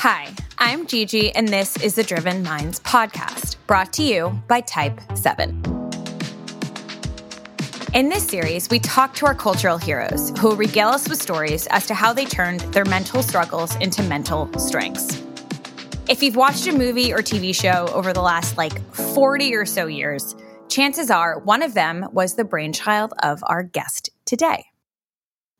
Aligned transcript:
Hi, 0.00 0.28
I'm 0.58 0.86
Gigi, 0.86 1.34
and 1.34 1.48
this 1.48 1.78
is 1.78 1.94
the 1.94 2.02
Driven 2.02 2.42
Minds 2.42 2.80
podcast, 2.80 3.56
brought 3.66 3.94
to 3.94 4.02
you 4.02 4.38
by 4.46 4.60
Type 4.60 5.00
7. 5.14 5.48
In 7.94 8.10
this 8.10 8.28
series, 8.28 8.68
we 8.68 8.78
talk 8.78 9.14
to 9.14 9.24
our 9.24 9.34
cultural 9.34 9.78
heroes 9.78 10.38
who 10.38 10.54
regale 10.54 10.90
us 10.90 11.08
with 11.08 11.20
stories 11.20 11.66
as 11.68 11.86
to 11.86 11.94
how 11.94 12.12
they 12.12 12.26
turned 12.26 12.60
their 12.74 12.84
mental 12.84 13.22
struggles 13.22 13.74
into 13.76 14.02
mental 14.02 14.52
strengths. 14.58 15.22
If 16.10 16.22
you've 16.22 16.36
watched 16.36 16.66
a 16.66 16.72
movie 16.72 17.10
or 17.10 17.18
TV 17.18 17.54
show 17.54 17.88
over 17.94 18.12
the 18.12 18.20
last 18.20 18.58
like 18.58 18.78
40 18.94 19.54
or 19.54 19.64
so 19.64 19.86
years, 19.86 20.36
chances 20.68 21.10
are 21.10 21.38
one 21.38 21.62
of 21.62 21.72
them 21.72 22.06
was 22.12 22.34
the 22.34 22.44
brainchild 22.44 23.14
of 23.22 23.42
our 23.46 23.62
guest 23.62 24.10
today. 24.26 24.66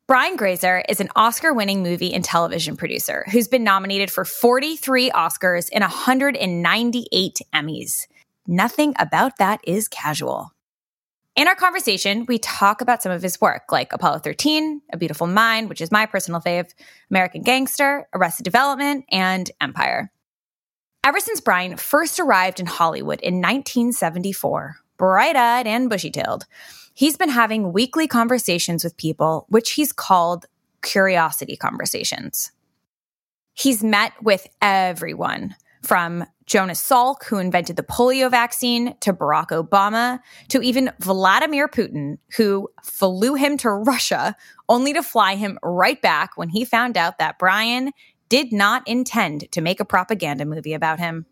Brian 0.09 0.37
Grazer 0.37 0.85
is 0.89 1.01
an 1.01 1.09
Oscar 1.17 1.53
winning 1.53 1.83
movie 1.83 2.15
and 2.15 2.25
television 2.25 2.77
producer 2.77 3.25
who's 3.33 3.49
been 3.49 3.65
nominated 3.65 4.09
for 4.09 4.25
43 4.25 5.11
Oscars 5.11 5.69
and 5.73 5.83
198 5.83 7.39
Emmys. 7.53 8.07
Nothing 8.47 8.95
about 9.01 9.39
that 9.39 9.59
is 9.65 9.89
casual. 9.89 10.53
In 11.35 11.49
our 11.49 11.57
conversation, 11.57 12.25
we 12.29 12.39
talk 12.39 12.81
about 12.81 13.03
some 13.03 13.11
of 13.11 13.21
his 13.21 13.41
work, 13.41 13.73
like 13.73 13.93
Apollo 13.93 14.21
13, 14.21 14.81
A 14.93 14.97
Beautiful 14.97 15.27
Mind, 15.27 15.69
which 15.69 15.81
is 15.81 15.91
my 15.91 16.07
personal 16.07 16.41
fave, 16.41 16.73
American 17.11 17.43
Gangster, 17.43 18.07
Arrested 18.15 18.45
Development, 18.45 19.05
and 19.11 19.51
Empire. 19.61 20.13
Ever 21.03 21.19
since 21.19 21.41
Brian 21.41 21.77
first 21.77 22.21
arrived 22.21 22.61
in 22.61 22.67
Hollywood 22.67 23.21
in 23.23 23.39
1974, 23.39 24.77
bright 24.99 25.35
eyed 25.35 25.67
and 25.67 25.91
bushy 25.91 26.13
tailed, 26.13 26.47
he's 26.97 27.17
been 27.17 27.29
having 27.29 27.73
weekly 27.73 28.09
conversations 28.09 28.83
with 28.83 28.97
people, 28.97 29.45
which 29.49 29.73
he's 29.73 29.93
called 29.93 30.47
curiosity 30.83 31.55
conversations. 31.55 32.51
He's 33.53 33.85
met 33.85 34.13
with 34.23 34.47
everyone 34.63 35.55
from 35.83 36.25
Jonas 36.47 36.81
Salk, 36.81 37.25
who 37.25 37.39
invented 37.39 37.77
the 37.77 37.83
polio 37.83 38.31
vaccine, 38.31 38.97
to 39.01 39.13
Barack 39.13 39.49
Obama, 39.49 40.21
to 40.49 40.63
even 40.63 40.91
Vladimir 41.01 41.69
Putin, 41.69 42.19
who 42.37 42.69
flew 42.83 43.35
him 43.35 43.57
to 43.59 43.71
Russia 43.71 44.35
only 44.69 44.93
to 44.95 45.03
fly 45.03 45.35
him 45.35 45.59
right 45.63 46.01
back 46.01 46.37
when 46.37 46.49
he 46.49 46.65
found 46.65 46.97
out 46.97 47.19
that 47.19 47.39
Brian 47.39 47.93
did 48.29 48.53
not 48.53 48.87
intend 48.89 49.51
to 49.53 49.61
make 49.61 49.81
a 49.81 49.85
propaganda 49.85 50.45
movie 50.45 50.75
about 50.75 50.99
him. 50.99 51.27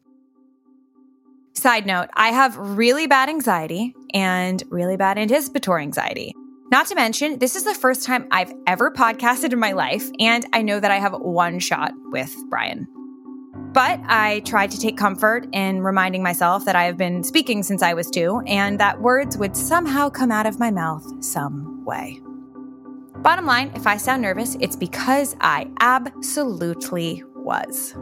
Side 1.65 1.87
note, 1.87 2.11
I 2.13 2.29
have 2.29 2.59
really 2.59 3.07
bad 3.07 3.31
anxiety 3.31 3.95
and 4.13 4.63
really 4.69 4.99
bad 4.99 5.17
anticipatory 5.17 5.81
anxiety. 5.81 6.35
Not 6.71 6.89
to 6.89 6.95
mention, 6.95 7.39
this 7.39 7.57
is 7.57 7.65
the 7.65 7.75
first 7.75 8.05
time 8.05 8.29
I've 8.31 8.53
ever 8.67 8.91
podcasted 8.91 9.55
in 9.55 9.59
my 9.59 9.73
life, 9.73 10.07
and 10.21 10.45
I 10.53 10.61
know 10.61 10.79
that 10.79 10.91
I 10.91 10.99
have 10.99 11.15
one 11.15 11.59
shot 11.61 11.95
with 12.11 12.37
Brian. 12.51 12.87
But 13.73 13.99
I 14.05 14.41
tried 14.41 14.73
to 14.73 14.79
take 14.79 14.99
comfort 14.99 15.47
in 15.55 15.81
reminding 15.81 16.23
myself 16.23 16.67
that 16.67 16.77
I 16.77 16.85
have 16.85 16.99
been 16.99 17.25
speaking 17.25 17.63
since 17.63 17.83
I 17.83 17.95
was 17.95 18.11
two, 18.11 18.43
and 18.47 18.79
that 18.79 19.01
words 19.01 19.39
would 19.39 19.57
somehow 19.57 20.11
come 20.11 20.31
out 20.31 20.45
of 20.45 20.59
my 20.61 20.71
mouth 20.71 21.25
some 21.25 21.83
way. 21.87 22.21
Bottom 23.23 23.47
line, 23.47 23.73
if 23.75 23.87
I 23.87 23.97
sound 23.97 24.21
nervous, 24.21 24.55
it's 24.61 24.77
because 24.77 25.35
I 25.41 25.71
absolutely 25.81 27.25
was. 27.35 27.97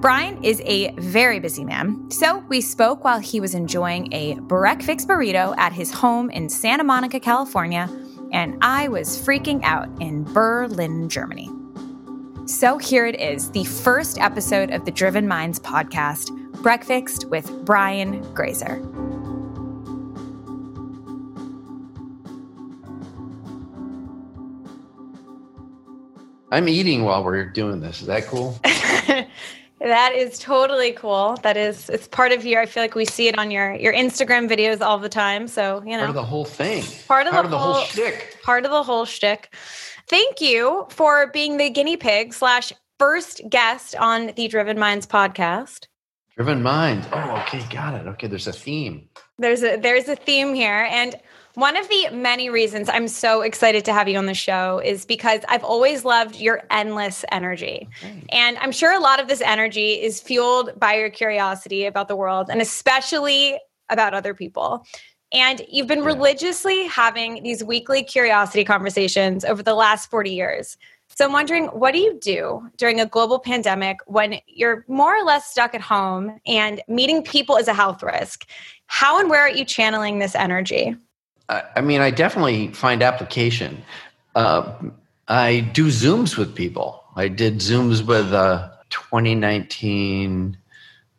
Brian 0.00 0.44
is 0.44 0.60
a 0.66 0.92
very 0.98 1.40
busy 1.40 1.64
man, 1.64 2.10
so 2.10 2.44
we 2.48 2.60
spoke 2.60 3.02
while 3.02 3.18
he 3.18 3.40
was 3.40 3.54
enjoying 3.54 4.12
a 4.12 4.34
breakfast 4.40 5.08
burrito 5.08 5.56
at 5.56 5.72
his 5.72 5.90
home 5.90 6.28
in 6.30 6.50
Santa 6.50 6.84
Monica, 6.84 7.18
California, 7.18 7.88
and 8.30 8.58
I 8.60 8.88
was 8.88 9.18
freaking 9.18 9.62
out 9.62 9.88
in 9.98 10.24
Berlin, 10.24 11.08
Germany. 11.08 11.50
So 12.44 12.76
here 12.76 13.06
it 13.06 13.18
is, 13.18 13.50
the 13.52 13.64
first 13.64 14.20
episode 14.20 14.70
of 14.70 14.84
the 14.84 14.90
Driven 14.90 15.26
Minds 15.26 15.58
podcast, 15.58 16.30
Breakfast 16.62 17.24
with 17.30 17.50
Brian 17.64 18.20
Grazer. 18.34 18.76
I'm 26.52 26.68
eating 26.68 27.04
while 27.04 27.24
we're 27.24 27.46
doing 27.46 27.80
this. 27.80 28.02
Is 28.02 28.06
that 28.08 28.26
cool? 28.26 28.60
That 29.80 30.14
is 30.14 30.38
totally 30.38 30.92
cool. 30.92 31.36
That 31.42 31.56
is, 31.56 31.90
it's 31.90 32.08
part 32.08 32.32
of 32.32 32.46
your. 32.46 32.62
I 32.62 32.66
feel 32.66 32.82
like 32.82 32.94
we 32.94 33.04
see 33.04 33.28
it 33.28 33.38
on 33.38 33.50
your 33.50 33.74
your 33.74 33.92
Instagram 33.92 34.48
videos 34.48 34.80
all 34.80 34.98
the 34.98 35.10
time. 35.10 35.48
So 35.48 35.82
you 35.84 35.92
know, 35.92 35.98
part 35.98 36.08
of 36.08 36.14
the 36.14 36.24
whole 36.24 36.46
thing. 36.46 36.82
Part 37.06 37.26
of, 37.26 37.32
part 37.32 37.42
the, 37.42 37.48
of 37.48 37.50
the 37.50 37.58
whole, 37.58 37.74
whole 37.74 37.84
shtick. 37.84 38.38
Part 38.42 38.64
of 38.64 38.70
the 38.70 38.82
whole 38.82 39.04
shtick. 39.04 39.54
Thank 40.08 40.40
you 40.40 40.86
for 40.88 41.26
being 41.26 41.58
the 41.58 41.68
guinea 41.68 41.96
pig 41.98 42.32
slash 42.32 42.72
first 42.98 43.42
guest 43.50 43.94
on 43.96 44.32
the 44.36 44.48
Driven 44.48 44.78
Minds 44.78 45.06
podcast. 45.06 45.88
Driven 46.36 46.62
Minds. 46.62 47.06
Oh, 47.12 47.42
okay, 47.42 47.62
got 47.70 47.94
it. 47.94 48.06
Okay, 48.06 48.28
there's 48.28 48.46
a 48.46 48.52
theme. 48.52 49.08
There's 49.38 49.62
a 49.62 49.76
there's 49.76 50.08
a 50.08 50.16
theme 50.16 50.54
here, 50.54 50.86
and 50.90 51.14
one 51.56 51.74
of 51.74 51.88
the 51.88 52.10
many 52.12 52.50
reasons 52.50 52.90
I'm 52.90 53.08
so 53.08 53.40
excited 53.40 53.82
to 53.86 53.92
have 53.94 54.10
you 54.10 54.18
on 54.18 54.26
the 54.26 54.34
show 54.34 54.78
is 54.84 55.06
because 55.06 55.40
I've 55.48 55.64
always 55.64 56.04
loved 56.04 56.36
your 56.36 56.62
endless 56.70 57.24
energy. 57.32 57.88
Okay. 58.04 58.24
And 58.28 58.58
I'm 58.58 58.72
sure 58.72 58.92
a 58.92 59.00
lot 59.00 59.20
of 59.20 59.28
this 59.28 59.40
energy 59.40 59.94
is 59.94 60.20
fueled 60.20 60.78
by 60.78 60.96
your 60.96 61.08
curiosity 61.08 61.86
about 61.86 62.08
the 62.08 62.16
world 62.16 62.50
and 62.50 62.60
especially 62.60 63.58
about 63.88 64.12
other 64.12 64.34
people. 64.34 64.84
And 65.32 65.62
you've 65.66 65.86
been 65.86 66.00
yeah. 66.00 66.04
religiously 66.04 66.86
having 66.88 67.42
these 67.42 67.64
weekly 67.64 68.02
curiosity 68.02 68.62
conversations 68.62 69.42
over 69.42 69.62
the 69.62 69.74
last 69.74 70.10
40 70.10 70.30
years. 70.30 70.76
So 71.08 71.24
I'm 71.24 71.32
wondering, 71.32 71.68
what 71.68 71.92
do 71.92 72.00
you 72.00 72.18
do 72.20 72.68
during 72.76 73.00
a 73.00 73.06
global 73.06 73.38
pandemic 73.38 74.00
when 74.06 74.40
you're 74.46 74.84
more 74.88 75.16
or 75.16 75.24
less 75.24 75.46
stuck 75.46 75.74
at 75.74 75.80
home 75.80 76.38
and 76.44 76.82
meeting 76.86 77.22
people 77.22 77.56
is 77.56 77.66
a 77.66 77.72
health 77.72 78.02
risk? 78.02 78.46
How 78.88 79.18
and 79.18 79.30
where 79.30 79.40
are 79.40 79.48
you 79.48 79.64
channeling 79.64 80.18
this 80.18 80.34
energy? 80.34 80.94
I 81.48 81.80
mean, 81.80 82.00
I 82.00 82.10
definitely 82.10 82.68
find 82.68 83.02
application. 83.02 83.82
Uh, 84.34 84.72
I 85.28 85.60
do 85.60 85.88
Zooms 85.88 86.36
with 86.36 86.54
people. 86.54 87.02
I 87.14 87.28
did 87.28 87.56
Zooms 87.56 88.04
with 88.04 88.32
a 88.32 88.72
2019 88.90 90.56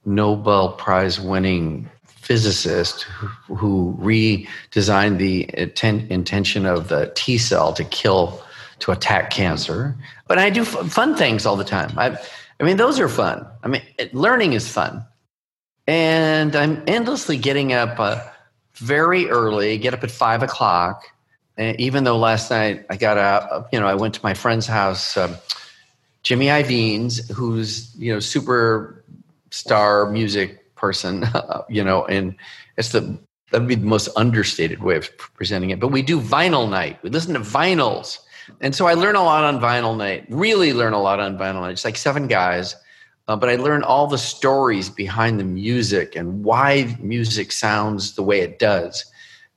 Nobel 0.06 0.74
Prize 0.74 1.20
winning 1.20 1.90
physicist 2.06 3.04
who, 3.48 3.98
redesigned 4.02 5.18
the 5.18 5.50
intent, 5.58 6.12
intention 6.12 6.66
of 6.66 6.90
the 6.90 7.12
T 7.16 7.38
cell 7.38 7.72
to 7.74 7.84
kill, 7.86 8.42
to 8.80 8.92
attack 8.92 9.30
cancer. 9.30 9.96
But 10.28 10.38
I 10.38 10.50
do 10.50 10.66
fun 10.66 11.16
things 11.16 11.46
all 11.46 11.56
the 11.56 11.64
time. 11.64 11.98
I, 11.98 12.18
I 12.60 12.64
mean, 12.64 12.78
those 12.78 13.00
are 13.00 13.08
fun. 13.08 13.48
I 13.64 13.68
mean, 13.70 13.82
learning 14.12 14.54
is 14.54 14.68
fun. 14.70 15.06
And 15.88 16.54
I'm 16.56 16.84
endlessly 16.86 17.38
getting 17.38 17.72
up. 17.72 17.98
Uh, 17.98 18.22
very 18.78 19.30
early, 19.30 19.78
get 19.78 19.94
up 19.94 20.04
at 20.04 20.12
five 20.12 20.44
o'clock. 20.44 21.04
And 21.58 21.80
even 21.80 22.04
though 22.04 22.18
last 22.18 22.52
night 22.52 22.86
I 22.90 22.98
got 22.98 23.18
up, 23.18 23.70
you 23.72 23.80
know, 23.80 23.88
I 23.88 23.96
went 23.96 24.14
to 24.16 24.20
my 24.24 24.34
friend's 24.34 24.68
house, 24.68 25.18
um, 25.18 25.36
Jimmy 26.24 26.48
Iovine's, 26.48 27.28
who's, 27.30 27.96
you 27.98 28.14
know, 28.14 28.20
super 28.20 29.04
star 29.50 30.10
music 30.12 30.76
person, 30.76 31.26
you 31.70 31.84
know, 31.84 32.06
and 32.06 32.36
it's 32.78 32.90
the, 32.90 33.18
that 33.52 33.60
would 33.60 33.68
be 33.68 33.76
the 33.76 33.86
most 33.86 34.10
understated 34.16 34.84
way 34.84 34.98
of 34.98 35.10
presenting 35.18 35.72
it. 35.72 35.80
But 35.80 35.88
we 35.88 36.02
do 36.02 36.20
vinyl 36.20 36.70
night. 36.70 37.00
We 37.02 37.10
listen 37.10 37.34
to 37.34 37.40
vinyls. 37.40 38.20
And 38.62 38.76
so 38.76 38.86
I 38.88 38.94
learn 38.94 39.16
a 39.16 39.24
lot 39.24 39.44
on 39.44 39.60
vinyl 39.60 39.98
night, 39.98 40.26
really 40.30 40.74
learn 40.74 40.94
a 40.94 41.02
lot 41.02 41.20
on 41.20 41.38
vinyl 41.38 41.62
night. 41.62 41.72
It's 41.72 41.86
like 41.86 41.98
seven 41.98 42.28
guys 42.28 42.76
uh, 43.28 43.36
but 43.36 43.50
I 43.50 43.56
learned 43.56 43.84
all 43.84 44.08
the 44.08 44.18
stories 44.18 44.90
behind 44.90 45.40
the 45.40 45.44
music 45.44 46.16
and 46.16 46.44
why 46.44 46.98
music 47.00 47.52
sounds 47.52 48.16
the 48.16 48.24
way 48.24 48.40
it 48.40 48.58
does. 48.60 49.06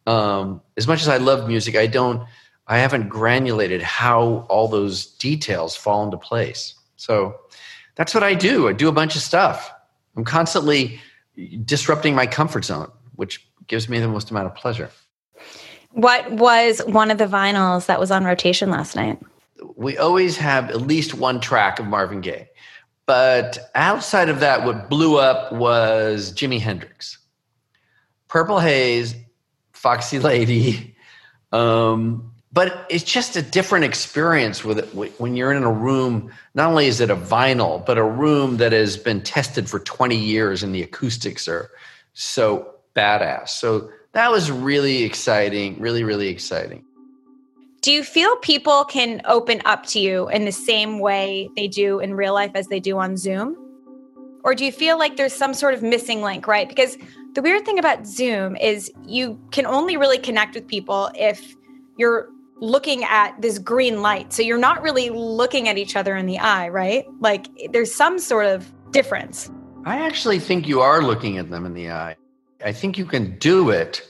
Um, 0.07 0.61
as 0.77 0.89
much 0.89 1.01
as 1.01 1.09
I 1.09 1.19
love 1.19 1.47
music, 1.47 1.77
I 1.77 1.87
don't, 1.87 2.27
I 2.67 2.79
haven't 2.79 3.09
granulated 3.09 3.83
how 3.83 4.47
all 4.49 4.67
those 4.67 5.07
details 5.07 5.77
fall 5.77 6.05
into 6.05 6.17
place. 6.17 6.75
So 6.97 7.39
that's 7.95 8.15
what 8.15 8.25
I 8.25 8.35
do. 8.35 8.69
I 8.69 8.73
do 8.73 8.89
a 8.89 8.93
bunch 8.93 9.15
of 9.15 9.23
stuff. 9.23 9.73
I'm 10.17 10.25
constantly 10.25 11.01
disrupting 11.65 12.15
my 12.15 12.27
comfort 12.27 12.65
zone, 12.65 12.91
which 13.15 13.47
gives 13.69 13.89
me 13.89 14.01
the 14.01 14.09
most 14.09 14.31
amount 14.31 14.47
of 14.47 14.55
pleasure. 14.55 14.91
What 15.93 16.31
was 16.33 16.81
one 16.87 17.11
of 17.11 17.19
the 17.19 17.27
vinyls 17.27 17.87
that 17.87 18.01
was 18.01 18.11
on 18.11 18.25
rotation 18.25 18.71
last 18.71 18.97
night? 18.97 19.19
We 19.77 19.97
always 19.97 20.37
have 20.37 20.71
at 20.71 20.83
least 20.83 21.15
one 21.15 21.41
track 21.41 21.79
of 21.79 21.87
Marvin 21.87 22.21
Gaye. 22.21 22.49
But 23.11 23.59
outside 23.75 24.29
of 24.29 24.39
that, 24.39 24.65
what 24.65 24.89
blew 24.89 25.19
up 25.19 25.51
was 25.51 26.33
Jimi 26.33 26.61
Hendrix, 26.61 27.19
Purple 28.29 28.61
Haze, 28.61 29.17
Foxy 29.73 30.21
Lady. 30.21 30.95
Um, 31.53 32.31
but 32.53 32.87
it's 32.89 33.03
just 33.03 33.35
a 33.35 33.43
different 33.43 33.85
experience 33.85 34.65
with 34.65 34.79
it 34.79 34.85
when 35.19 35.35
you're 35.35 35.53
in 35.53 35.65
a 35.65 35.73
room. 35.73 36.31
Not 36.55 36.69
only 36.69 36.87
is 36.87 37.01
it 37.01 37.11
a 37.11 37.17
vinyl, 37.17 37.85
but 37.85 37.99
a 37.99 38.05
room 38.05 38.59
that 38.59 38.71
has 38.71 38.97
been 38.97 39.21
tested 39.21 39.69
for 39.69 39.81
20 39.81 40.15
years, 40.15 40.63
and 40.63 40.73
the 40.73 40.81
acoustics 40.81 41.49
are 41.49 41.73
so 42.13 42.73
badass. 42.95 43.49
So 43.49 43.91
that 44.13 44.31
was 44.31 44.53
really 44.53 45.03
exciting, 45.03 45.81
really, 45.81 46.05
really 46.05 46.29
exciting. 46.29 46.85
Do 47.83 47.93
you 47.93 48.05
feel 48.05 48.37
people 48.37 48.85
can 48.85 49.23
open 49.25 49.63
up 49.65 49.87
to 49.87 50.01
you 50.01 50.29
in 50.29 50.45
the 50.45 50.53
same 50.53 50.99
way 50.99 51.49
they 51.57 51.67
do 51.67 51.99
in 51.99 52.13
real 52.13 52.35
life 52.35 52.51
as 52.55 52.67
they 52.67 52.79
do 52.79 52.99
on 52.99 53.17
Zoom? 53.17 53.57
Or 54.45 54.55
do 54.55 54.67
you 54.67 54.73
feel 54.73 54.99
like 54.99 55.17
there's 55.17 55.35
some 55.35 55.55
sort 55.55 55.73
of 55.73 55.83
missing 55.83 56.21
link, 56.21 56.47
right? 56.47 56.69
Because 56.69 56.99
the 57.35 57.41
weird 57.41 57.65
thing 57.65 57.79
about 57.79 58.07
Zoom 58.07 58.55
is 58.57 58.93
you 59.07 59.41
can 59.51 59.65
only 59.65 59.97
really 59.97 60.19
connect 60.19 60.55
with 60.55 60.67
people 60.67 61.11
if 61.15 61.57
you're 61.97 62.29
looking 62.61 63.03
at 63.05 63.41
this 63.41 63.59
green 63.59 64.03
light. 64.03 64.35
So 64.35 64.43
you're 64.43 64.59
not 64.59 64.83
really 64.83 65.09
looking 65.09 65.67
at 65.67 65.79
each 65.79 65.97
other 65.97 66.17
in 66.17 66.27
the 66.27 66.39
eye, 66.39 66.69
right? 66.69 67.07
Like 67.21 67.49
there's 67.73 67.95
some 67.95 68.19
sort 68.19 68.45
of 68.45 68.71
difference. 68.91 69.51
I 69.87 70.05
actually 70.05 70.39
think 70.39 70.69
you 70.69 70.83
are 70.83 71.01
looking 71.03 71.39
at 71.39 71.49
them 71.49 71.65
in 71.65 71.73
the 71.73 71.91
eye. 71.91 72.17
I 72.63 72.73
think 72.73 72.99
you 72.99 73.07
can 73.07 73.39
do 73.39 73.71
it 73.71 74.07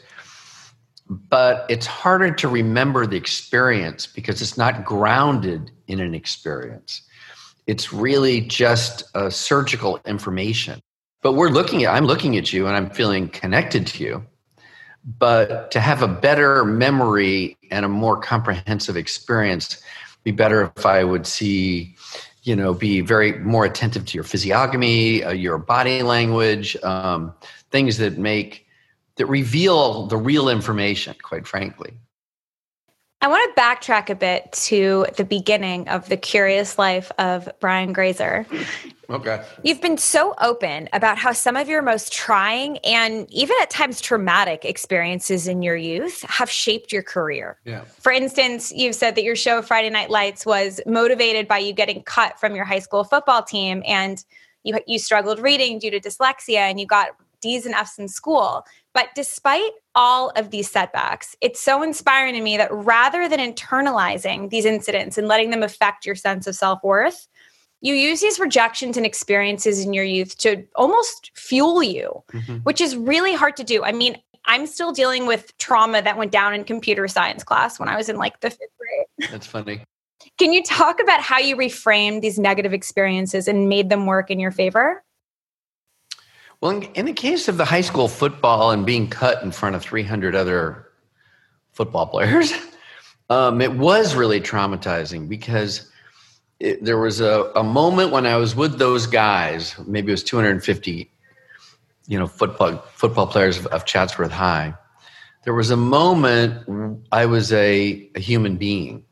but 1.11 1.67
it's 1.69 1.87
harder 1.87 2.31
to 2.31 2.49
remember 2.49 3.05
the 3.05 3.17
experience 3.17 4.07
because 4.07 4.41
it's 4.41 4.57
not 4.57 4.85
grounded 4.85 5.73
in 5.89 5.99
an 5.99 6.15
experience. 6.15 7.03
It's 7.67 7.93
really 7.93 8.41
just 8.41 9.03
a 9.17 9.29
surgical 9.29 9.99
information. 10.07 10.81
But 11.21 11.33
we're 11.33 11.51
looking 11.51 11.83
at, 11.83 11.93
I'm 11.93 12.07
looking 12.07 12.37
at 12.37 12.53
you 12.53 12.69
and 12.69 12.77
I'm 12.77 12.89
feeling 12.89 13.29
connected 13.29 13.89
to 13.89 14.05
you. 14.05 14.25
But 15.19 15.73
to 15.73 15.81
have 15.81 16.03
a 16.03 16.09
better 16.09 16.65
memory 16.65 17.59
and 17.73 17.85
a 17.85 17.89
more 17.89 18.21
comprehensive 18.21 18.97
experience, 18.97 19.83
be 20.23 20.31
better 20.31 20.73
if 20.77 20.87
I 20.87 21.03
would 21.03 21.27
see, 21.27 21.97
you 22.45 22.55
know, 22.55 22.73
be 22.73 23.01
very 23.01 23.33
more 23.41 23.65
attentive 23.65 24.07
to 24.07 24.15
your 24.15 24.25
physiognomy, 24.25 25.25
uh, 25.25 25.33
your 25.33 25.59
body 25.59 26.03
language, 26.05 26.77
um, 26.85 27.35
things 27.71 27.99
that 27.99 28.17
make 28.17 28.67
that 29.21 29.27
reveal 29.27 30.07
the 30.07 30.17
real 30.17 30.49
information, 30.49 31.15
quite 31.23 31.47
frankly. 31.47 31.93
I 33.21 33.29
want 33.29 33.55
to 33.55 33.61
backtrack 33.61 34.09
a 34.09 34.15
bit 34.15 34.51
to 34.53 35.05
the 35.19 35.25
beginning 35.25 35.89
of 35.91 36.09
the 36.09 36.17
curious 36.17 36.79
life 36.79 37.13
of 37.19 37.51
Brian 37.61 37.93
Grazer. 37.93 38.47
Okay. 39.11 39.45
You've 39.63 39.83
been 39.83 39.99
so 39.99 40.35
open 40.41 40.89
about 40.95 41.19
how 41.19 41.33
some 41.33 41.55
of 41.55 41.69
your 41.69 41.83
most 41.83 42.15
trying 42.15 42.79
and 42.79 43.31
even 43.31 43.55
at 43.61 43.69
times 43.69 44.01
traumatic 44.01 44.65
experiences 44.65 45.47
in 45.47 45.61
your 45.61 45.77
youth 45.77 46.23
have 46.23 46.49
shaped 46.49 46.93
your 46.93 47.03
career. 47.03 47.59
Yeah. 47.67 47.83
For 47.99 48.13
instance, 48.13 48.73
you've 48.73 48.95
said 48.95 49.17
that 49.17 49.23
your 49.25 49.37
show 49.37 49.61
Friday 49.61 49.91
Night 49.91 50.09
Lights 50.09 50.47
was 50.47 50.81
motivated 50.87 51.47
by 51.47 51.59
you 51.59 51.75
getting 51.75 52.03
cut 52.05 52.41
from 52.41 52.55
your 52.55 52.65
high 52.65 52.79
school 52.79 53.05
football 53.05 53.43
team 53.43 53.83
and 53.87 54.25
you 54.63 54.79
you 54.87 54.99
struggled 54.99 55.41
reading 55.41 55.79
due 55.79 55.91
to 55.91 56.01
dyslexia 56.01 56.57
and 56.57 56.81
you 56.81 56.87
got 56.87 57.11
D's 57.41 57.67
and 57.67 57.75
F's 57.75 57.99
in 57.99 58.09
school. 58.09 58.65
But 58.93 59.09
despite 59.15 59.71
all 59.95 60.31
of 60.31 60.51
these 60.51 60.71
setbacks, 60.71 61.37
it's 61.41 61.61
so 61.61 61.83
inspiring 61.83 62.35
to 62.35 62.41
me 62.41 62.57
that 62.57 62.73
rather 62.73 63.29
than 63.29 63.39
internalizing 63.39 64.51
these 64.51 64.65
incidents 64.65 65.17
and 65.17 65.29
letting 65.29 65.51
them 65.51 65.63
affect 65.63 66.05
your 66.05 66.17
sense 66.17 66.47
of 66.47 66.57
self 66.57 66.83
worth, 66.83 67.29
you 67.81 67.95
use 67.95 68.21
these 68.21 68.39
rejections 68.39 68.97
and 68.97 69.07
experiences 69.07 69.85
in 69.85 69.93
your 69.93 70.05
youth 70.05 70.37
to 70.39 70.65
almost 70.75 71.31
fuel 71.35 71.83
you, 71.83 72.23
mm-hmm. 72.33 72.57
which 72.59 72.81
is 72.81 72.97
really 72.97 73.35
hard 73.35 73.57
to 73.57 73.65
do. 73.65 73.83
I 73.85 73.93
mean, 73.93 74.19
I'm 74.45 74.67
still 74.67 74.93
dealing 74.93 75.27
with 75.27 75.57
trauma 75.59 76.03
that 76.03 76.19
went 76.19 76.33
down 76.33 76.55
in 76.55 76.65
computer 76.65 77.07
science 77.09 77.45
class 77.45 77.79
when 77.79 77.89
I 77.89 77.97
was 77.97 78.09
in 78.09 78.17
like 78.17 78.41
the 78.41 78.51
fifth 78.51 78.59
grade. 78.79 79.31
That's 79.31 79.47
funny. 79.47 79.85
Can 80.39 80.53
you 80.53 80.63
talk 80.63 81.01
about 81.01 81.21
how 81.21 81.39
you 81.39 81.57
reframed 81.57 82.21
these 82.21 82.39
negative 82.39 82.73
experiences 82.73 83.49
and 83.49 83.69
made 83.69 83.89
them 83.89 84.07
work 84.07 84.31
in 84.31 84.41
your 84.41 84.51
favor? 84.51 85.03
Well, 86.61 86.73
in, 86.73 86.83
in, 86.95 87.07
the 87.07 87.13
case 87.13 87.49
of 87.49 87.57
the 87.57 87.65
high 87.65 87.81
school 87.81 88.07
football 88.07 88.71
and 88.71 88.85
being 88.85 89.09
cut 89.09 89.43
in 89.43 89.51
front 89.51 89.77
of 89.77 89.83
300 89.83 90.35
other 90.35 90.87
football 91.73 92.07
players, 92.07 92.53
um, 93.31 93.63
it 93.63 93.73
was 93.73 94.15
really 94.15 94.41
traumatizing 94.41 95.29
because 95.29 95.91
it, 96.59 96.85
there 96.85 96.99
was 96.99 97.21
a, 97.23 97.51
a 97.57 97.65
moment 97.65 98.13
when 98.13 98.27
I 98.27 98.37
was 98.37 98.55
with 98.55 98.79
those 98.79 99.07
guys, 99.07 99.75
maybe 99.87 100.09
it 100.09 100.13
was 100.13 100.23
250, 100.23 101.11
you 102.07 102.19
know, 102.19 102.27
football 102.27 102.85
football 102.93 103.27
players 103.27 103.59
of, 103.59 103.67
of 103.69 103.87
Chatsworth 103.87 104.33
High. 104.33 104.75
There 105.45 105.55
was 105.55 105.71
a 105.71 105.77
moment 105.77 107.03
I 107.11 107.25
was 107.25 107.51
a, 107.53 108.11
a 108.15 108.21
human 108.21 108.59
being. 108.59 109.05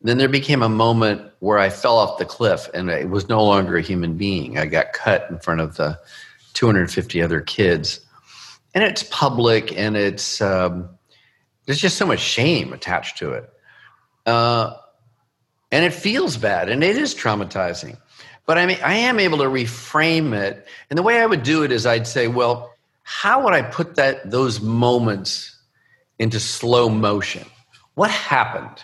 Then 0.00 0.16
there 0.16 0.28
became 0.28 0.62
a 0.62 0.68
moment 0.70 1.30
where 1.40 1.58
I 1.58 1.68
fell 1.68 1.98
off 1.98 2.18
the 2.18 2.24
cliff 2.24 2.70
and 2.72 2.90
I 2.90 3.04
was 3.04 3.28
no 3.28 3.44
longer 3.44 3.76
a 3.76 3.82
human 3.82 4.16
being. 4.16 4.56
I 4.56 4.64
got 4.64 4.94
cut 4.94 5.26
in 5.28 5.38
front 5.38 5.60
of 5.60 5.76
the 5.76 5.98
250 6.50 7.22
other 7.22 7.40
kids. 7.40 8.00
And 8.74 8.84
it's 8.84 9.02
public 9.04 9.76
and 9.76 9.96
it's, 9.96 10.40
um, 10.40 10.88
there's 11.66 11.80
just 11.80 11.96
so 11.96 12.06
much 12.06 12.20
shame 12.20 12.72
attached 12.72 13.18
to 13.18 13.32
it. 13.32 13.50
Uh, 14.26 14.74
and 15.72 15.84
it 15.84 15.92
feels 15.92 16.36
bad 16.36 16.68
and 16.68 16.82
it 16.82 16.96
is 16.96 17.14
traumatizing. 17.14 17.96
But 18.46 18.58
I 18.58 18.66
mean, 18.66 18.78
I 18.82 18.94
am 18.94 19.20
able 19.20 19.38
to 19.38 19.44
reframe 19.44 20.34
it. 20.34 20.66
And 20.88 20.98
the 20.98 21.02
way 21.02 21.20
I 21.20 21.26
would 21.26 21.42
do 21.42 21.62
it 21.62 21.70
is 21.70 21.86
I'd 21.86 22.06
say, 22.06 22.26
well, 22.26 22.72
how 23.02 23.44
would 23.44 23.54
I 23.54 23.62
put 23.62 23.96
that 23.96 24.30
those 24.30 24.60
moments 24.60 25.56
into 26.18 26.40
slow 26.40 26.88
motion? 26.88 27.46
What 27.94 28.10
happened? 28.10 28.82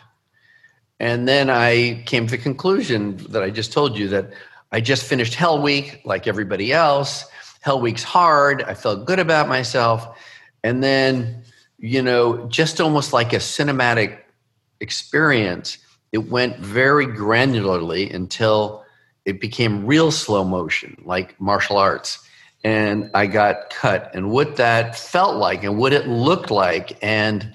And 0.99 1.29
then 1.29 1.51
I 1.51 2.03
came 2.07 2.27
to 2.27 2.31
the 2.31 2.43
conclusion 2.43 3.19
that 3.29 3.43
I 3.43 3.51
just 3.51 3.73
told 3.73 3.99
you 3.99 4.09
that 4.09 4.33
I 4.73 4.81
just 4.81 5.05
finished 5.05 5.35
Hell 5.35 5.61
Week 5.61 6.01
like 6.05 6.27
everybody 6.27 6.73
else. 6.73 7.25
Hell 7.67 7.81
Week's 7.81 8.05
hard. 8.05 8.63
I 8.63 8.75
felt 8.75 9.07
good 9.07 9.19
about 9.19 9.49
myself. 9.49 10.17
And 10.63 10.85
then, 10.85 11.43
you 11.79 12.01
know, 12.01 12.47
just 12.47 12.81
almost 12.81 13.13
like 13.13 13.33
a 13.33 13.39
cinematic 13.39 14.21
experience, 14.79 15.77
it 16.13 16.31
went 16.31 16.61
very 16.61 17.09
granularly 17.09 18.15
until 18.15 18.85
it 19.25 19.41
became 19.41 19.85
real 19.85 20.13
slow 20.13 20.45
motion, 20.45 21.03
like 21.05 21.41
martial 21.41 21.77
arts. 21.77 22.25
And 22.63 23.11
I 23.15 23.27
got 23.27 23.71
cut, 23.71 24.13
and 24.15 24.31
what 24.31 24.55
that 24.55 24.97
felt 24.97 25.35
like, 25.35 25.65
and 25.65 25.77
what 25.77 25.93
it 25.93 26.07
looked 26.07 26.53
like, 26.53 26.97
and 27.03 27.53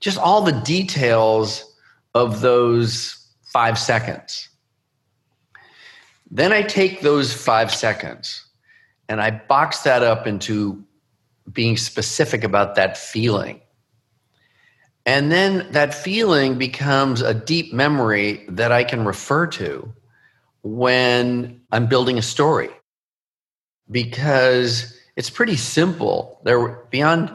just 0.00 0.16
all 0.16 0.40
the 0.40 0.58
details 0.62 1.70
of 2.14 2.40
those 2.40 3.28
five 3.42 3.78
seconds. 3.78 4.48
Then 6.30 6.50
I 6.50 6.62
take 6.62 7.02
those 7.02 7.34
five 7.34 7.70
seconds 7.70 8.40
and 9.08 9.20
I 9.20 9.30
box 9.30 9.80
that 9.80 10.02
up 10.02 10.26
into 10.26 10.84
being 11.52 11.76
specific 11.76 12.44
about 12.44 12.74
that 12.76 12.96
feeling. 12.96 13.60
And 15.06 15.30
then 15.30 15.70
that 15.72 15.92
feeling 15.92 16.56
becomes 16.56 17.20
a 17.20 17.34
deep 17.34 17.72
memory 17.72 18.44
that 18.48 18.72
I 18.72 18.84
can 18.84 19.04
refer 19.04 19.46
to 19.48 19.92
when 20.62 21.60
I'm 21.70 21.86
building 21.86 22.16
a 22.16 22.22
story. 22.22 22.70
Because 23.90 24.98
it's 25.16 25.28
pretty 25.28 25.56
simple. 25.56 26.40
There 26.44 26.86
beyond 26.90 27.30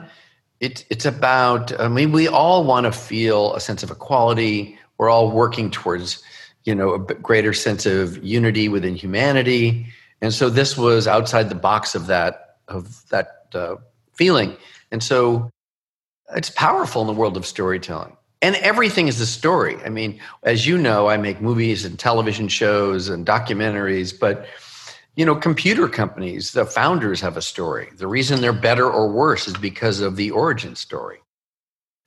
it, 0.60 0.84
it's 0.89 1.05
about 1.05 1.79
I 1.79 1.88
mean 1.88 2.12
we 2.12 2.27
all 2.27 2.63
want 2.63 2.86
to 2.86 2.91
feel 2.91 3.53
a 3.53 3.60
sense 3.60 3.84
of 3.84 3.91
equality. 3.91 4.79
We're 4.98 5.10
all 5.10 5.29
working 5.29 5.70
towards, 5.70 6.24
you 6.63 6.74
know, 6.74 6.96
a 6.96 7.00
greater 7.00 7.53
sense 7.53 7.86
of 7.86 8.22
unity 8.24 8.67
within 8.67 8.96
humanity 8.96 9.86
and 10.21 10.33
so 10.33 10.49
this 10.49 10.77
was 10.77 11.07
outside 11.07 11.49
the 11.49 11.55
box 11.55 11.95
of 11.95 12.07
that 12.07 12.57
of 12.67 13.07
that 13.09 13.47
uh, 13.53 13.75
feeling. 14.13 14.55
And 14.91 15.01
so 15.03 15.49
it's 16.35 16.49
powerful 16.49 17.01
in 17.01 17.07
the 17.07 17.13
world 17.13 17.38
of 17.38 17.45
storytelling. 17.45 18.15
And 18.41 18.55
everything 18.57 19.07
is 19.07 19.19
a 19.19 19.25
story. 19.25 19.77
I 19.83 19.89
mean 19.89 20.19
as 20.43 20.67
you 20.67 20.77
know 20.77 21.07
i 21.07 21.17
make 21.17 21.41
movies 21.41 21.85
and 21.85 21.97
television 21.97 22.47
shows 22.47 23.09
and 23.09 23.25
documentaries 23.25 24.17
but 24.17 24.45
you 25.15 25.25
know 25.25 25.35
computer 25.35 25.88
companies 25.89 26.51
the 26.51 26.65
founders 26.65 27.21
have 27.21 27.38
a 27.38 27.41
story. 27.41 27.89
The 27.95 28.07
reason 28.07 28.41
they're 28.41 28.53
better 28.53 28.89
or 28.89 29.09
worse 29.11 29.47
is 29.47 29.55
because 29.55 30.01
of 30.01 30.15
the 30.15 30.31
origin 30.31 30.75
story. 30.75 31.19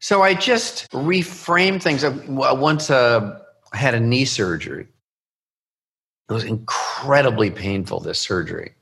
So 0.00 0.22
i 0.22 0.34
just 0.34 0.90
reframe 0.90 1.80
things. 1.82 2.04
I 2.04 2.10
once 2.52 2.90
uh, 2.90 3.38
had 3.72 3.94
a 3.94 4.00
knee 4.00 4.26
surgery 4.26 4.88
it 6.28 6.32
was 6.32 6.44
incredibly 6.44 7.50
painful, 7.50 8.00
this 8.00 8.18
surgery. 8.18 8.72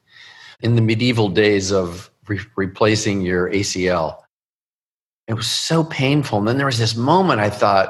In 0.60 0.76
the 0.76 0.82
medieval 0.82 1.28
days 1.28 1.72
of 1.72 2.10
re- 2.26 2.40
replacing 2.56 3.22
your 3.22 3.50
ACL, 3.50 4.18
it 5.26 5.34
was 5.34 5.48
so 5.48 5.84
painful. 5.84 6.38
And 6.38 6.48
then 6.48 6.56
there 6.56 6.66
was 6.66 6.78
this 6.78 6.96
moment 6.96 7.40
I 7.40 7.50
thought 7.50 7.88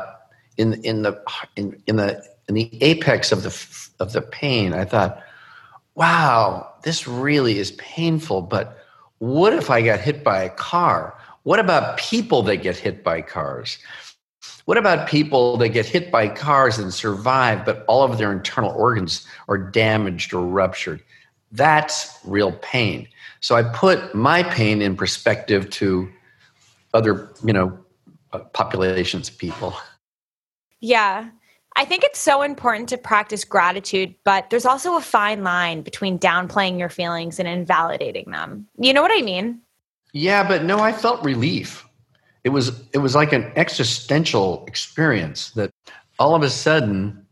in, 0.57 0.75
in, 0.85 1.03
the, 1.03 1.23
in, 1.57 1.83
in, 1.87 1.97
the, 1.97 2.23
in 2.49 2.55
the 2.55 2.71
apex 2.83 3.33
of 3.33 3.43
the, 3.43 3.89
of 3.99 4.13
the 4.13 4.23
pain, 4.23 4.73
I 4.73 4.85
thought, 4.85 5.23
wow, 5.95 6.73
this 6.83 7.09
really 7.09 7.59
is 7.59 7.73
painful. 7.73 8.43
But 8.43 8.79
what 9.19 9.53
if 9.53 9.71
I 9.71 9.83
got 9.83 10.01
hit 10.01 10.23
by 10.23 10.43
a 10.43 10.51
car? 10.51 11.19
What 11.43 11.59
about 11.59 11.99
people 11.99 12.43
that 12.45 12.59
get 12.59 12.77
hit 12.77 13.03
by 13.03 13.23
cars? 13.23 13.79
What 14.71 14.79
about 14.79 15.09
people 15.09 15.57
that 15.57 15.71
get 15.71 15.85
hit 15.85 16.13
by 16.13 16.29
cars 16.29 16.79
and 16.79 16.95
survive, 16.95 17.65
but 17.65 17.85
all 17.89 18.05
of 18.05 18.19
their 18.19 18.31
internal 18.31 18.71
organs 18.71 19.27
are 19.49 19.59
damaged 19.59 20.33
or 20.33 20.47
ruptured? 20.47 21.03
That's 21.51 22.17
real 22.25 22.53
pain. 22.63 23.09
So 23.41 23.57
I 23.57 23.65
put 23.65 24.15
my 24.15 24.45
pain 24.45 24.81
in 24.81 24.95
perspective 24.95 25.69
to 25.71 26.09
other, 26.95 27.29
you 27.45 27.53
know, 27.53 27.77
uh, 28.33 28.39
populations 28.39 29.29
of 29.29 29.39
people. 29.39 29.75
Yeah. 30.79 31.31
I 31.75 31.85
think 31.85 32.05
it's 32.05 32.21
so 32.21 32.43
important 32.43 32.89
to 32.91 32.97
practice 32.97 33.43
gratitude, 33.43 34.15
but 34.23 34.51
there's 34.51 34.67
also 34.67 34.97
a 34.97 35.01
fine 35.01 35.43
line 35.43 35.83
between 35.83 36.17
downplaying 36.17 36.79
your 36.79 36.91
feelings 36.91 37.41
and 37.41 37.49
invalidating 37.49 38.31
them. 38.31 38.69
You 38.79 38.93
know 38.93 39.03
what 39.03 39.11
I 39.13 39.23
mean? 39.23 39.63
Yeah, 40.13 40.47
but 40.47 40.63
no, 40.63 40.79
I 40.79 40.93
felt 40.93 41.25
relief. 41.25 41.85
It 42.45 42.51
was 42.51 42.73
it 42.93 42.99
was 42.99 43.15
like 43.15 43.33
an 43.33 43.53
existential 43.57 44.65
experience 44.67 45.51
that 45.53 45.71
all 46.19 46.35
of 46.35 46.43
a 46.43 46.51
sudden, 46.51 47.27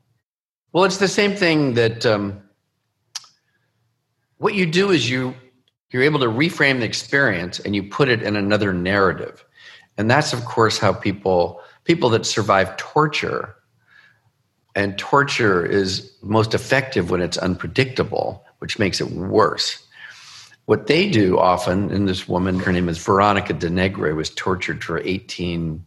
well, 0.73 0.85
it's 0.85 0.99
the 0.99 1.09
same 1.09 1.35
thing 1.35 1.75
that 1.75 2.05
um, 2.05 2.43
what 4.39 4.55
you 4.55 4.67
do 4.67 4.91
is 4.91 5.09
you 5.09 5.35
you're 5.91 6.03
able 6.03 6.21
to 6.21 6.27
reframe 6.27 6.81
the 6.81 6.85
experience 6.85 7.59
and 7.61 7.75
you 7.75 7.83
put 7.83 8.09
it 8.09 8.23
in 8.23 8.37
another 8.37 8.73
narrative, 8.73 9.45
and 9.97 10.11
that's 10.11 10.33
of 10.33 10.45
course 10.45 10.79
how 10.79 10.93
people 10.93 11.61
people 11.85 12.11
that 12.11 12.27
survive 12.27 12.77
torture 12.77 13.55
and 14.75 14.97
torture 14.99 15.67
is 15.67 16.13
most 16.23 16.55
effective 16.55 17.11
when 17.11 17.21
it's 17.21 17.37
unpredictable, 17.39 18.45
which 18.59 18.79
makes 18.79 19.01
it 19.01 19.11
worse. 19.11 19.88
What 20.69 20.87
they 20.87 21.09
do 21.09 21.39
often, 21.39 21.91
and 21.91 22.07
this 22.07 22.29
woman, 22.29 22.59
her 22.59 22.73
name 22.73 22.91
is 22.91 22.99
Veronica 22.99 23.55
De 23.55 23.71
Negri, 23.71 24.13
was 24.13 24.29
tortured 24.29 24.85
for 24.85 24.99
18 24.99 25.83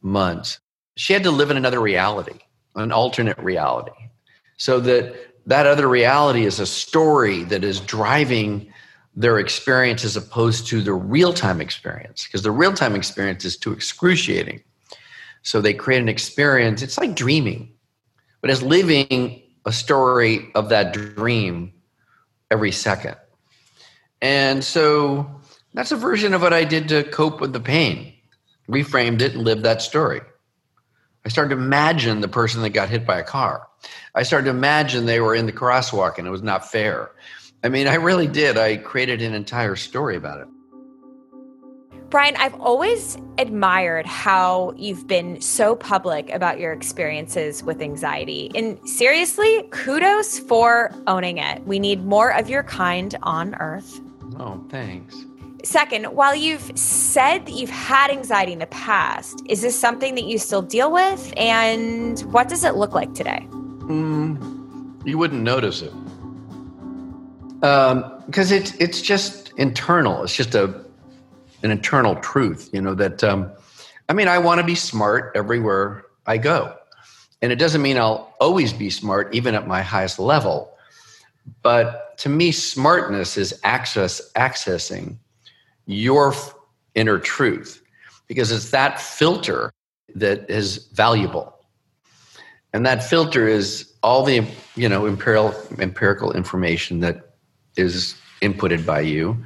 months. 0.00 0.58
She 0.96 1.12
had 1.12 1.22
to 1.24 1.30
live 1.30 1.50
in 1.50 1.58
another 1.58 1.80
reality, 1.80 2.38
an 2.74 2.92
alternate 2.92 3.38
reality. 3.38 3.92
So 4.56 4.80
that 4.80 5.14
that 5.44 5.66
other 5.66 5.86
reality 5.86 6.46
is 6.46 6.58
a 6.58 6.66
story 6.66 7.44
that 7.44 7.62
is 7.62 7.78
driving 7.80 8.72
their 9.14 9.38
experience 9.38 10.02
as 10.02 10.16
opposed 10.16 10.66
to 10.68 10.80
the 10.80 10.94
real 10.94 11.34
time 11.34 11.60
experience, 11.60 12.24
because 12.24 12.42
the 12.42 12.50
real 12.50 12.72
time 12.72 12.94
experience 12.94 13.44
is 13.44 13.58
too 13.58 13.72
excruciating. 13.72 14.62
So 15.42 15.60
they 15.60 15.74
create 15.74 16.00
an 16.00 16.08
experience, 16.08 16.80
it's 16.82 16.98
like 16.98 17.14
dreaming 17.14 17.76
but 18.40 18.50
it's 18.50 18.62
living 18.62 19.42
a 19.64 19.72
story 19.72 20.52
of 20.54 20.68
that 20.68 20.92
dream 20.92 21.72
every 22.50 22.70
second. 22.70 23.16
And 24.26 24.64
so 24.64 25.30
that's 25.72 25.92
a 25.92 25.96
version 25.96 26.34
of 26.34 26.42
what 26.42 26.52
I 26.52 26.64
did 26.64 26.88
to 26.88 27.04
cope 27.04 27.40
with 27.40 27.52
the 27.52 27.60
pain. 27.60 28.12
Reframed 28.68 29.22
it 29.22 29.34
and 29.34 29.44
lived 29.44 29.62
that 29.62 29.80
story. 29.80 30.20
I 31.24 31.28
started 31.28 31.54
to 31.54 31.62
imagine 31.62 32.22
the 32.22 32.28
person 32.28 32.60
that 32.62 32.70
got 32.70 32.88
hit 32.88 33.06
by 33.06 33.20
a 33.20 33.22
car. 33.22 33.68
I 34.16 34.24
started 34.24 34.46
to 34.46 34.50
imagine 34.50 35.06
they 35.06 35.20
were 35.20 35.36
in 35.36 35.46
the 35.46 35.52
crosswalk 35.52 36.18
and 36.18 36.26
it 36.26 36.30
was 36.30 36.42
not 36.42 36.68
fair. 36.68 37.12
I 37.62 37.68
mean, 37.68 37.86
I 37.86 37.94
really 37.94 38.26
did. 38.26 38.58
I 38.58 38.78
created 38.78 39.22
an 39.22 39.32
entire 39.32 39.76
story 39.76 40.16
about 40.16 40.40
it. 40.40 40.48
Brian, 42.10 42.34
I've 42.36 42.60
always 42.60 43.16
admired 43.38 44.06
how 44.06 44.74
you've 44.76 45.06
been 45.06 45.40
so 45.40 45.76
public 45.76 46.30
about 46.30 46.58
your 46.58 46.72
experiences 46.72 47.62
with 47.62 47.80
anxiety. 47.80 48.50
And 48.56 48.76
seriously, 48.88 49.68
kudos 49.70 50.40
for 50.40 50.92
owning 51.06 51.38
it. 51.38 51.62
We 51.64 51.78
need 51.78 52.04
more 52.04 52.30
of 52.30 52.50
your 52.50 52.64
kind 52.64 53.14
on 53.22 53.54
earth. 53.56 54.00
Oh, 54.38 54.64
thanks. 54.68 55.24
Second, 55.64 56.06
while 56.06 56.34
you've 56.34 56.78
said 56.78 57.46
that 57.46 57.52
you've 57.52 57.70
had 57.70 58.10
anxiety 58.10 58.52
in 58.52 58.58
the 58.58 58.66
past, 58.66 59.42
is 59.48 59.62
this 59.62 59.78
something 59.78 60.14
that 60.14 60.24
you 60.24 60.38
still 60.38 60.62
deal 60.62 60.92
with? 60.92 61.32
And 61.36 62.20
what 62.32 62.48
does 62.48 62.62
it 62.64 62.76
look 62.76 62.92
like 62.92 63.14
today? 63.14 63.46
Mm, 63.50 65.06
you 65.06 65.18
wouldn't 65.18 65.42
notice 65.42 65.82
it. 65.82 65.92
Because 67.60 68.52
um, 68.52 68.58
it's, 68.58 68.74
it's 68.76 69.00
just 69.00 69.52
internal. 69.56 70.22
It's 70.22 70.36
just 70.36 70.54
a 70.54 70.86
an 71.62 71.70
internal 71.70 72.14
truth, 72.16 72.70
you 72.72 72.80
know, 72.80 72.94
that, 72.94 73.24
um, 73.24 73.50
I 74.08 74.12
mean, 74.12 74.28
I 74.28 74.38
want 74.38 74.60
to 74.60 74.66
be 74.66 74.74
smart 74.74 75.32
everywhere 75.34 76.04
I 76.26 76.38
go. 76.38 76.76
And 77.42 77.52
it 77.52 77.56
doesn't 77.56 77.82
mean 77.82 77.98
I'll 77.98 78.34
always 78.40 78.72
be 78.72 78.90
smart, 78.90 79.34
even 79.34 79.54
at 79.54 79.66
my 79.66 79.82
highest 79.82 80.18
level. 80.18 80.72
But 81.62 82.05
to 82.18 82.28
me, 82.28 82.52
smartness 82.52 83.36
is 83.36 83.58
access, 83.64 84.20
accessing 84.34 85.16
your 85.86 86.34
inner 86.94 87.18
truth 87.18 87.82
because 88.26 88.50
it's 88.50 88.70
that 88.70 89.00
filter 89.00 89.72
that 90.14 90.48
is 90.50 90.86
valuable. 90.88 91.52
And 92.72 92.84
that 92.84 93.02
filter 93.02 93.46
is 93.46 93.92
all 94.02 94.24
the 94.24 94.44
you 94.74 94.88
know 94.88 95.06
empirical 95.06 95.54
empirical 95.78 96.32
information 96.32 97.00
that 97.00 97.34
is 97.76 98.16
inputted 98.42 98.84
by 98.84 99.00
you 99.00 99.42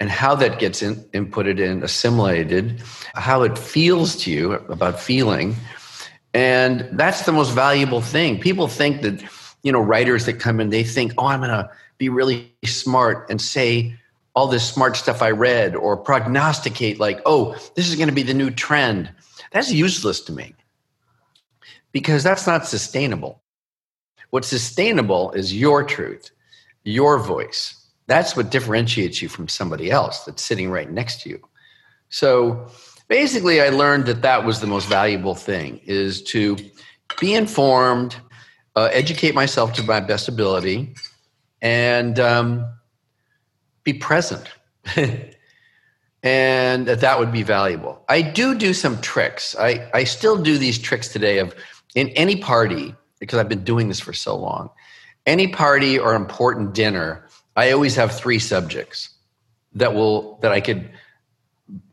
and 0.00 0.10
how 0.10 0.34
that 0.34 0.58
gets 0.58 0.82
in, 0.82 0.96
inputted 1.12 1.64
and 1.64 1.84
assimilated, 1.84 2.82
how 3.14 3.42
it 3.42 3.56
feels 3.56 4.16
to 4.16 4.30
you 4.32 4.52
about 4.52 4.98
feeling. 4.98 5.54
And 6.34 6.88
that's 6.92 7.24
the 7.24 7.32
most 7.32 7.50
valuable 7.50 8.00
thing. 8.00 8.40
People 8.40 8.66
think 8.66 9.02
that, 9.02 9.22
you 9.62 9.70
know, 9.70 9.80
writers 9.80 10.26
that 10.26 10.40
come 10.40 10.58
in, 10.58 10.70
they 10.70 10.82
think, 10.82 11.12
oh, 11.18 11.26
I'm 11.26 11.40
going 11.40 11.50
to 11.50 11.70
be 12.02 12.08
really 12.08 12.52
smart 12.64 13.30
and 13.30 13.40
say 13.40 13.94
all 14.34 14.46
this 14.46 14.68
smart 14.68 14.96
stuff 14.96 15.22
I 15.22 15.30
read 15.30 15.76
or 15.76 15.96
prognosticate, 15.96 16.98
like, 16.98 17.20
oh, 17.26 17.52
this 17.74 17.88
is 17.88 17.96
going 17.96 18.08
to 18.08 18.14
be 18.14 18.22
the 18.22 18.34
new 18.34 18.50
trend. 18.50 19.10
That's 19.52 19.70
useless 19.70 20.20
to 20.22 20.32
me 20.32 20.54
because 21.92 22.22
that's 22.22 22.46
not 22.46 22.66
sustainable. 22.66 23.42
What's 24.30 24.48
sustainable 24.48 25.32
is 25.32 25.54
your 25.54 25.84
truth, 25.84 26.30
your 26.84 27.18
voice 27.18 27.82
that's 28.06 28.36
what 28.36 28.50
differentiates 28.50 29.22
you 29.22 29.28
from 29.28 29.48
somebody 29.48 29.90
else 29.90 30.24
that's 30.24 30.42
sitting 30.42 30.70
right 30.70 30.90
next 30.90 31.22
to 31.22 31.30
you. 31.30 31.40
So 32.08 32.66
basically, 33.08 33.60
I 33.60 33.68
learned 33.70 34.06
that 34.06 34.22
that 34.22 34.44
was 34.44 34.60
the 34.60 34.66
most 34.66 34.88
valuable 34.88 35.34
thing 35.34 35.80
is 35.84 36.22
to 36.24 36.56
be 37.20 37.34
informed, 37.34 38.16
uh, 38.76 38.88
educate 38.92 39.34
myself 39.34 39.72
to 39.74 39.82
my 39.82 40.00
best 40.00 40.28
ability, 40.28 40.94
and 41.62 42.18
um, 42.18 42.66
be 43.84 43.94
present. 43.94 44.46
and 46.22 46.86
that 46.86 47.18
would 47.18 47.32
be 47.32 47.42
valuable. 47.42 48.04
I 48.08 48.20
do 48.20 48.54
do 48.54 48.74
some 48.74 49.00
tricks. 49.00 49.56
I, 49.58 49.88
I 49.94 50.04
still 50.04 50.36
do 50.36 50.58
these 50.58 50.78
tricks 50.78 51.08
today 51.08 51.38
of 51.38 51.54
in 51.94 52.08
any 52.10 52.36
party, 52.36 52.94
because 53.20 53.38
I've 53.38 53.48
been 53.48 53.64
doing 53.64 53.88
this 53.88 54.00
for 54.00 54.12
so 54.12 54.36
long, 54.36 54.70
any 55.24 55.46
party 55.46 55.98
or 55.98 56.14
important 56.14 56.74
dinner, 56.74 57.26
I 57.54 57.70
always 57.70 57.94
have 57.96 58.12
three 58.12 58.38
subjects 58.38 59.10
that 59.74 59.94
will 59.94 60.38
that 60.42 60.52
I 60.52 60.60
could 60.60 60.90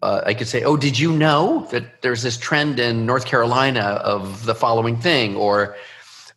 uh, 0.01 0.21
I 0.25 0.33
could 0.33 0.47
say, 0.47 0.63
"Oh, 0.63 0.77
did 0.77 0.97
you 0.97 1.11
know 1.11 1.67
that 1.71 2.01
there's 2.01 2.23
this 2.23 2.37
trend 2.37 2.79
in 2.79 3.05
North 3.05 3.25
Carolina 3.25 3.81
of 3.81 4.45
the 4.45 4.55
following 4.55 4.97
thing?" 4.97 5.35
Or 5.35 5.75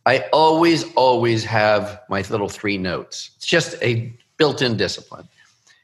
I 0.07 0.19
always 0.33 0.93
always 0.95 1.45
have 1.45 2.01
my 2.09 2.23
little 2.23 2.49
three 2.49 2.79
notes. 2.79 3.31
It's 3.37 3.47
just 3.47 3.81
a 3.83 4.13
built-in 4.37 4.77
discipline 4.77 5.29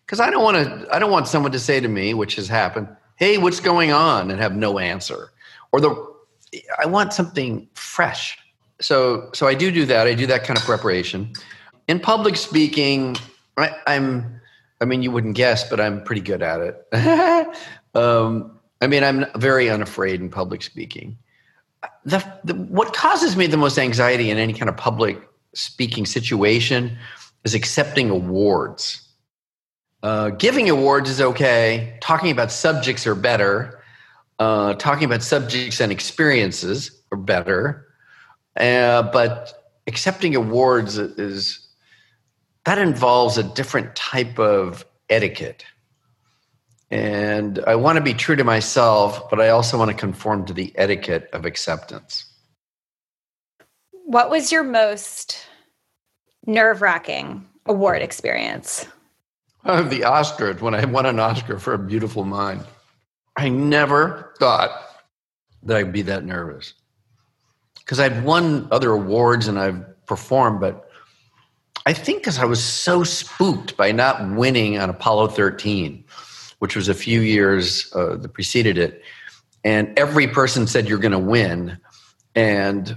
because 0.05 0.21
I 0.21 0.31
don't 0.31 0.43
want 0.43 0.57
to. 0.57 0.95
I 0.95 0.99
don't 0.99 1.11
want 1.11 1.29
someone 1.29 1.53
to 1.53 1.61
say 1.61 1.81
to 1.81 1.89
me, 1.89 2.15
which 2.15 2.35
has 2.37 2.49
happened, 2.49 2.89
"Hey, 3.17 3.39
what's 3.39 3.61
going 3.61 3.93
on?" 3.93 4.31
and 4.31 4.41
have 4.41 4.57
no 4.57 4.79
answer, 4.79 5.31
or 5.73 5.81
the 5.81 5.95
I 6.79 6.87
want 6.87 7.13
something 7.13 7.69
fresh. 7.75 8.39
So 8.81 9.31
so 9.35 9.47
I 9.47 9.55
do 9.55 9.71
do 9.71 9.87
that. 9.87 10.07
I 10.07 10.15
do 10.15 10.27
that 10.27 10.45
kind 10.45 10.59
of 10.59 10.65
preparation 10.65 11.33
in 11.89 11.99
public 11.99 12.37
speaking, 12.37 13.17
I, 13.57 13.75
am 13.87 14.41
I 14.81 14.85
mean, 14.85 15.03
you 15.03 15.11
wouldn't 15.11 15.35
guess, 15.35 15.69
but 15.69 15.81
I'm 15.81 16.05
pretty 16.05 16.21
good 16.21 16.43
at 16.43 16.61
it. 16.61 17.57
um, 17.95 18.59
I 18.81 18.87
mean, 18.87 19.03
I'm 19.03 19.27
very 19.37 19.69
unafraid 19.69 20.21
in 20.21 20.29
public 20.29 20.63
speaking. 20.63 21.19
The, 22.05 22.25
the, 22.45 22.55
what 22.55 22.93
causes 22.95 23.37
me 23.37 23.47
the 23.47 23.57
most 23.57 23.79
anxiety 23.79 24.31
in 24.31 24.39
any 24.39 24.53
kind 24.53 24.69
of 24.69 24.77
public 24.77 25.21
speaking 25.55 26.07
situation 26.07 26.97
is 27.45 27.55
accepting 27.55 28.11
awards. 28.11 29.09
Uh, 30.03 30.31
giving 30.31 30.71
awards 30.71 31.11
is 31.11 31.21
okay. 31.21 31.97
Talking 32.01 32.31
about 32.31 32.53
subjects 32.53 33.07
are 33.07 33.15
better. 33.15 33.83
Uh, 34.39 34.75
talking 34.75 35.05
about 35.05 35.23
subjects 35.23 35.81
and 35.81 35.91
experiences 35.91 37.03
are 37.11 37.19
better. 37.19 37.87
Uh, 38.57 39.03
but 39.03 39.73
accepting 39.87 40.37
awards 40.37 40.99
is 40.99 41.69
that 42.65 42.79
involves 42.79 43.39
a 43.39 43.43
different 43.43 43.95
type 43.97 44.39
of 44.39 44.85
etiquette. 45.09 45.65
And 46.91 47.63
I 47.67 47.75
want 47.75 47.97
to 47.97 48.03
be 48.03 48.15
true 48.15 48.37
to 48.37 48.45
myself, 48.45 49.29
but 49.29 49.41
I 49.41 49.51
also 49.51 49.77
want 49.77 49.91
to 49.91 49.97
conform 49.97 50.47
to 50.47 50.55
the 50.55 50.73
etiquette 50.77 51.29
of 51.33 51.45
acceptance. 51.45 52.25
What 54.05 54.31
was 54.31 54.51
your 54.51 54.63
most 54.63 55.47
nerve 56.47 56.81
wracking 56.81 57.47
award 57.67 58.01
experience? 58.01 58.87
Oh, 59.67 59.83
the 59.83 60.01
Oscars 60.01 60.63
when 60.63 60.75
I 60.75 60.85
won 60.87 61.05
an 61.05 61.21
Oscar 61.21 61.59
for 61.59 61.75
A 61.75 61.79
Beautiful 61.79 62.25
Mind. 62.25 62.65
I 63.37 63.51
never 63.51 64.35
thought 64.39 64.71
that 65.65 65.77
I'd 65.77 65.93
be 65.93 66.03
that 66.03 66.25
nervous. 66.25 66.73
Because 67.79 68.01
I've 68.01 68.25
won 68.25 68.67
other 68.71 68.93
awards 68.93 69.47
and 69.47 69.59
I've 69.59 69.85
performed, 70.07 70.61
but 70.61 70.91
I 71.87 71.93
think 71.93 72.21
because 72.21 72.39
I 72.39 72.45
was 72.45 72.63
so 72.63 73.05
spooked 73.05 73.77
by 73.77 73.93
not 73.93 74.31
winning 74.33 74.79
on 74.79 74.91
Apollo 74.91 75.29
13, 75.29 76.05
which 76.59 76.77
was 76.77 76.89
a 76.89 76.95
few 76.95 77.21
years 77.21 77.93
uh, 77.95 78.17
that 78.17 78.33
preceded 78.33 78.79
it, 78.79 79.03
and 79.65 79.99
every 79.99 80.27
person 80.27 80.67
said 80.67 80.89
you're 80.89 80.99
going 80.99 81.13
to 81.13 81.19
win, 81.19 81.79
and 82.35 82.97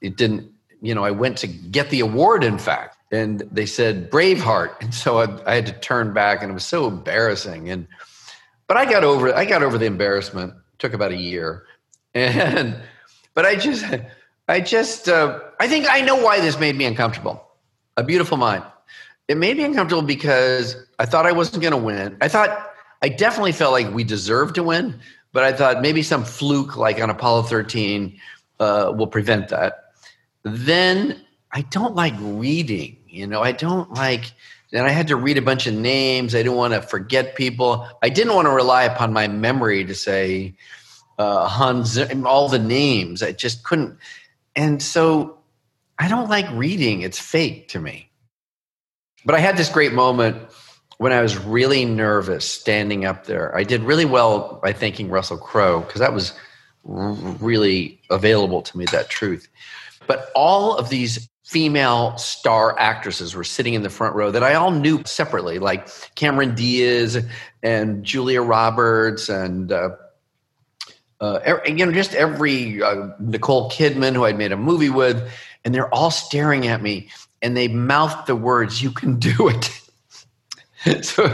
it 0.00 0.16
didn't. 0.16 0.50
You 0.80 0.94
know, 0.94 1.04
I 1.04 1.12
went 1.12 1.38
to 1.38 1.46
get 1.46 1.90
the 1.90 2.00
award. 2.00 2.44
In 2.44 2.58
fact, 2.58 2.96
and 3.10 3.40
they 3.50 3.66
said 3.66 4.10
Braveheart, 4.10 4.82
and 4.82 4.94
so 4.94 5.18
I, 5.18 5.50
I 5.50 5.54
had 5.54 5.66
to 5.66 5.72
turn 5.72 6.12
back, 6.12 6.42
and 6.42 6.50
it 6.50 6.54
was 6.54 6.64
so 6.64 6.86
embarrassing. 6.86 7.70
And 7.70 7.86
but 8.66 8.76
I 8.76 8.84
got 8.84 9.04
over. 9.04 9.34
I 9.34 9.44
got 9.44 9.62
over 9.62 9.78
the 9.78 9.86
embarrassment. 9.86 10.52
It 10.52 10.78
took 10.78 10.94
about 10.94 11.12
a 11.12 11.16
year, 11.16 11.64
and 12.14 12.76
but 13.34 13.44
I 13.44 13.56
just, 13.56 13.84
I 14.48 14.60
just, 14.60 15.08
uh, 15.08 15.40
I 15.60 15.68
think 15.68 15.86
I 15.90 16.00
know 16.00 16.16
why 16.16 16.40
this 16.40 16.58
made 16.58 16.76
me 16.76 16.84
uncomfortable. 16.84 17.44
A 17.96 18.04
Beautiful 18.04 18.36
Mind. 18.36 18.64
It 19.28 19.36
made 19.36 19.56
me 19.56 19.64
uncomfortable 19.64 20.02
because 20.02 20.76
I 20.98 21.06
thought 21.06 21.26
I 21.26 21.32
wasn't 21.32 21.62
going 21.62 21.72
to 21.72 21.78
win. 21.78 22.16
I 22.20 22.28
thought 22.28 22.70
I 23.02 23.08
definitely 23.08 23.52
felt 23.52 23.72
like 23.72 23.92
we 23.92 24.04
deserved 24.04 24.54
to 24.56 24.62
win, 24.62 24.98
but 25.32 25.44
I 25.44 25.52
thought 25.52 25.80
maybe 25.80 26.02
some 26.02 26.24
fluke 26.24 26.76
like 26.76 27.00
on 27.00 27.10
Apollo 27.10 27.42
13 27.44 28.18
uh, 28.60 28.92
will 28.96 29.06
prevent 29.06 29.48
that. 29.48 29.92
Then 30.42 31.22
I 31.52 31.62
don't 31.62 31.94
like 31.94 32.14
reading. 32.18 32.98
You 33.08 33.26
know, 33.26 33.42
I 33.42 33.52
don't 33.52 33.92
like. 33.94 34.32
And 34.72 34.86
I 34.86 34.90
had 34.90 35.08
to 35.08 35.16
read 35.16 35.38
a 35.38 35.42
bunch 35.42 35.66
of 35.66 35.74
names. 35.74 36.34
I 36.34 36.38
didn't 36.38 36.56
want 36.56 36.74
to 36.74 36.82
forget 36.82 37.36
people. 37.36 37.88
I 38.02 38.08
didn't 38.08 38.34
want 38.34 38.46
to 38.46 38.50
rely 38.50 38.82
upon 38.84 39.12
my 39.12 39.28
memory 39.28 39.84
to 39.84 39.94
say 39.94 40.54
uh, 41.18 41.46
Hans, 41.46 41.96
all 42.24 42.48
the 42.48 42.58
names. 42.58 43.22
I 43.22 43.32
just 43.32 43.62
couldn't. 43.62 43.96
And 44.56 44.82
so 44.82 45.38
I 45.98 46.08
don't 46.08 46.28
like 46.28 46.46
reading. 46.52 47.02
It's 47.02 47.18
fake 47.18 47.68
to 47.68 47.80
me. 47.80 48.10
But 49.24 49.34
I 49.34 49.38
had 49.38 49.56
this 49.56 49.68
great 49.68 49.92
moment 49.92 50.36
when 50.98 51.12
I 51.12 51.22
was 51.22 51.36
really 51.38 51.84
nervous 51.84 52.44
standing 52.48 53.04
up 53.04 53.26
there. 53.26 53.54
I 53.56 53.64
did 53.64 53.82
really 53.82 54.04
well 54.04 54.60
by 54.62 54.72
thanking 54.72 55.08
Russell 55.08 55.38
Crowe 55.38 55.80
because 55.80 56.00
that 56.00 56.12
was 56.14 56.32
really 56.84 58.00
available 58.10 58.62
to 58.62 58.78
me, 58.78 58.84
that 58.92 59.08
truth. 59.08 59.48
But 60.06 60.30
all 60.34 60.76
of 60.76 60.90
these 60.90 61.28
female 61.44 62.16
star 62.16 62.78
actresses 62.78 63.34
were 63.34 63.44
sitting 63.44 63.74
in 63.74 63.82
the 63.82 63.90
front 63.90 64.14
row 64.14 64.30
that 64.30 64.42
I 64.42 64.54
all 64.54 64.70
knew 64.70 65.02
separately, 65.04 65.58
like 65.58 65.88
Cameron 66.14 66.54
Diaz 66.54 67.24
and 67.62 68.04
Julia 68.04 68.42
Roberts 68.42 69.28
and 69.28 69.72
uh, 69.72 69.90
uh, 71.20 71.58
you 71.66 71.86
know, 71.86 71.92
just 71.92 72.14
every 72.14 72.82
uh, 72.82 73.08
Nicole 73.18 73.70
Kidman 73.70 74.14
who 74.14 74.24
I'd 74.24 74.36
made 74.36 74.52
a 74.52 74.56
movie 74.56 74.90
with, 74.90 75.30
and 75.64 75.74
they're 75.74 75.92
all 75.94 76.10
staring 76.10 76.66
at 76.66 76.82
me, 76.82 77.08
and 77.42 77.56
they 77.56 77.68
mouth 77.68 78.26
the 78.26 78.36
words, 78.36 78.82
"You 78.82 78.90
can 78.90 79.18
do 79.18 79.48
it." 79.48 79.70
so 81.04 81.26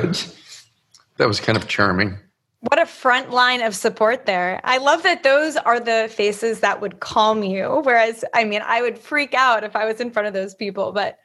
that 1.17 1.29
was 1.29 1.41
kind 1.41 1.57
of 1.57 1.69
charming. 1.69 2.19
What 2.61 2.81
a 2.81 2.85
front 2.85 3.31
line 3.31 3.63
of 3.63 3.75
support 3.75 4.27
there. 4.27 4.61
I 4.65 4.77
love 4.77 5.03
that 5.05 5.23
those 5.23 5.57
are 5.57 5.81
the 5.81 6.11
faces 6.13 6.61
that 6.61 6.83
would 6.83 7.01
calm 7.01 7.43
you. 7.43 7.81
Whereas, 7.85 8.23
I 8.35 8.45
mean, 8.45 8.61
I 8.63 8.83
would 8.83 8.99
freak 8.99 9.33
out 9.33 9.65
if 9.65 9.75
I 9.75 9.87
was 9.87 9.99
in 9.99 10.11
front 10.11 10.29
of 10.29 10.35
those 10.35 10.55
people. 10.55 10.93
But 10.93 11.19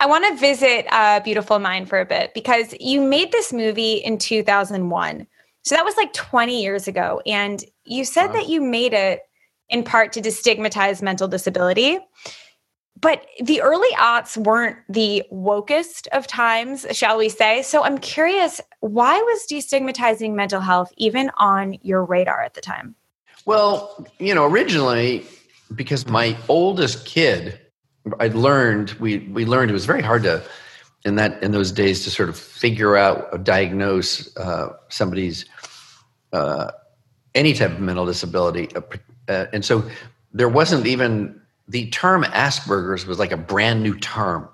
I 0.00 0.06
want 0.06 0.24
to 0.26 0.40
visit 0.40 0.86
uh, 0.90 1.20
Beautiful 1.20 1.60
Mind 1.60 1.88
for 1.88 2.00
a 2.00 2.04
bit 2.04 2.34
because 2.34 2.74
you 2.80 3.00
made 3.00 3.30
this 3.30 3.52
movie 3.52 3.94
in 3.94 4.18
2001. 4.18 5.26
So 5.62 5.76
that 5.76 5.84
was 5.84 5.96
like 5.96 6.12
20 6.12 6.60
years 6.60 6.88
ago. 6.88 7.22
And 7.24 7.64
you 7.84 8.04
said 8.04 8.26
wow. 8.28 8.32
that 8.32 8.48
you 8.48 8.60
made 8.60 8.92
it 8.92 9.20
in 9.68 9.84
part 9.84 10.12
to 10.14 10.20
destigmatize 10.20 11.02
mental 11.02 11.28
disability. 11.28 12.00
But 13.02 13.26
the 13.42 13.60
early 13.60 13.90
aughts 13.96 14.36
weren't 14.36 14.78
the 14.88 15.24
wokest 15.30 16.06
of 16.12 16.28
times, 16.28 16.86
shall 16.92 17.18
we 17.18 17.28
say. 17.28 17.62
So 17.62 17.82
I'm 17.82 17.98
curious, 17.98 18.60
why 18.80 19.18
was 19.18 19.44
destigmatizing 19.50 20.34
mental 20.34 20.60
health 20.60 20.92
even 20.96 21.30
on 21.36 21.76
your 21.82 22.04
radar 22.04 22.40
at 22.42 22.54
the 22.54 22.60
time? 22.60 22.94
Well, 23.44 24.06
you 24.20 24.34
know, 24.34 24.46
originally, 24.46 25.26
because 25.74 26.06
my 26.06 26.36
oldest 26.48 27.04
kid, 27.04 27.58
I 28.20 28.28
learned 28.28 28.92
we 28.92 29.18
we 29.18 29.46
learned 29.46 29.70
it 29.70 29.74
was 29.74 29.84
very 29.84 30.02
hard 30.02 30.22
to 30.22 30.42
in 31.04 31.16
that 31.16 31.42
in 31.42 31.50
those 31.50 31.72
days 31.72 32.04
to 32.04 32.10
sort 32.10 32.28
of 32.28 32.38
figure 32.38 32.96
out 32.96 33.42
diagnose 33.42 34.34
uh, 34.36 34.74
somebody's 34.88 35.44
uh, 36.32 36.70
any 37.34 37.52
type 37.52 37.72
of 37.72 37.80
mental 37.80 38.06
disability, 38.06 38.68
uh, 38.76 38.80
uh, 39.28 39.46
and 39.52 39.64
so 39.64 39.82
there 40.32 40.48
wasn't 40.48 40.86
even 40.86 41.41
the 41.72 41.88
term 41.88 42.22
Asperger's 42.24 43.06
was 43.06 43.18
like 43.18 43.32
a 43.32 43.36
brand 43.36 43.82
new 43.82 43.98
term. 43.98 44.46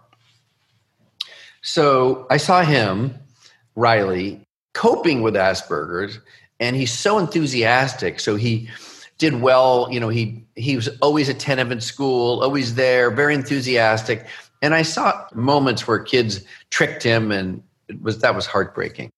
So 1.63 2.27
I 2.31 2.37
saw 2.37 2.63
him, 2.63 3.15
Riley, 3.75 4.47
coping 4.73 5.23
with 5.23 5.35
Asperger's, 5.35 6.21
and 6.61 6.77
he's 6.77 6.93
so 6.93 7.19
enthusiastic. 7.19 8.21
So 8.21 8.37
he 8.37 8.71
did 9.19 9.43
well. 9.43 9.89
You 9.91 9.99
know, 9.99 10.09
he 10.09 10.45
he 10.55 10.77
was 10.77 10.89
always 11.03 11.29
attentive 11.29 11.73
in 11.73 11.81
school, 11.81 12.41
always 12.41 12.77
there, 12.77 13.11
very 13.11 13.35
enthusiastic. 13.35 14.25
And 14.63 14.75
I 14.75 14.83
saw 14.83 15.27
moments 15.35 15.87
where 15.89 15.99
kids 15.99 16.45
tricked 16.71 17.03
him, 17.03 17.33
and 17.33 17.63
it 17.89 18.01
was 18.01 18.21
that 18.21 18.37
was 18.37 18.47
heartbreaking 18.47 19.11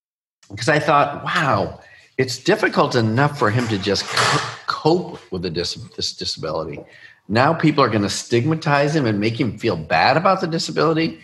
because 0.51 0.71
I 0.71 0.79
thought, 0.79 1.23
wow, 1.23 1.81
it's 2.17 2.39
difficult 2.39 2.95
enough 2.95 3.39
for 3.39 3.51
him 3.51 3.69
to 3.69 3.79
just 3.79 4.05
cope 4.67 5.21
with 5.31 5.43
dis- 5.53 5.75
this 5.97 6.15
disability. 6.15 6.81
Now 7.31 7.55
people 7.55 7.85
are 7.85 7.89
going 7.89 8.03
to 8.03 8.11
stigmatize 8.11 8.95
him 8.95 9.07
and 9.07 9.21
make 9.21 9.41
him 9.41 9.57
feel 9.57 9.77
bad 9.77 10.17
about 10.17 10.41
the 10.41 10.49
disability, 10.49 11.21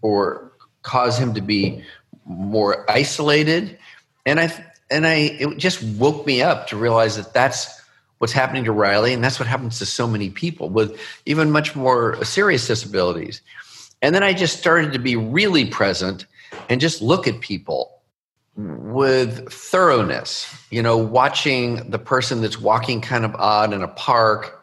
or 0.00 0.52
cause 0.82 1.18
him 1.18 1.34
to 1.34 1.40
be 1.40 1.84
more 2.24 2.88
isolated. 2.88 3.76
And 4.24 4.38
I 4.38 4.64
and 4.92 5.04
I 5.04 5.14
it 5.40 5.58
just 5.58 5.82
woke 5.82 6.24
me 6.24 6.40
up 6.40 6.68
to 6.68 6.76
realize 6.76 7.16
that 7.16 7.34
that's 7.34 7.82
what's 8.18 8.32
happening 8.32 8.62
to 8.64 8.72
Riley, 8.72 9.12
and 9.12 9.24
that's 9.24 9.40
what 9.40 9.48
happens 9.48 9.80
to 9.80 9.86
so 9.86 10.06
many 10.06 10.30
people 10.30 10.68
with 10.68 11.00
even 11.26 11.50
much 11.50 11.74
more 11.74 12.24
serious 12.24 12.68
disabilities. 12.68 13.42
And 14.02 14.14
then 14.14 14.22
I 14.22 14.34
just 14.34 14.56
started 14.56 14.92
to 14.92 15.00
be 15.00 15.16
really 15.16 15.64
present 15.64 16.26
and 16.68 16.80
just 16.80 17.02
look 17.02 17.26
at 17.26 17.40
people 17.40 18.00
with 18.56 19.52
thoroughness, 19.52 20.54
you 20.70 20.80
know, 20.80 20.96
watching 20.96 21.90
the 21.90 21.98
person 21.98 22.40
that's 22.40 22.60
walking 22.60 23.00
kind 23.00 23.24
of 23.24 23.34
odd 23.34 23.72
in 23.72 23.82
a 23.82 23.88
park 23.88 24.59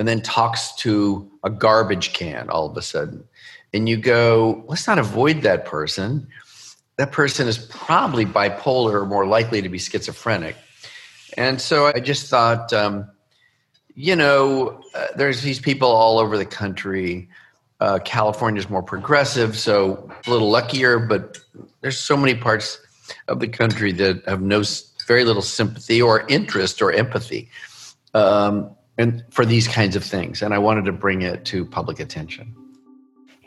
and 0.00 0.08
then 0.08 0.22
talks 0.22 0.74
to 0.76 1.30
a 1.44 1.50
garbage 1.50 2.14
can 2.14 2.48
all 2.48 2.70
of 2.70 2.74
a 2.74 2.80
sudden. 2.80 3.22
And 3.74 3.86
you 3.86 3.98
go, 3.98 4.64
let's 4.66 4.86
not 4.86 4.98
avoid 4.98 5.42
that 5.42 5.66
person. 5.66 6.26
That 6.96 7.12
person 7.12 7.46
is 7.46 7.58
probably 7.58 8.24
bipolar 8.24 8.94
or 8.94 9.04
more 9.04 9.26
likely 9.26 9.60
to 9.60 9.68
be 9.68 9.76
schizophrenic. 9.76 10.56
And 11.36 11.60
so 11.60 11.84
I 11.84 12.00
just 12.00 12.28
thought, 12.28 12.72
um, 12.72 13.10
you 13.94 14.16
know, 14.16 14.80
uh, 14.94 15.08
there's 15.16 15.42
these 15.42 15.60
people 15.60 15.90
all 15.90 16.18
over 16.18 16.38
the 16.38 16.46
country. 16.46 17.28
Uh, 17.78 17.98
California 18.02 18.58
is 18.58 18.70
more 18.70 18.82
progressive, 18.82 19.58
so 19.58 20.10
a 20.26 20.30
little 20.30 20.48
luckier, 20.48 20.98
but 20.98 21.36
there's 21.82 21.98
so 21.98 22.16
many 22.16 22.34
parts 22.34 22.80
of 23.28 23.40
the 23.40 23.48
country 23.48 23.92
that 23.92 24.24
have 24.26 24.40
no 24.40 24.62
very 25.06 25.24
little 25.24 25.42
sympathy 25.42 26.00
or 26.00 26.26
interest 26.28 26.80
or 26.80 26.90
empathy 26.90 27.50
um, 28.14 28.74
and 29.00 29.24
for 29.30 29.44
these 29.44 29.66
kinds 29.66 29.96
of 29.96 30.04
things. 30.04 30.42
And 30.42 30.52
I 30.52 30.58
wanted 30.58 30.84
to 30.84 30.92
bring 30.92 31.22
it 31.22 31.44
to 31.46 31.64
public 31.64 31.98
attention. 31.98 32.54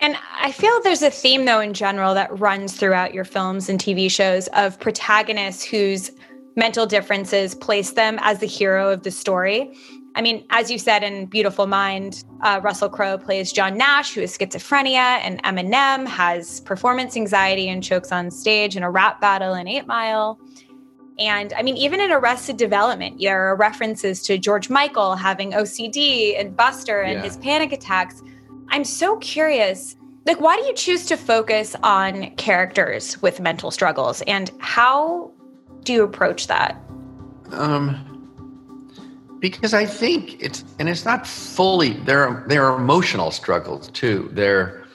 And 0.01 0.17
I 0.41 0.51
feel 0.51 0.81
there's 0.81 1.01
a 1.01 1.11
theme, 1.11 1.45
though, 1.45 1.61
in 1.61 1.73
general 1.73 2.13
that 2.15 2.37
runs 2.37 2.75
throughout 2.75 3.13
your 3.13 3.23
films 3.23 3.69
and 3.69 3.79
TV 3.79 4.11
shows 4.11 4.47
of 4.49 4.77
protagonists 4.79 5.63
whose 5.63 6.11
mental 6.55 6.85
differences 6.85 7.55
place 7.55 7.91
them 7.91 8.19
as 8.21 8.39
the 8.39 8.47
hero 8.47 8.91
of 8.91 9.03
the 9.03 9.11
story. 9.11 9.73
I 10.15 10.21
mean, 10.21 10.45
as 10.49 10.69
you 10.69 10.77
said 10.77 11.03
in 11.03 11.25
Beautiful 11.25 11.65
Mind, 11.65 12.23
uh, 12.41 12.59
Russell 12.61 12.89
Crowe 12.89 13.17
plays 13.17 13.51
John 13.51 13.77
Nash, 13.77 14.13
who 14.13 14.21
has 14.21 14.37
schizophrenia, 14.37 15.19
and 15.23 15.41
Eminem 15.43 16.05
has 16.05 16.59
performance 16.61 17.15
anxiety 17.15 17.67
and 17.69 17.81
chokes 17.81 18.11
on 18.11 18.29
stage 18.29 18.75
in 18.75 18.83
a 18.83 18.91
rap 18.91 19.21
battle 19.21 19.55
in 19.55 19.67
Eight 19.67 19.87
Mile. 19.87 20.39
And 21.19 21.53
I 21.53 21.61
mean, 21.61 21.77
even 21.77 21.99
in 21.99 22.11
Arrested 22.11 22.57
Development, 22.57 23.19
there 23.19 23.49
are 23.49 23.55
references 23.55 24.23
to 24.23 24.37
George 24.37 24.69
Michael 24.69 25.15
having 25.15 25.51
OCD 25.51 26.39
and 26.39 26.55
Buster 26.55 27.01
and 27.01 27.19
yeah. 27.19 27.23
his 27.23 27.37
panic 27.37 27.71
attacks. 27.71 28.23
I'm 28.69 28.83
so 28.83 29.17
curious. 29.17 29.95
Like, 30.25 30.39
why 30.39 30.57
do 30.57 30.63
you 30.63 30.73
choose 30.73 31.05
to 31.07 31.17
focus 31.17 31.75
on 31.83 32.31
characters 32.35 33.21
with 33.21 33.39
mental 33.39 33.71
struggles, 33.71 34.21
and 34.21 34.51
how 34.59 35.31
do 35.83 35.93
you 35.93 36.03
approach 36.03 36.47
that? 36.47 36.81
Um, 37.51 38.13
because 39.39 39.73
I 39.73 39.85
think 39.85 40.41
it's 40.41 40.63
and 40.79 40.87
it's 40.87 41.03
not 41.03 41.27
fully 41.27 41.91
there. 41.91 42.27
Are, 42.27 42.45
there 42.47 42.65
are 42.65 42.79
emotional 42.79 43.31
struggles 43.31 43.89
too. 43.89 44.29
There, 44.31 44.85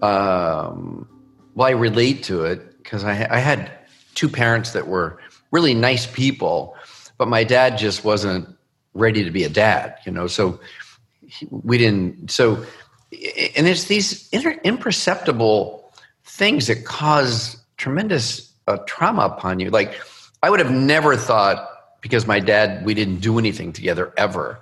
um, 0.00 1.06
well, 1.54 1.68
I 1.68 1.72
relate 1.72 2.22
to 2.24 2.44
it 2.44 2.78
because 2.82 3.04
I, 3.04 3.28
I 3.30 3.38
had 3.38 3.70
two 4.14 4.28
parents 4.28 4.72
that 4.72 4.86
were 4.86 5.18
really 5.50 5.74
nice 5.74 6.06
people, 6.06 6.76
but 7.18 7.28
my 7.28 7.44
dad 7.44 7.78
just 7.78 8.04
wasn't 8.04 8.48
ready 8.94 9.24
to 9.24 9.30
be 9.30 9.44
a 9.44 9.48
dad. 9.48 9.96
You 10.04 10.12
know, 10.12 10.26
so 10.26 10.60
he, 11.26 11.46
we 11.50 11.78
didn't. 11.78 12.30
So, 12.30 12.64
and 13.56 13.66
it's 13.66 13.84
these 13.84 14.28
inter, 14.30 14.58
imperceptible 14.64 15.92
things 16.24 16.66
that 16.66 16.84
cause 16.84 17.56
tremendous 17.76 18.52
uh, 18.66 18.78
trauma 18.86 19.22
upon 19.22 19.60
you. 19.60 19.70
Like 19.70 20.00
I 20.42 20.50
would 20.50 20.60
have 20.60 20.72
never 20.72 21.16
thought 21.16 21.70
because 22.00 22.26
my 22.26 22.38
dad, 22.38 22.84
we 22.84 22.92
didn't 22.92 23.20
do 23.20 23.38
anything 23.38 23.72
together 23.72 24.12
ever. 24.18 24.60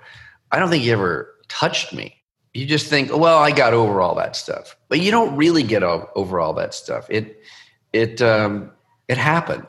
I 0.51 0.59
don't 0.59 0.69
think 0.69 0.83
he 0.83 0.91
ever 0.93 1.33
touched 1.49 1.93
me. 1.93 2.15
You 2.53 2.65
just 2.65 2.87
think, 2.87 3.11
well, 3.11 3.39
I 3.39 3.51
got 3.51 3.73
over 3.73 3.99
all 3.99 4.15
that 4.15 4.35
stuff, 4.35 4.77
but 4.87 5.01
you 5.01 5.11
don't 5.11 5.35
really 5.35 5.63
get 5.63 5.83
over 5.83 6.39
all 6.39 6.53
that 6.53 6.73
stuff. 6.73 7.07
It 7.09 7.43
it 7.91 8.21
um, 8.21 8.71
it 9.13 9.19
happened. 9.19 9.67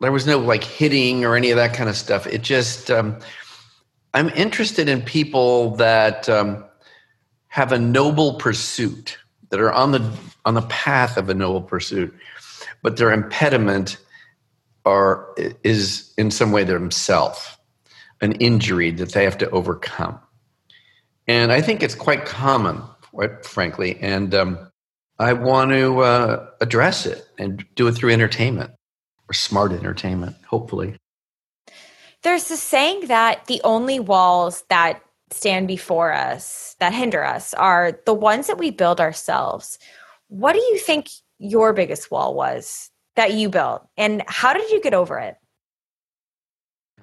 There 0.00 0.10
was 0.10 0.26
no 0.26 0.38
like 0.38 0.64
hitting 0.64 1.26
or 1.26 1.36
any 1.36 1.50
of 1.50 1.56
that 1.58 1.74
kind 1.74 1.90
of 1.90 1.96
stuff. 1.96 2.26
It 2.26 2.40
just 2.42 2.90
um, 2.90 3.18
I'm 4.14 4.30
interested 4.30 4.88
in 4.88 5.02
people 5.02 5.76
that 5.76 6.26
um, 6.28 6.64
have 7.48 7.70
a 7.70 7.78
noble 7.78 8.34
pursuit 8.34 9.18
that 9.50 9.60
are 9.60 9.70
on 9.72 9.92
the 9.92 10.10
on 10.46 10.54
the 10.54 10.62
path 10.62 11.18
of 11.18 11.28
a 11.28 11.34
noble 11.34 11.60
pursuit, 11.60 12.14
but 12.82 12.96
their 12.96 13.12
impediment 13.12 13.98
are 14.86 15.28
is 15.62 16.12
in 16.16 16.30
some 16.30 16.50
way 16.50 16.64
themselves 16.64 17.58
an 18.22 18.32
injury 18.32 18.90
that 18.90 19.12
they 19.12 19.24
have 19.24 19.36
to 19.36 19.50
overcome. 19.50 20.18
And 21.28 21.52
I 21.52 21.60
think 21.60 21.82
it's 21.82 21.94
quite 21.94 22.24
common, 22.24 22.82
quite 23.02 23.44
frankly. 23.44 23.98
And 24.00 24.34
um, 24.34 24.71
I 25.18 25.32
want 25.34 25.70
to 25.70 26.00
uh, 26.00 26.46
address 26.60 27.06
it 27.06 27.26
and 27.38 27.64
do 27.74 27.86
it 27.86 27.92
through 27.92 28.12
entertainment 28.12 28.72
or 29.28 29.34
smart 29.34 29.72
entertainment, 29.72 30.36
hopefully. 30.48 30.96
There's 32.22 32.48
this 32.48 32.62
saying 32.62 33.06
that 33.06 33.46
the 33.46 33.60
only 33.64 33.98
walls 33.98 34.64
that 34.68 35.02
stand 35.30 35.66
before 35.66 36.12
us, 36.12 36.76
that 36.78 36.92
hinder 36.92 37.24
us, 37.24 37.54
are 37.54 37.98
the 38.06 38.14
ones 38.14 38.46
that 38.46 38.58
we 38.58 38.70
build 38.70 39.00
ourselves. 39.00 39.78
What 40.28 40.52
do 40.52 40.60
you 40.60 40.78
think 40.78 41.08
your 41.38 41.72
biggest 41.72 42.10
wall 42.10 42.34
was 42.34 42.90
that 43.16 43.34
you 43.34 43.48
built, 43.48 43.86
and 43.96 44.22
how 44.26 44.52
did 44.52 44.70
you 44.70 44.80
get 44.80 44.94
over 44.94 45.18
it? 45.18 45.36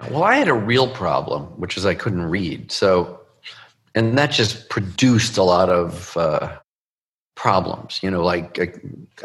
Well, 0.09 0.23
I 0.23 0.35
had 0.35 0.47
a 0.47 0.53
real 0.53 0.89
problem, 0.89 1.43
which 1.59 1.75
is 1.75 1.85
I 1.85 1.93
couldn't 1.93 2.23
read. 2.23 2.71
So, 2.71 3.19
and 3.93 4.17
that 4.17 4.31
just 4.31 4.69
produced 4.69 5.37
a 5.37 5.43
lot 5.43 5.69
of 5.69 6.15
uh, 6.15 6.57
problems. 7.39 8.01
You 8.03 8.11
know, 8.11 8.21
like 8.21 8.59
I, 8.59 8.73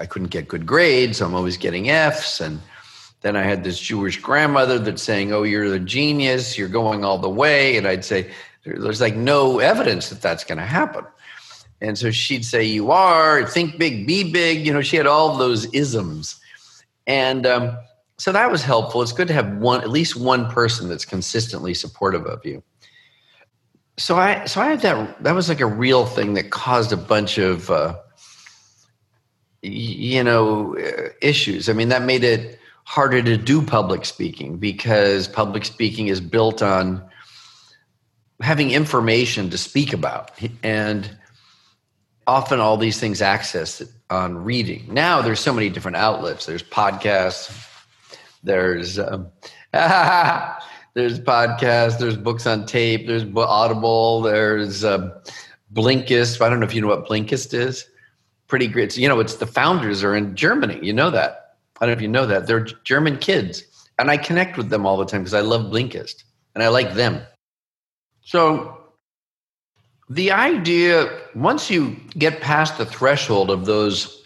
I 0.01 0.07
couldn't 0.07 0.29
get 0.29 0.47
good 0.47 0.67
grades, 0.67 1.21
I'm 1.21 1.35
always 1.35 1.57
getting 1.57 1.91
Fs. 1.91 2.41
And 2.41 2.61
then 3.23 3.35
I 3.37 3.43
had 3.43 3.65
this 3.65 3.81
Jewish 3.81 4.21
grandmother 4.21 4.79
that's 4.79 5.03
saying, 5.03 5.33
Oh, 5.33 5.43
you're 5.43 5.69
the 5.69 5.81
genius, 5.81 6.57
you're 6.57 6.69
going 6.69 7.05
all 7.05 7.19
the 7.19 7.29
way. 7.29 7.77
And 7.77 7.89
I'd 7.89 8.05
say, 8.05 8.31
There's 8.65 9.01
like 9.01 9.17
no 9.17 9.59
evidence 9.59 10.11
that 10.11 10.23
that's 10.23 10.45
going 10.45 10.59
to 10.59 10.65
happen. 10.65 11.05
And 11.81 11.99
so 11.99 12.13
she'd 12.13 12.45
say, 12.45 12.63
You 12.63 12.93
are, 12.93 13.45
think 13.47 13.79
big, 13.79 14.07
be 14.07 14.31
big. 14.31 14.65
You 14.65 14.73
know, 14.73 14.81
she 14.81 14.97
had 14.97 15.09
all 15.09 15.37
those 15.37 15.67
isms. 15.75 16.41
And, 17.09 17.47
um, 17.47 17.77
so 18.17 18.31
that 18.31 18.49
was 18.49 18.63
helpful. 18.63 19.03
It's 19.03 19.11
good 19.11 19.27
to 19.27 19.35
have 19.35 19.57
one, 19.57 19.81
at 19.81 19.91
least 19.91 20.15
one 20.15 20.49
person 20.49 20.89
that's 20.89 21.05
consistently 21.05 21.75
supportive 21.75 22.27
of 22.27 22.47
you. 22.47 22.63
So 23.97 24.17
I, 24.17 24.45
so 24.45 24.61
I 24.61 24.67
had 24.67 24.81
that. 24.83 25.25
That 25.25 25.35
was 25.35 25.49
like 25.49 25.61
a 25.61 25.67
real 25.67 26.07
thing 26.07 26.35
that 26.35 26.51
caused 26.51 26.93
a 26.93 26.97
bunch 26.97 27.39
of, 27.39 27.71
uh, 27.71 27.97
you 29.65 30.23
know, 30.23 30.77
uh, 30.77 31.09
issues. 31.21 31.69
I 31.69 31.73
mean, 31.73 31.89
that 31.89 32.03
made 32.03 32.25
it 32.25 32.59
harder 32.85 33.23
to 33.23 33.37
do 33.37 33.63
public 33.63 34.05
speaking 34.05 34.59
because 34.59 35.27
public 35.29 35.65
speaking 35.65 36.09
is 36.09 36.21
built 36.21 36.63
on 36.63 37.03
having 38.41 38.71
information 38.71 39.49
to 39.51 39.57
speak 39.57 39.93
about 39.93 40.31
and 40.63 41.17
often 42.27 42.61
all 42.61 42.77
these 42.77 43.01
things 43.01 43.21
accessed 43.21 43.89
on 44.11 44.37
reading 44.37 44.85
now 44.93 45.23
there's 45.23 45.41
so 45.41 45.53
many 45.53 45.71
different 45.71 45.97
outlets 45.97 46.45
there's 46.45 46.63
podcasts 46.63 47.51
there's 48.45 48.99
um, 48.99 49.29
there's 49.73 51.19
podcasts. 51.19 51.99
There's 51.99 52.17
books 52.17 52.47
on 52.47 52.67
tape. 52.67 53.07
There's 53.07 53.25
Audible. 53.35 54.23
There's 54.23 54.85
um, 54.85 55.13
Blinkist. 55.73 56.41
I 56.41 56.49
don't 56.49 56.61
know 56.61 56.67
if 56.67 56.75
you 56.75 56.83
know 56.83 56.89
what 56.89 57.07
Blinkist 57.07 57.55
is. 57.55 57.87
Pretty 58.47 58.67
great. 58.69 58.97
You 58.97 59.09
know, 59.09 59.21
it's 59.21 59.37
the 59.37 59.47
founders 59.47 60.05
are 60.05 60.15
in 60.15 60.37
Germany. 60.37 60.79
You 60.83 60.93
know 60.93 61.11
that. 61.11 61.57
I 61.81 61.87
don't 61.87 61.95
know 61.95 61.97
if 61.97 62.03
you 62.03 62.09
know 62.09 62.27
that. 62.27 62.47
They're 62.47 62.61
German 62.61 63.19
kids, 63.19 63.65
and 63.99 64.11
I 64.11 64.17
connect 64.17 64.57
with 64.57 64.71
them 64.71 64.87
all 64.87 64.97
the 64.97 65.07
time 65.07 65.23
because 65.23 65.35
I 65.35 65.41
love 65.41 65.73
Blinkist 65.73 66.25
and 66.55 66.63
I 66.63 66.69
like 66.69 66.95
them. 66.95 67.21
So 68.23 68.79
the 70.09 70.33
idea 70.33 71.09
once 71.35 71.71
you 71.71 71.97
get 72.17 72.41
past 72.41 72.79
the 72.79 72.87
threshold 72.87 73.51
of 73.51 73.67
those 73.67 74.23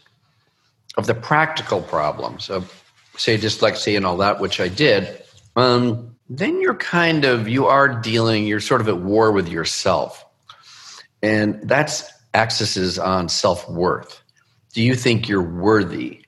of 0.96 1.06
the 1.06 1.14
practical 1.14 1.80
problems 1.80 2.50
of 2.50 2.84
say 3.16 3.38
dyslexia 3.38 3.96
and 3.96 4.04
all 4.06 4.16
that, 4.18 4.40
which 4.40 4.60
I 4.60 4.68
did, 4.68 5.22
um, 5.56 6.16
then 6.28 6.60
you're 6.60 6.74
kind 6.74 7.24
of 7.24 7.48
you 7.48 7.66
are 7.66 7.88
dealing. 7.88 8.46
You're 8.46 8.60
sort 8.60 8.80
of 8.80 8.88
at 8.88 8.98
war 8.98 9.32
with 9.32 9.48
yourself, 9.48 10.24
and 11.22 11.60
that's 11.64 12.04
accesses 12.34 12.98
on 12.98 13.28
self 13.28 13.68
worth. 13.68 14.22
Do 14.72 14.82
you 14.82 14.94
think 14.94 15.28
you're 15.28 15.42
worthy? 15.42 16.22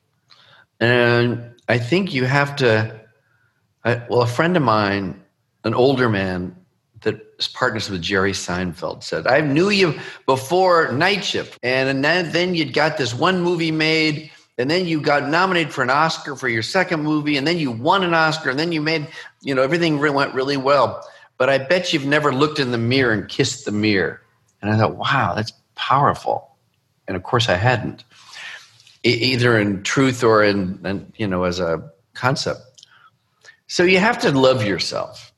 And 0.80 1.54
I 1.68 1.78
think 1.78 2.14
you 2.14 2.24
have 2.24 2.56
to. 2.56 3.00
I, 3.84 4.02
well, 4.10 4.22
a 4.22 4.26
friend 4.26 4.56
of 4.56 4.62
mine, 4.62 5.20
an 5.64 5.74
older 5.74 6.08
man 6.08 6.54
that 7.02 7.20
is 7.38 7.48
partners 7.48 7.88
with 7.88 8.02
Jerry 8.02 8.32
Seinfeld, 8.32 9.02
said, 9.02 9.26
"I 9.26 9.40
knew 9.40 9.70
you 9.70 9.98
before 10.26 10.92
Night 10.92 11.24
Shift, 11.24 11.58
and 11.62 12.04
then 12.04 12.32
then 12.32 12.54
you'd 12.54 12.74
got 12.74 12.98
this 12.98 13.14
one 13.14 13.42
movie 13.42 13.70
made." 13.70 14.30
and 14.60 14.70
then 14.70 14.86
you 14.86 15.00
got 15.00 15.26
nominated 15.26 15.72
for 15.72 15.82
an 15.82 15.88
Oscar 15.88 16.36
for 16.36 16.46
your 16.46 16.62
second 16.62 17.02
movie, 17.02 17.38
and 17.38 17.46
then 17.46 17.56
you 17.56 17.70
won 17.70 18.04
an 18.04 18.12
Oscar, 18.12 18.50
and 18.50 18.58
then 18.58 18.72
you 18.72 18.82
made, 18.82 19.08
you 19.40 19.54
know, 19.54 19.62
everything 19.62 19.98
went 19.98 20.34
really 20.34 20.58
well. 20.58 21.02
But 21.38 21.48
I 21.48 21.56
bet 21.56 21.94
you've 21.94 22.04
never 22.04 22.30
looked 22.30 22.58
in 22.58 22.70
the 22.70 22.76
mirror 22.76 23.14
and 23.14 23.26
kissed 23.26 23.64
the 23.64 23.72
mirror. 23.72 24.20
And 24.60 24.70
I 24.70 24.76
thought, 24.76 24.96
wow, 24.96 25.32
that's 25.34 25.54
powerful. 25.80 26.56
And 27.08 27.16
of 27.16 27.22
course, 27.22 27.48
I 27.48 27.54
hadn't, 27.56 28.04
either 29.02 29.58
in 29.58 29.82
truth 29.82 30.22
or 30.22 30.44
in, 30.44 30.78
in 30.84 31.12
you 31.16 31.26
know, 31.26 31.44
as 31.44 31.58
a 31.58 31.90
concept. 32.14 32.60
So 33.66 33.82
you 33.82 33.98
have 33.98 34.18
to 34.18 34.30
love 34.30 34.64
yourself, 34.64 35.32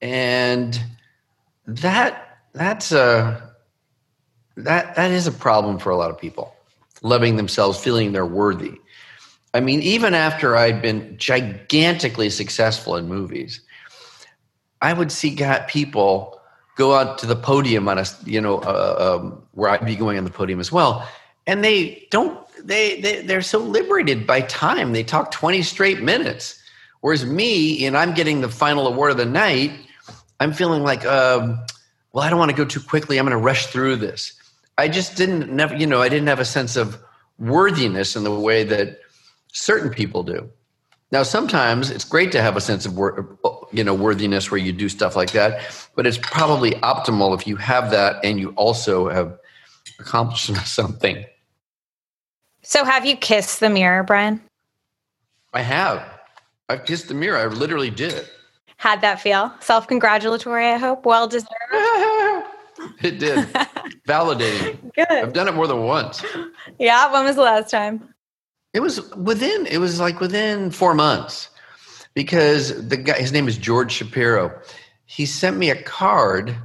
and 0.00 0.80
that 1.66 2.38
that's 2.52 2.90
a 2.92 3.52
that 4.56 4.94
that 4.96 5.10
is 5.10 5.26
a 5.26 5.32
problem 5.32 5.78
for 5.78 5.90
a 5.90 5.96
lot 5.96 6.10
of 6.10 6.18
people 6.18 6.54
loving 7.02 7.36
themselves, 7.36 7.78
feeling 7.78 8.12
they're 8.12 8.24
worthy. 8.24 8.80
I 9.52 9.60
mean, 9.60 9.82
even 9.82 10.14
after 10.14 10.56
I'd 10.56 10.80
been 10.80 11.16
gigantically 11.18 12.30
successful 12.30 12.96
in 12.96 13.08
movies, 13.08 13.60
I 14.80 14.92
would 14.92 15.12
see 15.12 15.34
got 15.34 15.68
people 15.68 16.33
go 16.76 16.94
out 16.94 17.18
to 17.18 17.26
the 17.26 17.36
podium 17.36 17.88
on 17.88 17.98
a 17.98 18.04
you 18.24 18.40
know 18.40 18.58
uh, 18.58 19.18
um, 19.20 19.42
where 19.52 19.70
I'd 19.70 19.84
be 19.84 19.96
going 19.96 20.18
on 20.18 20.24
the 20.24 20.30
podium 20.30 20.60
as 20.60 20.72
well, 20.72 21.08
and 21.46 21.64
they 21.64 22.06
don't 22.10 22.38
they, 22.62 23.00
they 23.00 23.22
they're 23.22 23.42
so 23.42 23.58
liberated 23.58 24.26
by 24.26 24.42
time. 24.42 24.92
They 24.92 25.04
talk 25.04 25.30
twenty 25.30 25.62
straight 25.62 26.02
minutes, 26.02 26.60
whereas 27.00 27.24
me 27.24 27.84
and 27.86 27.96
I'm 27.96 28.14
getting 28.14 28.40
the 28.40 28.48
final 28.48 28.86
award 28.86 29.10
of 29.10 29.16
the 29.16 29.24
night. 29.24 29.72
I'm 30.40 30.52
feeling 30.52 30.82
like, 30.82 31.06
um, 31.06 31.64
well, 32.12 32.24
I 32.24 32.30
don't 32.30 32.38
want 32.38 32.50
to 32.50 32.56
go 32.56 32.64
too 32.64 32.80
quickly. 32.80 33.18
I'm 33.18 33.24
going 33.24 33.38
to 33.38 33.44
rush 33.44 33.66
through 33.66 33.96
this. 33.96 34.32
I 34.76 34.88
just 34.88 35.16
didn't 35.16 35.54
never, 35.54 35.76
you 35.76 35.86
know, 35.86 36.02
I 36.02 36.08
didn't 36.08 36.26
have 36.26 36.40
a 36.40 36.44
sense 36.44 36.76
of 36.76 36.98
worthiness 37.38 38.16
in 38.16 38.24
the 38.24 38.34
way 38.34 38.64
that 38.64 38.98
certain 39.52 39.90
people 39.90 40.22
do. 40.22 40.50
Now, 41.12 41.22
sometimes 41.22 41.90
it's 41.90 42.04
great 42.04 42.32
to 42.32 42.42
have 42.42 42.56
a 42.56 42.60
sense 42.60 42.86
of 42.86 42.96
you 43.74 43.82
know 43.82 43.94
worthiness 43.94 44.50
where 44.50 44.60
you 44.60 44.72
do 44.72 44.88
stuff 44.88 45.16
like 45.16 45.32
that, 45.32 45.60
but 45.96 46.06
it's 46.06 46.18
probably 46.18 46.72
optimal 46.72 47.38
if 47.38 47.46
you 47.46 47.56
have 47.56 47.90
that 47.90 48.24
and 48.24 48.38
you 48.38 48.50
also 48.50 49.08
have 49.08 49.36
accomplished 49.98 50.54
something. 50.66 51.24
So, 52.62 52.84
have 52.84 53.04
you 53.04 53.16
kissed 53.16 53.60
the 53.60 53.68
mirror, 53.68 54.02
Brian? 54.02 54.40
I 55.52 55.60
have. 55.60 56.02
I've 56.68 56.84
kissed 56.84 57.08
the 57.08 57.14
mirror. 57.14 57.36
I 57.36 57.46
literally 57.46 57.90
did. 57.90 58.28
Had 58.76 59.00
that 59.02 59.20
feel 59.20 59.52
self 59.60 59.86
congratulatory? 59.86 60.68
I 60.68 60.78
hope 60.78 61.04
well 61.04 61.28
deserved. 61.28 61.50
it 63.02 63.18
did. 63.18 63.38
Validating. 64.08 64.94
Good. 64.94 65.10
I've 65.10 65.32
done 65.32 65.48
it 65.48 65.54
more 65.54 65.66
than 65.66 65.84
once. 65.84 66.24
Yeah. 66.78 67.12
When 67.12 67.24
was 67.24 67.36
the 67.36 67.42
last 67.42 67.70
time? 67.70 68.08
It 68.72 68.80
was 68.80 69.08
within, 69.14 69.66
it 69.66 69.78
was 69.78 70.00
like 70.00 70.20
within 70.20 70.70
four 70.70 70.94
months 70.94 71.50
because 72.14 72.88
the 72.88 72.96
guy, 72.96 73.18
his 73.18 73.32
name 73.32 73.48
is 73.48 73.58
George 73.58 73.92
Shapiro. 73.92 74.56
He 75.06 75.26
sent 75.26 75.56
me 75.56 75.70
a 75.70 75.82
card 75.82 76.56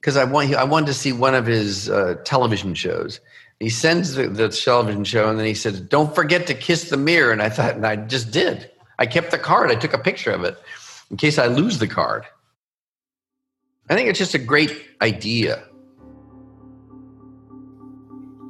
because 0.00 0.16
I 0.16 0.24
want, 0.24 0.54
I 0.54 0.64
wanted 0.64 0.86
to 0.86 0.94
see 0.94 1.12
one 1.12 1.34
of 1.34 1.46
his 1.46 1.88
uh, 1.88 2.16
television 2.24 2.74
shows. 2.74 3.20
He 3.60 3.70
sends 3.70 4.14
the, 4.14 4.28
the 4.28 4.48
television 4.48 5.04
show 5.04 5.28
and 5.28 5.38
then 5.38 5.46
he 5.46 5.54
says, 5.54 5.80
don't 5.80 6.14
forget 6.14 6.46
to 6.48 6.54
kiss 6.54 6.90
the 6.90 6.96
mirror. 6.96 7.32
And 7.32 7.42
I 7.42 7.48
thought, 7.48 7.74
and 7.74 7.86
I 7.86 7.96
just 7.96 8.30
did. 8.30 8.70
I 8.98 9.06
kept 9.06 9.30
the 9.30 9.38
card. 9.38 9.70
I 9.70 9.74
took 9.74 9.94
a 9.94 9.98
picture 9.98 10.30
of 10.30 10.44
it 10.44 10.56
in 11.10 11.16
case 11.16 11.38
I 11.38 11.46
lose 11.46 11.78
the 11.78 11.88
card. 11.88 12.24
I 13.88 13.94
think 13.94 14.08
it's 14.08 14.18
just 14.18 14.34
a 14.34 14.38
great 14.38 14.84
idea. 15.00 15.64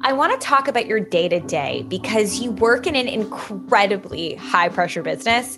I 0.01 0.13
want 0.13 0.39
to 0.39 0.45
talk 0.45 0.67
about 0.67 0.85
your 0.85 0.99
day 0.99 1.27
to 1.27 1.39
day 1.39 1.83
because 1.87 2.39
you 2.39 2.51
work 2.51 2.85
in 2.85 2.95
an 2.95 3.07
incredibly 3.07 4.35
high 4.35 4.69
pressure 4.69 5.01
business. 5.01 5.57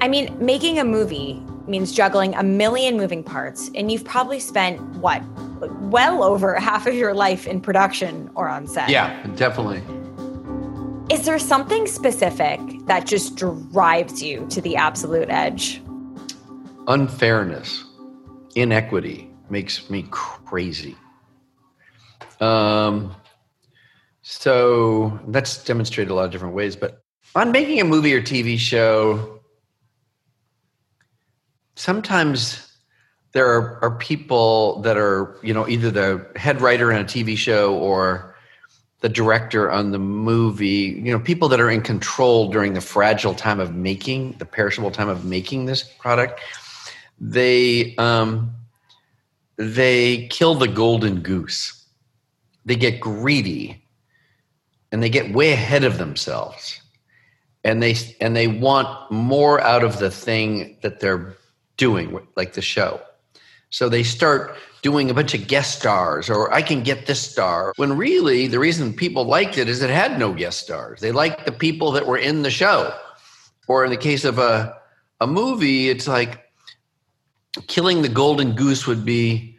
I 0.00 0.08
mean, 0.08 0.34
making 0.44 0.78
a 0.78 0.84
movie 0.84 1.42
means 1.66 1.92
juggling 1.92 2.34
a 2.34 2.42
million 2.42 2.96
moving 2.96 3.22
parts, 3.22 3.70
and 3.74 3.90
you've 3.90 4.04
probably 4.04 4.40
spent 4.40 4.80
what, 4.96 5.22
well 5.90 6.24
over 6.24 6.54
half 6.58 6.86
of 6.86 6.94
your 6.94 7.14
life 7.14 7.46
in 7.46 7.60
production 7.60 8.30
or 8.34 8.48
on 8.48 8.66
set. 8.66 8.88
Yeah, 8.88 9.24
definitely. 9.36 9.82
Is 11.10 11.26
there 11.26 11.38
something 11.38 11.86
specific 11.86 12.58
that 12.86 13.06
just 13.06 13.36
drives 13.36 14.22
you 14.22 14.46
to 14.50 14.60
the 14.60 14.76
absolute 14.76 15.28
edge? 15.28 15.82
Unfairness, 16.88 17.84
inequity 18.54 19.30
makes 19.50 19.90
me 19.90 20.06
crazy. 20.10 20.96
Um, 22.40 23.14
so 24.22 25.20
that's 25.28 25.62
demonstrated 25.64 26.10
a 26.10 26.14
lot 26.14 26.24
of 26.24 26.30
different 26.30 26.54
ways. 26.54 26.76
But 26.76 27.02
on 27.34 27.52
making 27.52 27.80
a 27.80 27.84
movie 27.84 28.14
or 28.14 28.22
TV 28.22 28.58
show, 28.58 29.41
sometimes 31.74 32.72
there 33.32 33.46
are, 33.46 33.82
are 33.82 33.96
people 33.96 34.80
that 34.82 34.96
are, 34.96 35.36
you 35.42 35.54
know, 35.54 35.68
either 35.68 35.90
the 35.90 36.26
head 36.36 36.60
writer 36.60 36.90
in 36.90 36.98
a 36.98 37.04
TV 37.04 37.36
show 37.36 37.74
or 37.74 38.34
the 39.00 39.08
director 39.08 39.70
on 39.70 39.90
the 39.90 39.98
movie, 39.98 41.00
you 41.02 41.12
know, 41.12 41.18
people 41.18 41.48
that 41.48 41.60
are 41.60 41.70
in 41.70 41.80
control 41.80 42.50
during 42.50 42.74
the 42.74 42.80
fragile 42.80 43.34
time 43.34 43.58
of 43.58 43.74
making, 43.74 44.32
the 44.38 44.44
perishable 44.44 44.90
time 44.90 45.08
of 45.08 45.24
making 45.24 45.66
this 45.66 45.82
product, 45.82 46.40
they 47.20 47.96
um, 47.96 48.54
they 49.56 50.28
kill 50.28 50.54
the 50.54 50.68
golden 50.68 51.20
goose. 51.20 51.84
They 52.64 52.76
get 52.76 53.00
greedy 53.00 53.84
and 54.92 55.02
they 55.02 55.10
get 55.10 55.34
way 55.34 55.52
ahead 55.52 55.84
of 55.84 55.98
themselves. 55.98 56.80
And 57.64 57.82
they 57.82 57.96
and 58.20 58.36
they 58.36 58.46
want 58.46 59.10
more 59.10 59.60
out 59.60 59.84
of 59.84 59.98
the 59.98 60.10
thing 60.10 60.76
that 60.82 61.00
they're 61.00 61.36
doing, 61.76 62.18
like 62.36 62.52
the 62.52 62.62
show. 62.62 63.00
So 63.70 63.88
they 63.88 64.02
start 64.02 64.56
doing 64.82 65.10
a 65.10 65.14
bunch 65.14 65.32
of 65.32 65.46
guest 65.46 65.78
stars, 65.78 66.28
or 66.28 66.52
I 66.52 66.60
can 66.60 66.82
get 66.82 67.06
this 67.06 67.20
star. 67.20 67.72
When 67.76 67.96
really, 67.96 68.48
the 68.48 68.58
reason 68.58 68.92
people 68.92 69.24
liked 69.24 69.56
it 69.56 69.68
is 69.68 69.80
it 69.80 69.90
had 69.90 70.18
no 70.18 70.32
guest 70.32 70.60
stars. 70.60 71.00
They 71.00 71.12
liked 71.12 71.46
the 71.46 71.52
people 71.52 71.92
that 71.92 72.06
were 72.06 72.18
in 72.18 72.42
the 72.42 72.50
show. 72.50 72.94
Or 73.68 73.84
in 73.84 73.90
the 73.90 73.96
case 73.96 74.24
of 74.24 74.38
a, 74.38 74.76
a 75.20 75.26
movie, 75.26 75.88
it's 75.88 76.08
like 76.08 76.52
killing 77.68 78.02
the 78.02 78.08
golden 78.08 78.54
goose 78.54 78.86
would 78.86 79.04
be 79.04 79.56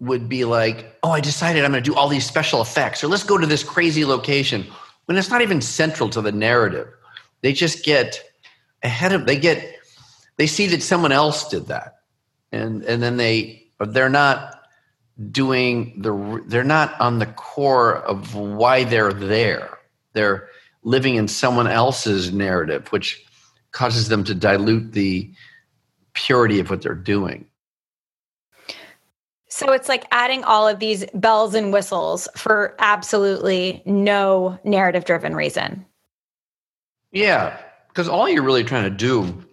would 0.00 0.28
be 0.28 0.44
like, 0.44 0.96
oh, 1.02 1.10
I 1.10 1.20
decided 1.20 1.64
I'm 1.64 1.72
going 1.72 1.82
to 1.82 1.90
do 1.90 1.96
all 1.96 2.08
these 2.08 2.26
special 2.26 2.62
effects, 2.62 3.02
or 3.02 3.08
let's 3.08 3.24
go 3.24 3.36
to 3.36 3.46
this 3.46 3.64
crazy 3.64 4.04
location. 4.04 4.64
When 5.06 5.16
it's 5.16 5.30
not 5.30 5.42
even 5.42 5.60
central 5.60 6.08
to 6.10 6.20
the 6.20 6.30
narrative, 6.30 6.86
they 7.40 7.52
just 7.52 7.84
get 7.84 8.22
ahead 8.82 9.12
of. 9.12 9.26
They 9.26 9.38
get 9.38 9.77
they 10.38 10.46
see 10.46 10.68
that 10.68 10.82
someone 10.82 11.12
else 11.12 11.48
did 11.48 11.66
that. 11.66 11.96
And 12.50 12.82
and 12.84 13.02
then 13.02 13.18
they 13.18 13.68
they're 13.78 14.08
not 14.08 14.62
doing 15.30 16.00
the 16.00 16.42
they're 16.46 16.64
not 16.64 16.98
on 17.00 17.18
the 17.18 17.26
core 17.26 17.96
of 17.96 18.34
why 18.34 18.84
they're 18.84 19.12
there. 19.12 19.78
They're 20.14 20.48
living 20.82 21.16
in 21.16 21.28
someone 21.28 21.66
else's 21.66 22.32
narrative 22.32 22.88
which 22.88 23.22
causes 23.72 24.08
them 24.08 24.24
to 24.24 24.34
dilute 24.34 24.92
the 24.92 25.30
purity 26.14 26.60
of 26.60 26.70
what 26.70 26.80
they're 26.80 26.94
doing. 26.94 27.46
So 29.50 29.72
it's 29.72 29.88
like 29.88 30.04
adding 30.10 30.44
all 30.44 30.68
of 30.68 30.78
these 30.78 31.04
bells 31.14 31.54
and 31.54 31.72
whistles 31.72 32.28
for 32.36 32.74
absolutely 32.78 33.82
no 33.84 34.58
narrative 34.64 35.04
driven 35.04 35.34
reason. 35.34 35.84
Yeah 37.12 37.58
because 37.88 38.08
all 38.08 38.28
you're 38.28 38.44
really 38.44 38.62
trying 38.62 38.84
to 38.84 38.90
do 38.90 39.44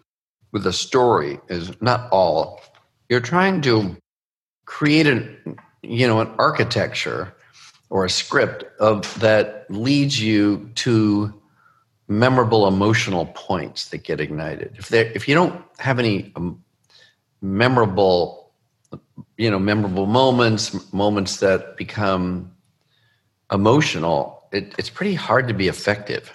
with 0.55 0.65
a 0.65 0.71
story 0.71 1.37
is 1.49 1.69
not 1.81 2.09
all. 2.11 2.61
You're 3.09 3.19
trying 3.19 3.59
to 3.63 3.97
create 4.63 5.05
an 5.05 5.57
you 5.81 6.07
know 6.07 6.21
an 6.21 6.29
architecture 6.39 7.35
or 7.89 8.05
a 8.05 8.09
script 8.09 8.63
of 8.79 9.19
that 9.19 9.65
leads 9.69 10.21
you 10.21 10.71
to 10.75 11.33
memorable 12.07 12.67
emotional 12.67 13.25
points 13.35 13.89
that 13.89 14.05
get 14.05 14.21
ignited. 14.21 14.75
If 14.77 14.87
there 14.87 15.11
if 15.13 15.27
you 15.27 15.35
don't 15.35 15.61
have 15.77 15.99
any 15.99 16.31
um, 16.37 16.63
memorable 17.41 18.53
you 19.35 19.51
know 19.51 19.59
memorable 19.59 20.05
moments 20.05 20.93
moments 20.93 21.41
that 21.41 21.75
become 21.75 22.49
emotional 23.51 24.47
it, 24.53 24.73
it's 24.77 24.89
pretty 24.89 25.15
hard 25.15 25.49
to 25.49 25.53
be 25.53 25.67
effective 25.67 26.31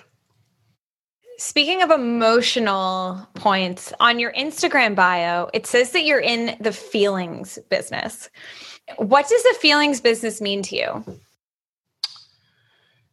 Speaking 1.41 1.81
of 1.81 1.91
emotional 1.91 3.27
points, 3.33 3.95
on 3.99 4.19
your 4.19 4.31
Instagram 4.35 4.95
bio, 4.95 5.49
it 5.55 5.67
says 5.67 5.93
that 5.93 6.05
you're 6.05 6.21
in 6.21 6.55
the 6.61 6.71
feelings 6.71 7.59
business. 7.71 8.29
What 8.99 9.27
does 9.27 9.43
the 9.45 9.57
feelings 9.59 10.03
business 10.03 10.43
mean 10.43 10.61
to 10.65 10.77
you? 10.77 11.05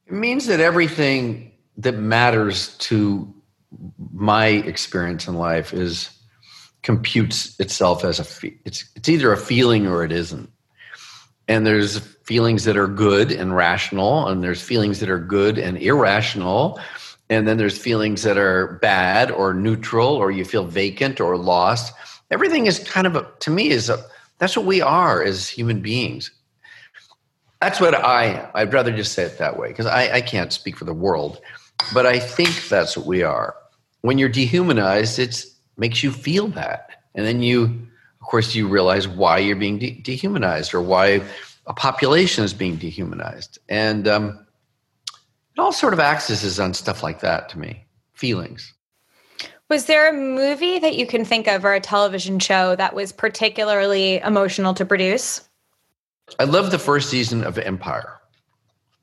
It 0.07 0.11
means 0.11 0.45
that 0.47 0.59
everything 0.59 1.53
that 1.77 1.93
matters 1.93 2.75
to 2.79 3.33
my 4.11 4.47
experience 4.47 5.29
in 5.29 5.35
life 5.35 5.73
is 5.73 6.09
computes 6.81 7.57
itself 7.61 8.03
as 8.03 8.19
a 8.19 8.51
it's 8.65 8.89
it's 8.97 9.07
either 9.07 9.31
a 9.31 9.37
feeling 9.37 9.87
or 9.87 10.03
it 10.03 10.11
isn't. 10.11 10.51
And 11.47 11.65
there's 11.65 11.99
feelings 12.25 12.65
that 12.65 12.75
are 12.75 12.89
good 12.89 13.31
and 13.31 13.55
rational 13.55 14.27
and 14.27 14.43
there's 14.43 14.61
feelings 14.61 14.99
that 14.99 15.09
are 15.09 15.17
good 15.17 15.57
and 15.57 15.77
irrational 15.77 16.77
and 17.29 17.47
then 17.47 17.57
there's 17.57 17.77
feelings 17.77 18.23
that 18.23 18.37
are 18.37 18.79
bad 18.81 19.31
or 19.31 19.53
neutral 19.53 20.09
or 20.09 20.31
you 20.31 20.45
feel 20.45 20.65
vacant 20.65 21.19
or 21.19 21.37
lost. 21.37 21.93
Everything 22.31 22.65
is 22.65 22.79
kind 22.79 23.07
of 23.07 23.15
a, 23.15 23.29
to 23.39 23.49
me 23.51 23.69
is 23.69 23.89
a 23.89 24.03
that's 24.39 24.55
what 24.55 24.65
we 24.65 24.81
are 24.81 25.23
as 25.23 25.49
human 25.49 25.81
beings. 25.81 26.31
That's 27.61 27.81
what 27.81 27.95
i 27.95 28.25
am. 28.25 28.47
I'd 28.53 28.71
rather 28.71 28.95
just 28.95 29.13
say 29.13 29.23
it 29.23 29.39
that 29.39 29.57
way 29.57 29.69
because 29.69 29.87
I, 29.87 30.15
I 30.15 30.21
can't 30.21 30.53
speak 30.53 30.77
for 30.77 30.85
the 30.85 30.93
world 30.93 31.39
but 31.93 32.07
i 32.07 32.17
think 32.19 32.67
that's 32.69 32.97
what 32.97 33.05
we 33.05 33.23
are. 33.23 33.55
When 34.01 34.17
you're 34.17 34.29
dehumanized 34.29 35.19
it 35.19 35.45
makes 35.77 36.03
you 36.03 36.11
feel 36.11 36.47
that 36.49 37.03
and 37.15 37.25
then 37.25 37.41
you 37.41 37.63
of 38.21 38.27
course 38.27 38.55
you 38.55 38.67
realize 38.67 39.07
why 39.07 39.39
you're 39.39 39.55
being 39.55 39.79
de- 39.79 40.01
dehumanized 40.01 40.73
or 40.73 40.81
why 40.81 41.21
a 41.67 41.73
population 41.73 42.43
is 42.43 42.53
being 42.53 42.77
dehumanized. 42.77 43.59
And 43.69 44.07
um, 44.07 44.46
it 45.57 45.61
all 45.61 45.71
sort 45.71 45.93
of 45.93 45.99
accesses 45.99 46.59
on 46.59 46.73
stuff 46.73 47.01
like 47.01 47.21
that 47.21 47.49
to 47.49 47.59
me. 47.59 47.83
Feelings. 48.13 48.73
Was 49.69 49.85
there 49.85 50.07
a 50.07 50.13
movie 50.13 50.79
that 50.79 50.95
you 50.95 51.07
can 51.07 51.25
think 51.25 51.47
of 51.47 51.65
or 51.65 51.73
a 51.73 51.81
television 51.81 52.39
show 52.39 52.75
that 52.75 52.93
was 52.93 53.11
particularly 53.11 54.17
emotional 54.19 54.73
to 54.75 54.85
produce? 54.85 55.41
I 56.39 56.43
loved 56.43 56.71
the 56.71 56.79
first 56.79 57.09
season 57.09 57.43
of 57.43 57.57
empire. 57.57 58.13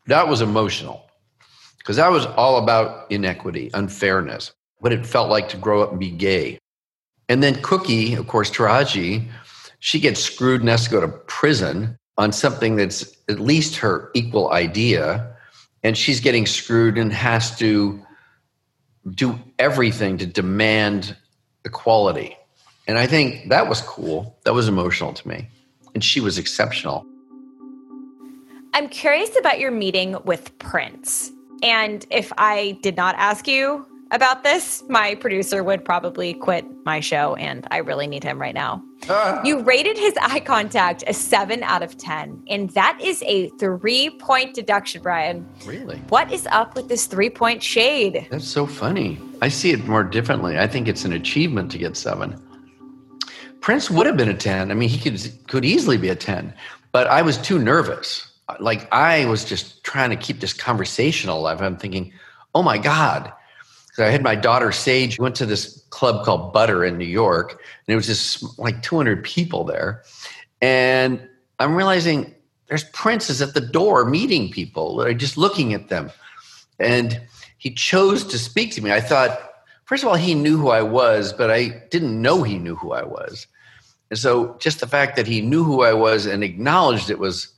That 0.07 0.29
was 0.29 0.41
emotional 0.41 1.11
because 1.79 1.97
that 1.97 2.11
was 2.11 2.27
all 2.27 2.59
about 2.59 3.11
inequity 3.11 3.71
unfairness 3.75 4.53
what 4.79 4.93
it 4.93 5.05
felt 5.05 5.31
like 5.31 5.49
to 5.49 5.57
grow 5.57 5.83
up 5.83 5.91
and 5.91 6.01
be 6.01 6.11
gay. 6.11 6.59
And 7.29 7.43
then 7.43 7.61
cookie 7.63 8.15
of 8.15 8.27
course 8.27 8.51
taraji 8.51 9.27
she 9.81 9.99
gets 9.99 10.21
screwed 10.21 10.61
and 10.61 10.69
has 10.69 10.85
to 10.85 10.91
go 10.91 11.01
to 11.01 11.09
prison 11.09 11.97
on 12.17 12.33
something 12.33 12.77
that's 12.77 13.17
at 13.29 13.41
least 13.41 13.77
her 13.77 14.11
equal 14.15 14.53
idea 14.53 15.34
and 15.85 15.97
she's 15.97 16.19
getting 16.19 16.47
screwed 16.47 16.99
and 16.99 17.13
has 17.13 17.57
to 17.59 18.03
do 19.11 19.39
everything 19.59 20.17
to 20.19 20.27
demand 20.27 21.15
equality. 21.65 22.37
And 22.89 22.99
I 22.99 23.07
think 23.07 23.51
that 23.51 23.69
was 23.69 23.83
cool. 23.83 24.37
That 24.45 24.55
was 24.55 24.67
emotional 24.67 25.13
to 25.13 25.29
me. 25.29 25.49
And 25.95 26.03
she 26.03 26.21
was 26.21 26.39
exceptional. 26.39 27.07
I'm 28.73 28.89
curious 28.89 29.39
about 29.39 29.61
your 29.61 29.71
meeting 29.71 30.17
with 30.25 30.59
Prince. 30.59 31.31
And 31.63 32.05
if 32.11 32.33
I 32.37 32.79
did 32.83 32.97
not 32.97 33.15
ask 33.17 33.47
you 33.47 33.87
about 34.15 34.45
this, 34.45 34.85
my 34.89 35.17
producer 35.17 35.65
would 35.65 35.85
probably 35.85 36.35
quit 36.35 36.65
my 36.85 37.01
show, 37.01 37.35
and 37.35 37.67
I 37.73 37.79
really 37.79 38.07
need 38.07 38.23
him 38.23 38.41
right 38.41 38.55
now. 38.55 38.83
Uh, 39.09 39.41
you 39.45 39.61
rated 39.61 39.99
his 39.99 40.15
eye 40.23 40.41
contact 40.41 41.03
a 41.09 41.13
seven 41.13 41.65
out 41.65 41.83
of 41.83 41.99
10, 41.99 42.45
and 42.49 42.71
that 42.71 42.99
is 43.03 43.23
a 43.27 43.49
three 43.59 44.11
point 44.11 44.55
deduction, 44.55 45.03
Brian. 45.03 45.47
Really? 45.67 45.99
What 46.09 46.31
is 46.33 46.47
up 46.53 46.77
with 46.77 46.89
this 46.89 47.07
three 47.07 47.29
point 47.29 47.63
shade? 47.63 48.27
That's 48.31 48.47
so 48.47 48.67
funny. 48.67 49.19
I 49.43 49.49
see 49.49 49.73
it 49.73 49.85
more 49.85 50.05
differently. 50.05 50.59
I 50.59 50.69
think 50.69 50.87
it's 50.87 51.05
an 51.05 51.13
achievement 51.13 51.73
to 51.73 51.79
get 51.79 51.97
seven. 51.97 52.41
Prince 53.61 53.91
would 53.91 54.07
have 54.07 54.17
been 54.17 54.29
a 54.29 54.35
10. 54.35 54.71
I 54.71 54.75
mean, 54.75 54.89
he 54.89 54.99
could, 54.99 55.49
could 55.49 55.65
easily 55.65 55.97
be 55.97 56.09
a 56.09 56.15
10, 56.15 56.55
but 56.93 57.09
I 57.09 57.23
was 57.23 57.37
too 57.39 57.59
nervous. 57.59 58.31
Like, 58.61 58.87
I 58.93 59.25
was 59.25 59.45
just 59.45 59.83
trying 59.85 60.11
to 60.11 60.17
keep 60.17 60.41
this 60.41 60.53
conversation 60.53 61.31
alive. 61.31 61.63
I'm 61.63 61.79
thinking, 61.79 62.13
oh 62.55 62.63
my 62.63 62.79
God 62.79 63.33
so 63.44 63.44
I 63.99 64.11
had 64.11 64.23
my 64.23 64.35
daughter 64.35 64.73
Sage 64.73 65.19
went 65.19 65.37
to 65.37 65.47
this 65.47 65.85
club 65.91 66.25
called 66.25 66.53
Butter 66.53 66.85
in 66.85 66.99
New 66.99 67.05
York, 67.05 67.53
and 67.53 67.93
it 67.93 67.97
was 67.97 68.07
just 68.07 68.59
like 68.59 68.83
200 68.83 69.23
people 69.23 69.65
there. 69.65 70.03
And 70.61 71.29
I'm 71.59 71.77
realizing 71.77 72.35
there's 72.67 72.85
princes 72.85 73.41
at 73.41 73.55
the 73.55 73.61
door 73.61 74.05
meeting 74.05 74.51
people, 74.51 75.01
are 75.01 75.15
just 75.15 75.37
looking 75.37 75.75
at 75.75 75.89
them. 75.89 76.11
And 76.79 77.21
he 77.59 77.71
chose 77.71 78.25
to 78.25 78.39
speak 78.39 78.73
to 78.73 78.83
me. 78.83 78.91
I 78.93 79.01
thought, 79.01 79.39
first 79.85 80.03
of 80.03 80.09
all, 80.09 80.17
he 80.17 80.35
knew 80.35 80.57
who 80.57 80.71
I 80.71 80.83
was, 80.83 81.33
but 81.33 81.51
I 81.51 81.69
didn't 81.91 82.21
know 82.21 82.43
he 82.43 82.59
knew 82.59 82.75
who 82.75 82.93
I 82.93 83.05
was. 83.05 83.47
And 84.11 84.19
so 84.19 84.57
just 84.59 84.81
the 84.81 84.87
fact 84.87 85.17
that 85.17 85.27
he 85.27 85.41
knew 85.41 85.63
who 85.65 85.83
I 85.83 85.93
was 85.93 86.27
and 86.27 86.43
acknowledged 86.43 87.11
it 87.11 87.19
was, 87.19 87.53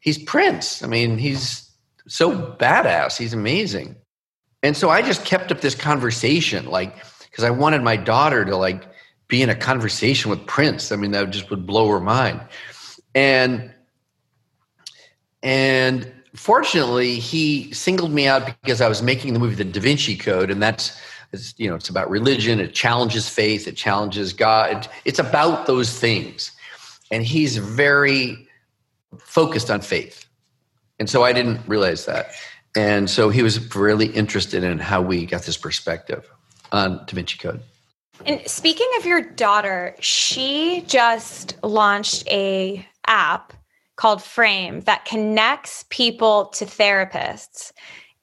he's 0.00 0.18
Prince. 0.18 0.82
I 0.82 0.86
mean, 0.86 1.18
he's 1.18 1.70
so 2.06 2.30
badass. 2.56 3.18
He's 3.18 3.34
amazing. 3.34 3.96
And 4.62 4.76
so 4.76 4.90
I 4.90 5.02
just 5.02 5.24
kept 5.24 5.50
up 5.50 5.60
this 5.60 5.74
conversation, 5.74 6.66
like, 6.66 6.96
because 7.24 7.44
I 7.44 7.50
wanted 7.50 7.82
my 7.82 7.96
daughter 7.96 8.44
to 8.44 8.56
like 8.56 8.84
be 9.28 9.42
in 9.42 9.50
a 9.50 9.54
conversation 9.54 10.30
with 10.30 10.46
Prince. 10.46 10.92
I 10.92 10.96
mean, 10.96 11.10
that 11.12 11.30
just 11.30 11.50
would 11.50 11.66
blow 11.66 11.88
her 11.88 12.00
mind. 12.00 12.40
And 13.14 13.72
and 15.42 16.12
fortunately, 16.34 17.18
he 17.18 17.72
singled 17.72 18.12
me 18.12 18.28
out 18.28 18.46
because 18.62 18.80
I 18.80 18.88
was 18.88 19.02
making 19.02 19.32
the 19.32 19.40
movie 19.40 19.56
The 19.56 19.64
Da 19.64 19.80
Vinci 19.80 20.16
Code, 20.16 20.50
and 20.50 20.62
that's 20.62 21.00
it's, 21.32 21.54
you 21.56 21.68
know 21.68 21.74
it's 21.74 21.88
about 21.88 22.10
religion. 22.10 22.60
It 22.60 22.74
challenges 22.74 23.28
faith. 23.28 23.66
It 23.66 23.76
challenges 23.76 24.32
God. 24.32 24.86
It's 25.04 25.18
about 25.18 25.66
those 25.66 25.98
things, 25.98 26.52
and 27.10 27.24
he's 27.24 27.56
very 27.56 28.46
focused 29.18 29.70
on 29.70 29.80
faith. 29.80 30.26
And 30.98 31.10
so 31.10 31.24
I 31.24 31.32
didn't 31.32 31.60
realize 31.66 32.04
that. 32.06 32.30
And 32.74 33.10
so 33.10 33.28
he 33.28 33.42
was 33.42 33.74
really 33.74 34.06
interested 34.06 34.64
in 34.64 34.78
how 34.78 35.02
we 35.02 35.26
got 35.26 35.42
this 35.42 35.56
perspective 35.56 36.28
on 36.70 36.98
Da 37.06 37.14
Vinci 37.14 37.36
Code. 37.38 37.60
And 38.24 38.46
speaking 38.48 38.88
of 38.98 39.06
your 39.06 39.20
daughter, 39.20 39.94
she 40.00 40.84
just 40.86 41.56
launched 41.62 42.26
a 42.28 42.86
app 43.06 43.52
called 43.96 44.22
Frame 44.22 44.80
that 44.82 45.04
connects 45.04 45.84
people 45.90 46.46
to 46.46 46.64
therapists. 46.64 47.72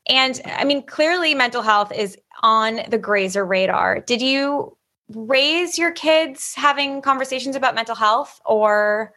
And 0.08 0.42
I 0.46 0.64
mean, 0.64 0.84
clearly 0.84 1.36
mental 1.36 1.62
health 1.62 1.92
is 1.92 2.18
on 2.42 2.82
the 2.88 2.98
Grazer 2.98 3.46
radar. 3.46 4.00
Did 4.00 4.22
you 4.22 4.76
raise 5.14 5.78
your 5.78 5.92
kids 5.92 6.54
having 6.56 7.02
conversations 7.02 7.56
about 7.56 7.76
mental 7.76 7.96
health 7.96 8.42
or 8.46 9.14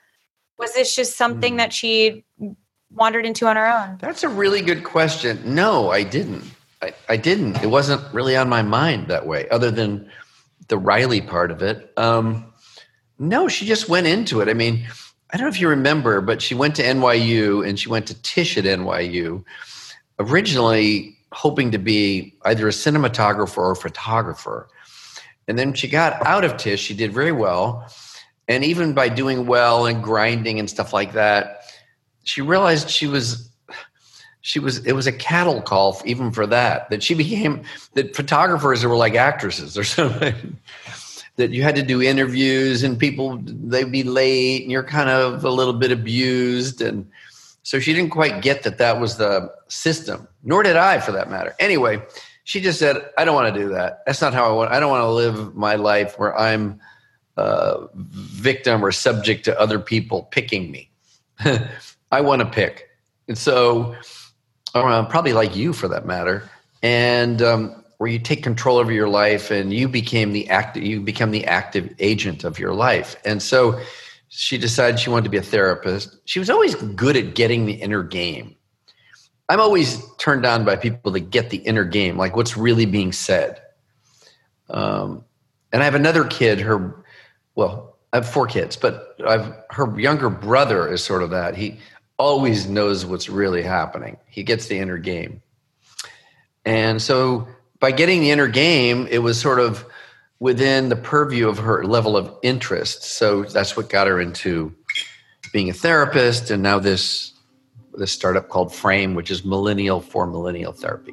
was 0.59 0.75
this 0.75 0.95
just 0.95 1.16
something 1.16 1.55
mm. 1.55 1.59
that 1.59 1.73
she 1.73 2.25
wandered 2.94 3.26
into 3.26 3.46
on 3.46 3.57
her 3.57 3.66
own? 3.66 3.98
That's 4.00 4.22
a 4.22 4.28
really 4.28 4.62
good 4.62 4.85
question. 4.85 5.55
No, 5.55 5.90
I 5.90 6.02
didn't. 6.02 6.44
I, 6.81 6.92
I 7.09 7.16
didn't. 7.16 7.62
It 7.62 7.68
wasn't 7.68 8.02
really 8.12 8.37
on 8.37 8.48
my 8.48 8.62
mind 8.62 9.09
that 9.09 9.26
way, 9.26 9.48
other 9.50 9.70
than 9.70 10.11
the 10.68 10.78
Riley 10.78 11.20
part 11.20 11.50
of 11.50 11.62
it. 11.62 11.92
Um, 11.96 12.52
no, 13.18 13.48
she 13.48 13.66
just 13.66 13.88
went 13.88 14.07
into 14.07 14.40
it. 14.40 14.48
I 14.48 14.55
mean, 14.55 14.87
I 15.31 15.37
don't 15.37 15.46
know 15.46 15.50
if 15.50 15.61
you 15.61 15.68
remember, 15.68 16.20
but 16.20 16.42
she 16.42 16.55
went 16.55 16.74
to 16.76 16.83
NYU 16.83 17.66
and 17.66 17.78
she 17.78 17.88
went 17.88 18.07
to 18.09 18.22
Tisch 18.22 18.59
at 18.59 18.64
NYU, 18.64 19.44
originally 20.18 21.16
hoping 21.33 21.70
to 21.70 21.78
be 21.78 22.35
either 22.44 22.68
a 22.68 22.72
cinematographer 22.72 23.59
or 23.59 23.72
a 23.72 23.76
photographer. 23.76 24.68
And 25.48 25.59
then 25.59 25.72
she 25.72 25.88
got 25.88 26.24
out 26.26 26.44
of 26.44 26.57
Tisch, 26.57 26.81
she 26.81 26.94
did 26.94 27.12
very 27.12 27.33
well. 27.33 27.87
And 28.48 28.64
even 28.64 28.92
by 28.92 29.09
doing 29.09 29.46
well 29.46 29.87
and 29.87 30.02
grinding 30.02 30.59
and 30.59 30.68
stuff 30.68 30.92
like 30.92 31.12
that, 31.12 31.62
she 32.24 32.40
realized 32.40 32.90
she 32.90 33.06
was 33.06 33.50
she 34.40 34.58
was 34.58 34.85
it 34.85 34.92
was 34.92 35.06
a 35.06 35.12
cattle 35.12 35.62
call 35.62 36.00
even 36.04 36.32
for 36.32 36.46
that 36.46 36.90
that 36.90 37.02
she 37.02 37.14
became 37.14 37.62
that 37.94 38.14
photographers 38.14 38.85
were 38.85 38.96
like 38.96 39.14
actresses 39.14 39.78
or 39.78 39.85
something. 39.98 40.58
That 41.37 41.50
you 41.50 41.62
had 41.62 41.76
to 41.76 41.82
do 41.82 42.02
interviews 42.02 42.82
and 42.82 42.98
people 42.98 43.40
they'd 43.42 43.90
be 43.90 44.02
late 44.02 44.62
and 44.62 44.70
you're 44.70 44.85
kind 44.85 45.08
of 45.08 45.44
a 45.46 45.50
little 45.50 45.72
bit 45.72 45.90
abused. 45.90 46.82
And 46.82 47.11
so 47.62 47.80
she 47.80 47.94
didn't 47.94 48.11
quite 48.11 48.42
get 48.42 48.64
that 48.64 48.76
that 48.78 49.00
was 49.00 49.16
the 49.16 49.50
system 49.68 50.28
nor 50.44 50.62
did 50.62 50.76
i 50.76 51.00
for 51.00 51.12
that 51.12 51.30
matter. 51.30 51.54
Anyway 51.58 52.02
she 52.44 52.61
just 52.61 52.78
said 52.78 53.08
i 53.16 53.24
don't 53.24 53.35
want 53.35 53.54
to 53.54 53.61
do 53.61 53.68
that. 53.70 54.02
That's 54.04 54.20
not 54.20 54.35
how 54.35 54.48
i 54.48 54.52
want 54.52 54.72
i 54.72 54.80
don't 54.80 54.90
want 54.90 55.02
to 55.02 55.11
live 55.11 55.54
my 55.54 55.76
life 55.76 56.18
where 56.18 56.37
i'm 56.37 56.80
a 57.37 57.87
victim 57.94 58.85
or 58.85 58.92
subject 58.92 59.44
to 59.46 59.58
other 59.58 59.78
people 59.78 60.24
picking 60.24 60.70
me 60.70 60.90
I 62.12 62.20
want 62.20 62.40
to 62.40 62.46
pick. 62.46 62.88
And 63.27 63.37
so, 63.37 63.96
uh, 64.75 65.05
probably 65.07 65.33
like 65.33 65.57
you 65.57 65.72
for 65.72 65.88
that 65.88 66.07
matter, 66.07 66.48
and 66.83 67.42
um, 67.42 67.85
where 67.98 68.11
you 68.11 68.18
take 68.18 68.42
control 68.42 68.77
over 68.77 68.92
your 68.92 69.09
life 69.09 69.51
and 69.51 69.72
you 69.72 69.88
became 69.88 70.33
the 70.33 70.48
active, 70.48 70.83
you 70.85 71.01
become 71.01 71.31
the 71.31 71.44
active 71.46 71.92
agent 71.98 72.44
of 72.44 72.59
your 72.59 72.75
life. 72.75 73.16
And 73.25 73.42
so, 73.42 73.81
she 74.29 74.57
decided 74.57 74.98
she 74.98 75.11
wanted 75.11 75.25
to 75.25 75.31
be 75.31 75.37
a 75.37 75.42
therapist. 75.42 76.16
She 76.25 76.38
was 76.38 76.48
always 76.48 76.75
good 76.75 77.16
at 77.16 77.35
getting 77.35 77.66
the 77.66 77.75
inner 77.75 78.03
game. 78.03 78.57
I'm 79.51 79.61
always 79.61 80.03
turned 80.16 80.46
on 80.46 80.64
by 80.64 80.77
people 80.77 81.12
that 81.12 81.29
get 81.29 81.51
the 81.51 81.59
inner 81.59 81.85
game, 81.85 82.16
like 82.16 82.35
what's 82.35 82.57
really 82.57 82.87
being 82.87 83.12
said. 83.12 83.61
Um, 84.70 85.25
and 85.70 85.83
I 85.83 85.85
have 85.85 85.94
another 85.94 86.25
kid. 86.25 86.61
Her, 86.61 87.05
well, 87.55 87.98
I 88.12 88.16
have 88.16 88.29
four 88.29 88.46
kids, 88.46 88.77
but 88.77 89.16
I've 89.27 89.53
her 89.70 89.98
younger 90.01 90.31
brother 90.31 90.88
is 90.88 91.05
sort 91.05 91.22
of 91.22 91.31
that. 91.31 91.55
He 91.55 91.79
always 92.18 92.68
knows 92.68 93.05
what's 93.05 93.29
really 93.29 93.62
happening. 93.62 94.16
He 94.27 94.42
gets 94.42 94.66
the 94.66 94.79
inner 94.79 94.98
game. 94.98 95.42
And 96.64 97.03
so 97.03 97.48
by 97.81 97.90
getting 97.90 98.20
the 98.20 98.31
inner 98.31 98.48
game, 98.48 99.09
it 99.11 99.18
was 99.18 99.40
sort 99.40 99.59
of 99.59 99.85
within 100.38 100.88
the 100.88 100.96
purview 100.96 101.48
of 101.48 101.59
her 101.59 101.85
level 101.85 102.16
of 102.16 102.33
interest. 102.42 103.05
So 103.05 103.44
that's 103.44 103.77
what 103.77 103.88
got 103.88 104.07
her 104.07 104.20
into 104.20 104.75
being 105.53 105.70
a 105.70 105.72
therapist 105.72 106.51
and 106.51 106.62
now 106.62 106.79
this 106.79 107.33
this 107.94 108.11
startup 108.11 108.48
called 108.48 108.75
Frame, 108.75 109.14
which 109.14 109.31
is 109.31 109.44
millennial 109.44 110.01
for 110.01 110.27
millennial 110.27 110.72
therapy. 110.72 111.12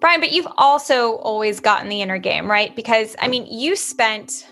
Brian, 0.00 0.20
but 0.20 0.32
you've 0.32 0.46
also 0.56 1.16
always 1.16 1.58
gotten 1.60 1.88
the 1.88 2.00
inner 2.00 2.18
game, 2.18 2.50
right? 2.50 2.74
Because 2.76 3.16
I 3.20 3.28
mean, 3.28 3.46
you 3.46 3.74
spent 3.74 4.46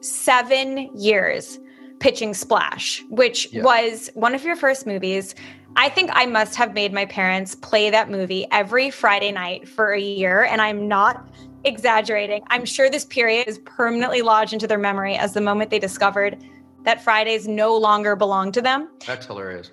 7 0.00 0.90
years 0.96 1.58
pitching 2.02 2.34
Splash, 2.34 3.00
which 3.10 3.50
yeah. 3.52 3.62
was 3.62 4.10
one 4.14 4.34
of 4.34 4.42
your 4.42 4.56
first 4.56 4.88
movies. 4.88 5.36
I 5.76 5.88
think 5.88 6.10
I 6.12 6.26
must 6.26 6.56
have 6.56 6.74
made 6.74 6.92
my 6.92 7.06
parents 7.06 7.54
play 7.54 7.90
that 7.90 8.10
movie 8.10 8.44
every 8.50 8.90
Friday 8.90 9.30
night 9.30 9.68
for 9.68 9.92
a 9.92 10.00
year. 10.00 10.42
And 10.42 10.60
I'm 10.60 10.88
not 10.88 11.24
exaggerating. 11.62 12.42
I'm 12.48 12.64
sure 12.64 12.90
this 12.90 13.04
period 13.04 13.46
is 13.46 13.60
permanently 13.60 14.20
lodged 14.20 14.52
into 14.52 14.66
their 14.66 14.78
memory 14.78 15.14
as 15.14 15.32
the 15.32 15.40
moment 15.40 15.70
they 15.70 15.78
discovered 15.78 16.44
that 16.82 17.02
Fridays 17.04 17.46
no 17.46 17.76
longer 17.76 18.16
belong 18.16 18.50
to 18.50 18.60
them. 18.60 18.88
That's 19.06 19.26
hilarious. 19.26 19.70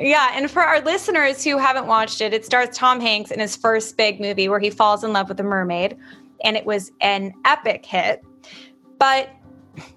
Yeah. 0.00 0.32
And 0.32 0.50
for 0.50 0.62
our 0.62 0.80
listeners 0.80 1.44
who 1.44 1.58
haven't 1.58 1.86
watched 1.86 2.20
it, 2.20 2.34
it 2.34 2.44
stars 2.44 2.70
Tom 2.72 3.00
Hanks 3.00 3.30
in 3.30 3.38
his 3.38 3.54
first 3.54 3.96
big 3.96 4.20
movie 4.20 4.48
where 4.48 4.58
he 4.58 4.70
falls 4.70 5.04
in 5.04 5.12
love 5.12 5.28
with 5.28 5.38
a 5.38 5.44
mermaid. 5.44 5.96
And 6.42 6.56
it 6.56 6.66
was 6.66 6.90
an 7.00 7.34
epic 7.44 7.86
hit. 7.86 8.24
But 8.98 9.30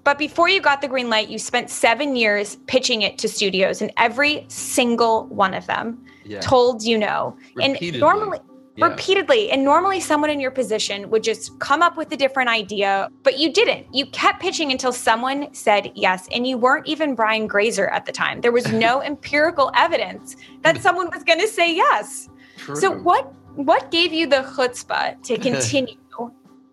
but 0.04 0.18
before 0.18 0.48
you 0.48 0.60
got 0.60 0.80
the 0.80 0.88
green 0.88 1.10
light, 1.10 1.28
you 1.28 1.38
spent 1.38 1.70
seven 1.70 2.16
years 2.16 2.56
pitching 2.66 3.02
it 3.02 3.18
to 3.18 3.28
studios, 3.28 3.82
and 3.82 3.92
every 3.96 4.44
single 4.48 5.26
one 5.26 5.54
of 5.54 5.66
them 5.66 6.04
yeah. 6.24 6.40
told 6.40 6.82
you 6.82 6.98
no. 6.98 7.36
Repeatedly. 7.56 7.88
And 7.88 8.00
normally, 8.00 8.38
yeah. 8.76 8.86
repeatedly, 8.88 9.50
and 9.50 9.64
normally 9.64 10.00
someone 10.00 10.30
in 10.30 10.40
your 10.40 10.50
position 10.50 11.10
would 11.10 11.22
just 11.22 11.58
come 11.58 11.82
up 11.82 11.96
with 11.96 12.12
a 12.12 12.16
different 12.16 12.48
idea, 12.48 13.08
but 13.22 13.38
you 13.38 13.52
didn't. 13.52 13.86
You 13.94 14.06
kept 14.06 14.40
pitching 14.40 14.72
until 14.72 14.92
someone 14.92 15.52
said 15.52 15.92
yes, 15.94 16.28
and 16.32 16.46
you 16.46 16.56
weren't 16.56 16.86
even 16.86 17.14
Brian 17.14 17.46
Grazer 17.46 17.88
at 17.88 18.06
the 18.06 18.12
time. 18.12 18.40
There 18.40 18.52
was 18.52 18.70
no 18.72 19.02
empirical 19.12 19.70
evidence 19.74 20.36
that 20.62 20.80
someone 20.80 21.10
was 21.12 21.22
going 21.24 21.40
to 21.40 21.48
say 21.48 21.74
yes. 21.74 22.28
True. 22.56 22.76
So 22.76 22.90
what 22.90 23.32
what 23.54 23.90
gave 23.90 24.12
you 24.12 24.26
the 24.26 24.42
chutzpah 24.42 25.22
to 25.24 25.38
continue 25.48 25.96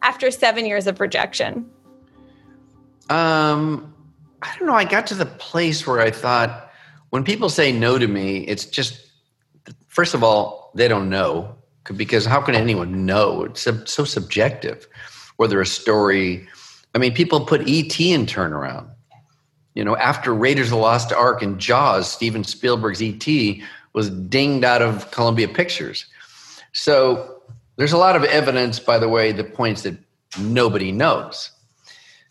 after 0.02 0.32
seven 0.32 0.65
years 0.65 0.88
of 0.88 1.00
rejection? 1.00 1.69
Um, 3.10 3.93
I 4.41 4.56
don't 4.58 4.67
know. 4.67 4.74
I 4.74 4.86
got 4.86 5.08
to 5.08 5.15
the 5.15 5.26
place 5.26 5.86
where 5.86 6.00
I 6.00 6.12
thought 6.12 6.72
when 7.10 7.24
people 7.24 7.50
say 7.50 7.72
no 7.72 7.98
to 7.98 8.08
me, 8.08 8.39
it's 8.39 8.65
just 8.65 9.12
first 9.88 10.13
of 10.13 10.24
all 10.24 10.72
they 10.76 10.88
don't 10.88 11.10
know 11.10 11.56
because 11.95 12.26
how 12.26 12.41
can 12.41 12.56
anyone 12.56 13.06
know? 13.06 13.43
It's 13.43 13.62
so 13.62 14.04
subjective. 14.04 14.88
Whether 15.38 15.60
a 15.62 15.65
story, 15.65 16.48
I 16.93 16.98
mean, 16.98 17.13
people 17.13 17.45
put 17.45 17.62
ET 17.62 17.99
in 17.99 18.26
turnaround. 18.26 18.89
You 19.74 19.84
know, 19.84 19.95
after 19.95 20.34
Raiders 20.34 20.68
of 20.68 20.72
the 20.72 20.78
Lost 20.78 21.14
Ark 21.14 21.41
and 21.41 21.60
Jaws, 21.60 22.12
Steven 22.12 22.43
Spielberg's 22.43 23.01
ET 23.01 23.26
was 23.93 24.10
dinged 24.10 24.66
out 24.66 24.82
of 24.82 25.10
Columbia 25.12 25.47
Pictures. 25.47 26.05
So 26.74 27.41
there's 27.78 27.93
a 27.93 27.97
lot 27.97 28.16
of 28.16 28.24
evidence, 28.26 28.80
by 28.80 28.99
the 28.99 29.07
way, 29.07 29.32
that 29.32 29.53
points 29.53 29.84
that 29.84 29.97
nobody 30.39 30.91
knows. 30.91 31.51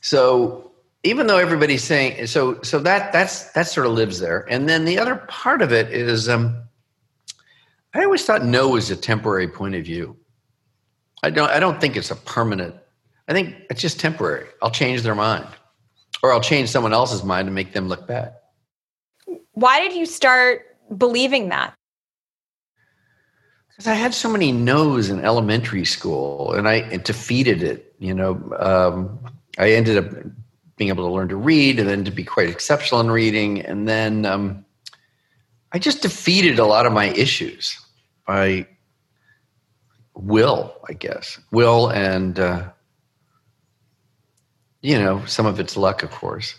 So 0.01 0.68
even 1.03 1.26
though 1.26 1.38
everybody's 1.38 1.84
saying 1.84 2.26
so 2.26 2.61
so 2.62 2.78
that 2.80 3.12
that's 3.12 3.53
that 3.53 3.66
sort 3.66 3.86
of 3.86 3.92
lives 3.92 4.18
there. 4.18 4.46
And 4.51 4.68
then 4.68 4.84
the 4.84 4.99
other 4.99 5.16
part 5.16 5.62
of 5.62 5.72
it 5.72 5.92
is 5.92 6.28
um 6.28 6.62
i 7.94 8.05
always 8.05 8.24
thought 8.24 8.44
no 8.44 8.68
was 8.68 8.90
a 8.90 8.96
temporary 8.96 9.49
point 9.49 9.74
of 9.74 9.84
view. 9.84 10.16
I 11.22 11.30
don't 11.30 11.51
i 11.51 11.61
don't 11.61 11.80
think 11.80 11.96
it's 11.96 12.11
a 12.11 12.16
permanent 12.16 12.74
i 13.28 13.32
think 13.32 13.55
it's 13.70 13.80
just 13.80 14.01
temporary. 14.01 14.49
I'll 14.62 14.70
change 14.70 15.03
their 15.03 15.14
mind. 15.14 15.46
Or 16.22 16.32
i'll 16.32 16.40
change 16.40 16.68
someone 16.68 16.92
else's 16.92 17.22
mind 17.22 17.46
to 17.46 17.53
make 17.53 17.72
them 17.72 17.88
look 17.88 18.07
bad. 18.07 18.34
Why 19.53 19.80
did 19.80 19.92
you 19.92 20.07
start 20.07 20.76
believing 20.96 21.49
that? 21.51 21.74
Because 23.68 23.86
I 23.86 23.94
had 23.94 24.12
so 24.12 24.28
many 24.28 24.51
no's 24.51 25.09
in 25.09 25.24
elementary 25.24 25.84
school, 25.84 26.53
and 26.53 26.68
I 26.68 26.96
defeated 26.96 27.62
it. 27.62 27.94
You 28.01 28.12
know, 28.12 28.32
um, 28.59 29.20
I 29.57 29.70
ended 29.72 29.96
up 29.96 30.12
being 30.79 30.89
able 30.89 31.07
to 31.07 31.12
learn 31.12 31.29
to 31.29 31.37
read, 31.37 31.79
and 31.79 31.89
then 31.89 32.05
to 32.05 32.11
be 32.11 32.24
quite 32.24 32.49
exceptional 32.49 33.01
in 33.01 33.11
reading, 33.11 33.61
and 33.61 33.87
then 33.87 34.24
um, 34.24 34.64
I 35.72 35.79
just 35.79 36.03
defeated 36.03 36.59
a 36.59 36.64
lot 36.64 36.87
of 36.87 36.93
my 36.93 37.07
issues 37.07 37.79
by 38.26 38.66
will, 40.14 40.74
I 40.89 40.95
guess, 40.95 41.39
will, 41.51 41.91
and 41.91 42.39
uh, 42.39 42.70
you 44.81 44.99
know, 44.99 45.24
some 45.26 45.47
of 45.47 45.61
it's 45.61 45.76
luck, 45.76 46.03
of 46.03 46.11
course. 46.11 46.55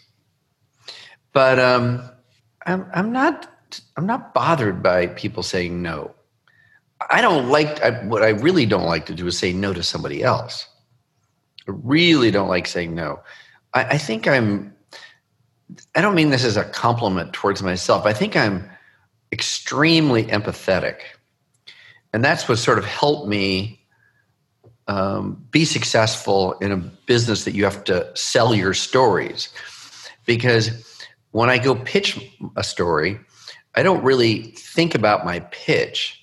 But 1.33 1.59
um, 1.59 2.09
I'm 2.65 2.85
I'm 2.93 3.11
not 3.11 3.47
I'm 3.97 4.05
not 4.05 4.33
bothered 4.33 4.83
by 4.83 5.07
people 5.07 5.43
saying 5.43 5.81
no. 5.81 6.13
I 7.09 7.21
don't 7.21 7.49
like 7.49 7.81
I, 7.81 7.91
what 8.05 8.23
I 8.23 8.29
really 8.29 8.65
don't 8.65 8.85
like 8.85 9.05
to 9.07 9.15
do 9.15 9.27
is 9.27 9.37
say 9.37 9.53
no 9.53 9.73
to 9.73 9.83
somebody 9.83 10.23
else. 10.23 10.67
I 11.67 11.71
really 11.83 12.31
don't 12.31 12.49
like 12.49 12.67
saying 12.67 12.93
no. 12.95 13.19
I, 13.73 13.83
I 13.83 13.97
think 13.97 14.27
I'm. 14.27 14.73
I 15.95 16.01
don't 16.01 16.15
mean 16.15 16.31
this 16.31 16.43
as 16.43 16.57
a 16.57 16.63
compliment 16.63 17.33
towards 17.33 17.61
myself. 17.61 18.05
I 18.05 18.13
think 18.13 18.35
I'm 18.35 18.67
extremely 19.31 20.23
empathetic, 20.25 21.01
and 22.13 22.23
that's 22.23 22.49
what 22.49 22.57
sort 22.57 22.79
of 22.79 22.85
helped 22.85 23.27
me 23.27 23.79
um, 24.87 25.45
be 25.51 25.65
successful 25.65 26.53
in 26.53 26.71
a 26.71 26.77
business 26.77 27.45
that 27.45 27.53
you 27.53 27.63
have 27.63 27.83
to 27.85 28.09
sell 28.15 28.55
your 28.55 28.73
stories. 28.73 29.49
Because 30.25 30.71
when 31.31 31.49
I 31.49 31.59
go 31.59 31.75
pitch 31.75 32.19
a 32.55 32.63
story, 32.63 33.19
I 33.75 33.83
don't 33.83 34.03
really 34.03 34.51
think 34.57 34.95
about 34.95 35.25
my 35.25 35.41
pitch. 35.51 36.19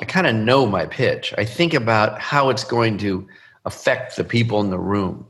I 0.00 0.04
kind 0.04 0.26
of 0.26 0.34
know 0.34 0.66
my 0.66 0.86
pitch. 0.86 1.32
I 1.38 1.44
think 1.44 1.74
about 1.74 2.20
how 2.20 2.50
it's 2.50 2.64
going 2.64 2.98
to 2.98 3.26
affect 3.64 4.16
the 4.16 4.24
people 4.24 4.60
in 4.60 4.70
the 4.70 4.78
room. 4.78 5.26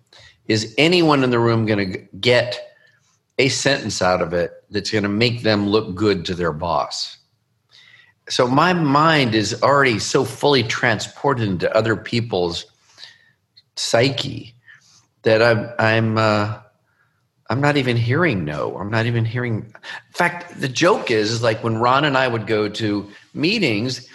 Is 0.53 0.75
anyone 0.77 1.25
in 1.25 1.31
the 1.31 1.39
room 1.39 1.65
going 1.65 1.93
to 1.93 1.99
get 2.19 2.61
a 3.39 3.49
sentence 3.49 4.03
out 4.03 4.21
of 4.21 4.35
it 4.35 4.53
that's 4.69 4.91
going 4.91 5.03
to 5.05 5.09
make 5.09 5.43
them 5.43 5.67
look 5.67 5.95
good 5.95 6.27
to 6.27 6.35
their 6.35 6.53
boss? 6.53 7.17
So 8.29 8.47
my 8.47 8.75
mind 8.75 9.35
is 9.35 9.63
already 9.63 9.99
so 9.99 10.27
fully 10.27 10.63
transported 10.63 11.49
into 11.49 11.75
other 11.75 11.97
people's 11.97 12.67
psyche 13.77 14.55
that 15.23 15.43
I'm 15.43 15.71
I'm 15.79 16.19
uh, 16.19 16.59
I'm 17.49 17.63
not 17.63 17.79
even 17.79 17.97
hearing 17.97 18.45
no. 18.45 18.77
I'm 18.77 18.91
not 18.91 19.07
even 19.07 19.25
hearing. 19.25 19.55
In 19.55 20.13
fact, 20.13 20.61
the 20.61 20.69
joke 20.69 21.11
is, 21.11 21.33
is 21.33 21.43
like 21.43 21.65
when 21.65 21.79
Ron 21.79 22.05
and 22.05 22.19
I 22.19 22.29
would 22.29 22.47
go 22.47 22.69
to 22.69 23.11
meetings 23.33 24.07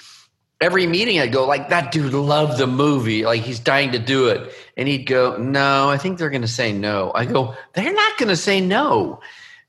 every 0.60 0.88
meeting 0.88 1.20
I'd 1.20 1.32
go 1.32 1.45
like 1.45 1.70
that 1.70 1.91
dude 1.91 2.14
loved 2.14 2.58
the 2.58 2.68
movie. 2.68 3.26
Like 3.26 3.41
he's 3.41 3.60
dying 3.60 3.91
to 3.91 3.99
do 3.99 4.28
it. 4.28 4.53
And 4.76 4.88
he'd 4.88 5.05
go 5.05 5.38
no 5.38 5.89
I 5.89 5.97
think 5.97 6.18
they're 6.18 6.30
going 6.30 6.41
to 6.41 6.47
say 6.47 6.72
no. 6.72 7.12
I 7.16 7.26
go 7.26 7.55
they're 7.74 7.93
not 7.93 8.18
going 8.18 8.30
to 8.30 8.36
say 8.36 8.62
no. 8.62 9.20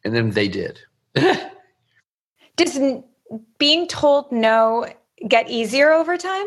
And 0.04 0.14
then 0.14 0.30
they 0.30 0.48
did. 0.48 0.80
Does 2.56 2.80
being 3.58 3.86
told 3.86 4.32
no 4.32 4.86
get 5.26 5.48
easier 5.50 5.92
over 5.92 6.16
time? 6.16 6.46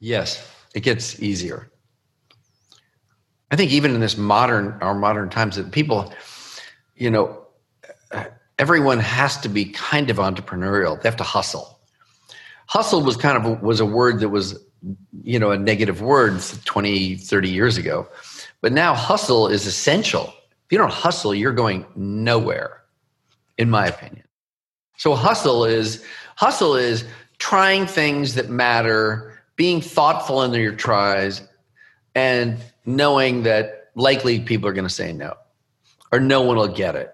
Yes 0.00 0.46
it 0.74 0.80
gets 0.80 1.22
easier. 1.22 1.70
I 3.50 3.56
think 3.56 3.70
even 3.72 3.94
in 3.94 4.00
this 4.00 4.16
modern 4.16 4.78
our 4.80 4.94
modern 4.94 5.28
times 5.28 5.56
that 5.56 5.72
people 5.72 6.12
you 6.96 7.10
know 7.10 7.38
everyone 8.58 8.98
has 8.98 9.38
to 9.40 9.48
be 9.48 9.64
kind 9.66 10.10
of 10.10 10.18
entrepreneurial. 10.18 11.00
They 11.00 11.08
have 11.08 11.16
to 11.16 11.24
hustle 11.24 11.81
hustle 12.72 13.02
was 13.02 13.18
kind 13.18 13.36
of 13.36 13.62
was 13.62 13.80
a 13.80 13.84
word 13.84 14.20
that 14.20 14.30
was 14.30 14.58
you 15.22 15.38
know 15.38 15.50
a 15.50 15.58
negative 15.58 16.00
word 16.00 16.40
20 16.64 17.16
30 17.16 17.50
years 17.50 17.76
ago. 17.76 18.08
But 18.62 18.72
now 18.72 18.94
hustle 18.94 19.46
is 19.46 19.66
essential. 19.66 20.32
If 20.64 20.72
you 20.72 20.78
don't 20.78 20.90
hustle 20.90 21.34
you're 21.34 21.52
going 21.52 21.84
nowhere 21.94 22.80
in 23.58 23.68
my 23.68 23.86
opinion. 23.86 24.24
So 24.96 25.14
hustle 25.14 25.66
is 25.66 26.02
hustle 26.36 26.74
is 26.74 27.04
trying 27.36 27.86
things 27.86 28.36
that 28.36 28.48
matter 28.48 29.38
being 29.56 29.82
thoughtful 29.82 30.42
in 30.42 30.52
your 30.54 30.72
tries 30.72 31.42
and 32.14 32.56
knowing 32.86 33.42
that 33.42 33.90
likely 33.96 34.40
people 34.40 34.66
are 34.66 34.72
going 34.72 34.88
to 34.88 34.94
say 34.94 35.12
no 35.12 35.34
or 36.10 36.20
no 36.20 36.40
one 36.40 36.56
will 36.56 36.68
get 36.68 36.96
it 36.96 37.12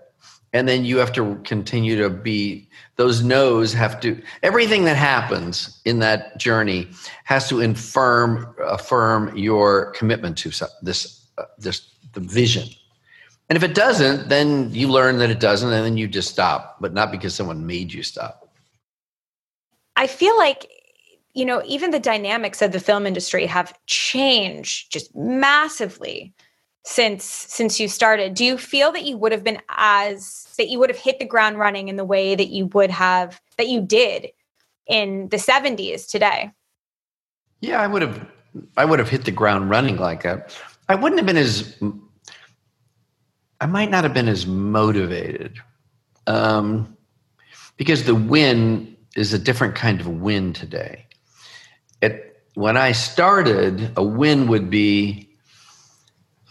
and 0.53 0.69
then 0.69 0.85
you 0.85 0.99
have 0.99 1.13
to 1.13 1.37
continue 1.45 1.97
to 1.97 2.09
be 2.09 2.69
those 2.97 3.23
no's 3.23 3.73
have 3.73 4.01
to 4.01 4.21
everything 4.43 4.85
that 4.85 4.97
happens 4.97 5.81
in 5.85 5.99
that 5.99 6.39
journey 6.39 6.89
has 7.25 7.49
to 7.49 7.61
infirm 7.61 8.55
affirm 8.67 9.37
your 9.37 9.93
commitment 9.93 10.37
to 10.39 10.51
this 10.83 11.27
uh, 11.39 11.45
this 11.59 11.91
the 12.15 12.21
vision. 12.21 12.69
And 13.49 13.57
if 13.57 13.63
it 13.63 13.75
doesn't 13.75 14.29
then 14.29 14.73
you 14.73 14.89
learn 14.89 15.19
that 15.19 15.31
it 15.31 15.41
doesn't 15.41 15.73
and 15.73 15.85
then 15.85 15.97
you 15.97 16.09
just 16.09 16.31
stop 16.31 16.77
but 16.81 16.93
not 16.93 17.11
because 17.11 17.35
someone 17.35 17.67
made 17.67 17.93
you 17.93 18.03
stop. 18.03 18.49
I 19.97 20.07
feel 20.07 20.37
like 20.39 20.71
you 21.35 21.45
know 21.45 21.63
even 21.67 21.91
the 21.91 22.01
dynamics 22.01 22.63
of 22.63 22.73
the 22.73 22.81
film 22.81 23.07
industry 23.07 23.47
have 23.47 23.79
changed 23.87 24.93
just 24.93 25.15
massively 25.15 26.33
since 26.85 27.25
since 27.25 27.79
you 27.79 27.89
started. 27.89 28.35
Do 28.35 28.45
you 28.45 28.57
feel 28.57 28.93
that 28.93 29.05
you 29.05 29.17
would 29.17 29.33
have 29.33 29.45
been 29.45 29.61
as 29.69 30.49
that 30.57 30.69
you 30.69 30.79
would 30.79 30.91
have 30.91 30.99
hit 30.99 31.19
the 31.19 31.25
ground 31.25 31.59
running 31.59 31.89
in 31.89 31.97
the 31.97 32.05
way 32.05 32.35
that 32.35 32.49
you 32.49 32.67
would 32.67 32.91
have 32.91 33.41
that 33.57 33.69
you 33.69 33.81
did 33.81 34.29
in 34.87 35.29
the 35.29 35.37
70s 35.37 36.09
today? 36.09 36.51
Yeah 37.61 37.81
i 37.81 37.87
would 37.87 38.03
have 38.03 38.27
i 38.77 38.85
would 38.85 38.99
have 38.99 39.09
hit 39.09 39.25
the 39.25 39.31
ground 39.31 39.71
running 39.71 39.97
like 39.97 40.23
that. 40.23 40.57
I 40.89 40.95
wouldn't 40.95 41.19
have 41.19 41.27
been 41.27 41.37
as 41.37 41.77
i 43.61 43.67
might 43.67 43.91
not 43.91 44.05
have 44.05 44.15
been 44.15 44.29
as 44.29 44.47
motivated 44.47 45.61
um, 46.27 46.97
because 47.77 48.05
the 48.05 48.15
win 48.15 48.97
is 49.17 49.33
a 49.33 49.39
different 49.39 49.75
kind 49.75 50.01
of 50.01 50.07
win 50.07 50.53
today. 50.53 51.07
It, 52.01 52.43
when 52.55 52.77
i 52.77 52.93
started 52.93 53.93
a 53.97 54.03
win 54.03 54.49
would 54.49 54.71
be 54.71 55.28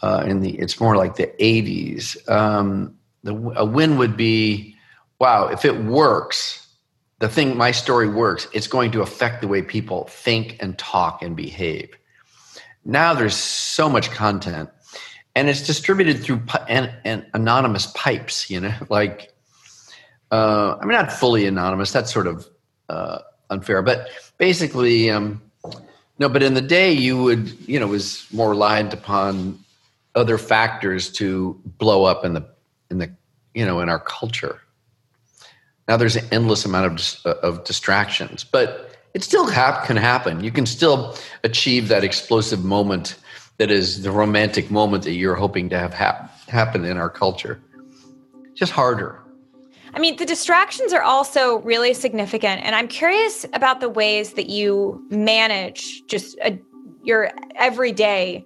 uh, 0.02 0.24
in 0.26 0.42
the 0.42 0.58
it's 0.60 0.80
more 0.80 0.96
like 0.96 1.16
the 1.16 1.28
80s 1.40 2.30
um, 2.30 2.96
the, 3.24 3.36
a 3.56 3.66
win 3.66 3.98
would 3.98 4.16
be 4.16 4.76
wow 5.20 5.48
if 5.48 5.66
it 5.66 5.84
works 5.84 6.68
the 7.20 7.30
thing 7.30 7.58
my 7.58 7.72
story 7.72 8.08
works 8.08 8.48
it's 8.54 8.68
going 8.68 8.92
to 8.92 9.02
affect 9.02 9.42
the 9.42 9.48
way 9.48 9.62
people 9.62 10.06
think 10.06 10.58
and 10.60 10.78
talk 10.78 11.24
and 11.24 11.36
behave. 11.36 11.90
Now 12.86 13.14
there's 13.14 13.36
so 13.36 13.90
much 13.90 14.12
content 14.12 14.70
and 15.38 15.50
it's 15.50 15.62
distributed 15.62 16.24
through 16.24 16.42
an, 16.68 16.92
an 17.06 17.24
anonymous 17.34 17.92
pipes 17.94 18.50
you 18.50 18.60
know 18.60 18.74
like 18.90 19.34
uh, 20.32 20.76
i 20.82 20.86
mean 20.86 20.94
not 20.94 21.12
fully 21.12 21.46
anonymous 21.46 21.92
that's 21.92 22.12
sort 22.12 22.28
of 22.28 22.48
uh, 22.90 23.20
unfair 23.50 23.82
but 23.82 24.10
basically 24.38 25.12
um, 25.12 25.42
no 26.20 26.28
but 26.28 26.42
in 26.42 26.54
the 26.56 26.62
day 26.62 26.92
you 26.92 27.22
would 27.22 27.56
you 27.70 27.80
know 27.80 27.88
was 27.88 28.26
more 28.32 28.50
reliant 28.50 28.94
upon 28.94 29.60
other 30.18 30.38
factors 30.38 31.10
to 31.14 31.60
blow 31.66 32.04
up 32.04 32.26
in 32.26 32.34
the 32.34 32.46
in 32.90 32.98
the 32.98 33.16
you 33.54 33.66
know 33.66 33.80
in 33.80 33.90
our 33.90 34.00
culture. 34.00 34.62
Now 35.88 35.96
there's 35.96 36.18
an 36.18 36.26
endless 36.32 36.66
amount 36.66 36.86
of 37.26 37.36
of 37.44 37.64
distractions 37.64 38.44
but 38.44 38.92
it 39.14 39.24
still 39.24 39.48
hap- 39.48 39.86
can 39.86 39.98
happen. 39.98 40.44
You 40.44 40.52
can 40.52 40.66
still 40.66 41.16
achieve 41.44 41.88
that 41.88 42.04
explosive 42.04 42.64
moment 42.64 43.16
that 43.58 43.72
is 43.72 44.04
the 44.04 44.12
romantic 44.12 44.70
moment 44.70 45.04
that 45.06 45.14
you're 45.14 45.36
hoping 45.36 45.70
to 45.70 45.80
have 45.80 45.94
hap- 45.94 46.48
happen 46.48 46.86
in 46.86 46.98
our 46.98 47.10
culture. 47.10 47.60
Just 48.54 48.72
harder. 48.72 49.20
I 49.94 50.00
mean, 50.00 50.18
the 50.18 50.26
distractions 50.26 50.94
are 50.94 51.02
also 51.02 51.60
really 51.62 51.96
significant. 51.96 52.64
And 52.64 52.76
I'm 52.76 52.88
curious 52.88 53.46
about 53.54 53.80
the 53.80 53.90
ways 53.90 54.34
that 54.34 54.50
you 54.50 55.04
manage 55.10 56.06
just 56.06 56.38
a, 56.44 56.60
your 57.04 57.32
everyday 57.56 58.46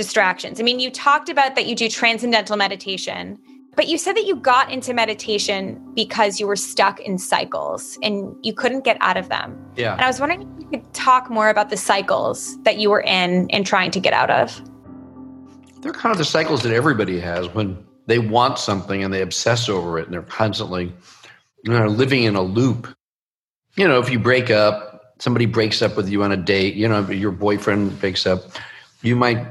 distractions. 0.00 0.58
I 0.58 0.62
mean, 0.62 0.80
you 0.80 0.90
talked 0.90 1.28
about 1.28 1.56
that 1.56 1.66
you 1.66 1.76
do 1.76 1.86
transcendental 1.86 2.56
meditation, 2.56 3.38
but 3.76 3.86
you 3.86 3.98
said 3.98 4.16
that 4.16 4.24
you 4.24 4.34
got 4.34 4.72
into 4.72 4.94
meditation 4.94 5.78
because 5.94 6.40
you 6.40 6.46
were 6.46 6.56
stuck 6.56 7.00
in 7.00 7.18
cycles 7.18 7.98
and 8.02 8.34
you 8.42 8.54
couldn't 8.54 8.82
get 8.82 8.96
out 9.02 9.18
of 9.18 9.28
them. 9.28 9.62
Yeah. 9.76 9.92
And 9.92 10.00
I 10.00 10.06
was 10.06 10.18
wondering 10.18 10.40
if 10.42 10.62
you 10.62 10.68
could 10.70 10.94
talk 10.94 11.28
more 11.28 11.50
about 11.50 11.68
the 11.68 11.76
cycles 11.76 12.58
that 12.62 12.78
you 12.78 12.88
were 12.88 13.02
in 13.02 13.50
and 13.50 13.66
trying 13.66 13.90
to 13.90 14.00
get 14.00 14.14
out 14.14 14.30
of. 14.30 14.58
They're 15.82 15.92
kind 15.92 16.12
of 16.12 16.16
the 16.16 16.24
cycles 16.24 16.62
that 16.62 16.72
everybody 16.72 17.20
has 17.20 17.52
when 17.52 17.76
they 18.06 18.18
want 18.18 18.58
something 18.58 19.04
and 19.04 19.12
they 19.12 19.20
obsess 19.20 19.68
over 19.68 19.98
it 19.98 20.06
and 20.06 20.14
they're 20.14 20.22
constantly 20.22 20.94
you 21.64 21.72
know, 21.72 21.88
living 21.88 22.24
in 22.24 22.36
a 22.36 22.42
loop. 22.42 22.88
You 23.76 23.86
know, 23.86 23.98
if 23.98 24.08
you 24.08 24.18
break 24.18 24.48
up, 24.48 25.14
somebody 25.18 25.44
breaks 25.44 25.82
up 25.82 25.94
with 25.94 26.08
you 26.08 26.22
on 26.22 26.32
a 26.32 26.38
date, 26.38 26.74
you 26.74 26.88
know, 26.88 27.06
your 27.10 27.32
boyfriend 27.32 28.00
breaks 28.00 28.26
up, 28.26 28.40
you 29.02 29.14
might 29.14 29.46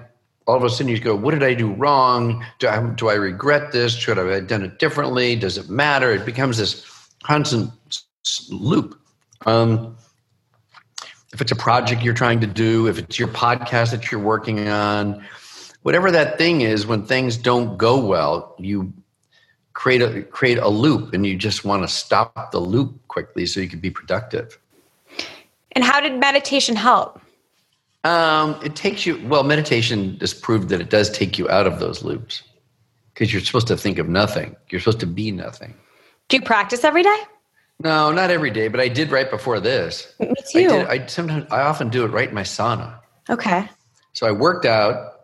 all 0.50 0.56
of 0.56 0.64
a 0.64 0.70
sudden 0.70 0.88
you 0.88 1.00
go, 1.00 1.16
what 1.16 1.32
did 1.32 1.43
I 1.43 1.54
do 1.54 1.72
wrong? 1.72 2.43
Do 2.58 2.68
I, 2.68 2.82
do 2.82 3.08
I 3.08 3.14
regret 3.14 3.72
this? 3.72 3.95
Should 3.95 4.18
I 4.18 4.24
have 4.24 4.47
done 4.47 4.64
it 4.64 4.80
differently? 4.80 5.36
Does 5.36 5.60
it 5.60 5.70
matter? 5.70 6.12
It 6.12 6.26
becomes 6.26 6.58
this 6.58 6.84
constant 7.22 7.72
loop. 8.50 9.00
Um, 9.45 9.95
if 11.32 11.39
it's 11.39 11.52
a 11.52 11.56
project 11.56 12.02
you're 12.02 12.16
trying 12.16 12.39
to 12.39 12.47
do, 12.47 12.88
if 12.88 12.97
it's 12.97 13.20
your 13.20 13.28
podcast 13.28 13.91
that 13.91 14.12
you're 14.12 14.20
working 14.20 14.68
on, 14.68 15.24
whatever 15.84 16.10
that 16.10 16.39
thing 16.39 16.62
is, 16.62 16.88
when 16.88 17.06
things 17.06 17.38
don't 17.38 17.78
go 17.78 18.04
well, 18.04 18.56
you 18.58 18.91
create 19.74 20.02
a 20.02 20.24
create 20.24 20.58
a 20.58 20.68
loop 20.68 21.14
and 21.14 21.28
you 21.28 21.38
just 21.38 21.64
want 21.64 21.84
to 21.84 21.88
stop 21.88 22.52
the 22.52 22.60
loop 22.60 23.08
quickly 23.08 23.45
so 23.45 23.60
you 23.60 23.70
can 23.70 23.80
be 23.80 23.91
productive. 23.91 24.58
And 25.74 25.84
how 25.84 26.00
did 26.00 26.20
meditation 26.20 26.76
help? 26.76 27.22
Um, 28.04 28.60
it 28.64 28.76
takes 28.76 29.06
you 29.06 29.22
well, 29.28 29.43
meditation 29.43 30.18
has 30.22 30.34
proved 30.34 30.70
that 30.70 30.80
it 30.80 30.89
does 30.89 31.10
take 31.10 31.38
you 31.38 31.50
out 31.50 31.68
of 31.68 31.80
those 31.80 32.04
loops 32.04 32.43
because 33.14 33.34
you're 33.34 33.41
supposed 33.41 33.68
to 33.68 33.78
think 33.78 33.97
of 33.97 34.08
nothing. 34.08 34.56
You're 34.70 34.80
supposed 34.80 35.02
to 35.02 35.08
be 35.08 35.32
nothing. 35.32 35.74
Do 36.30 36.38
you 36.38 36.43
practice 36.43 36.84
every 36.84 37.04
day? 37.04 37.18
No, 37.82 38.12
not 38.12 38.30
every 38.30 38.52
day, 38.52 38.68
but 38.68 38.80
I 38.80 38.88
did 38.88 39.12
right 39.12 39.30
before 39.30 39.60
this. 39.60 40.14
Me 40.20 40.34
too. 40.52 40.60
I, 40.60 40.62
did, 40.68 40.88
I 40.88 41.06
sometimes 41.08 41.52
I 41.52 41.62
often 41.62 41.89
do 41.89 42.06
it 42.06 42.10
right 42.10 42.30
in 42.30 42.36
my 42.36 42.43
sauna. 42.43 43.00
Okay. 43.30 43.68
So 44.14 44.28
I 44.28 44.32
worked 44.32 44.66
out, 44.66 45.22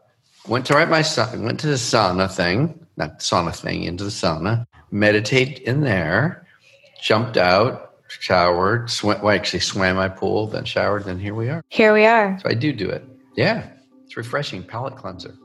went 0.47 0.65
to 0.67 0.73
right 0.73 0.89
my 0.89 1.01
sauna, 1.01 1.41
went 1.43 1.59
to 1.61 1.67
the 1.67 1.73
sauna 1.73 2.33
thing, 2.33 2.85
not 2.97 3.19
sauna 3.19 3.55
thing, 3.55 3.83
into 3.83 4.03
the 4.03 4.09
sauna, 4.09 4.65
meditate 4.91 5.59
in 5.59 5.81
there, 5.81 6.47
jumped 7.01 7.35
out, 7.35 7.84
showered, 8.19 8.89
swam, 8.89 9.21
well, 9.21 9.35
actually 9.35 9.59
swam 9.59 9.95
my 9.95 10.09
pool, 10.09 10.47
then 10.47 10.65
showered, 10.65 11.05
then 11.05 11.19
here 11.19 11.35
we 11.35 11.49
are. 11.49 11.63
Here 11.69 11.93
we 11.93 12.05
are. 12.05 12.39
So 12.39 12.49
I 12.49 12.53
do 12.53 12.73
do 12.73 12.89
it. 12.89 13.03
Yeah, 13.35 13.69
it's 14.03 14.17
refreshing, 14.17 14.63
palate 14.63 14.95
cleanser. 14.95 15.37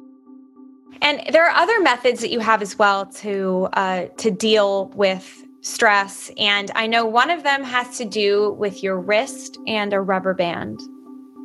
And 1.03 1.23
there 1.33 1.45
are 1.47 1.57
other 1.57 1.81
methods 1.81 2.21
that 2.21 2.31
you 2.31 2.41
have 2.41 2.63
as 2.63 2.79
well 2.79 3.07
to 3.07 3.69
uh, 3.73 4.07
to 4.19 4.31
deal 4.31 4.89
with 4.95 5.45
stress. 5.63 6.31
And 6.37 6.71
I 6.75 6.87
know 6.87 7.05
one 7.07 7.31
of 7.31 7.43
them 7.43 7.63
has 7.65 7.97
to 7.99 8.05
do 8.05 8.53
with 8.53 8.83
your 8.83 8.99
wrist 8.99 9.59
and 9.67 9.93
a 9.93 10.01
rubber 10.01 10.35
band. 10.35 10.81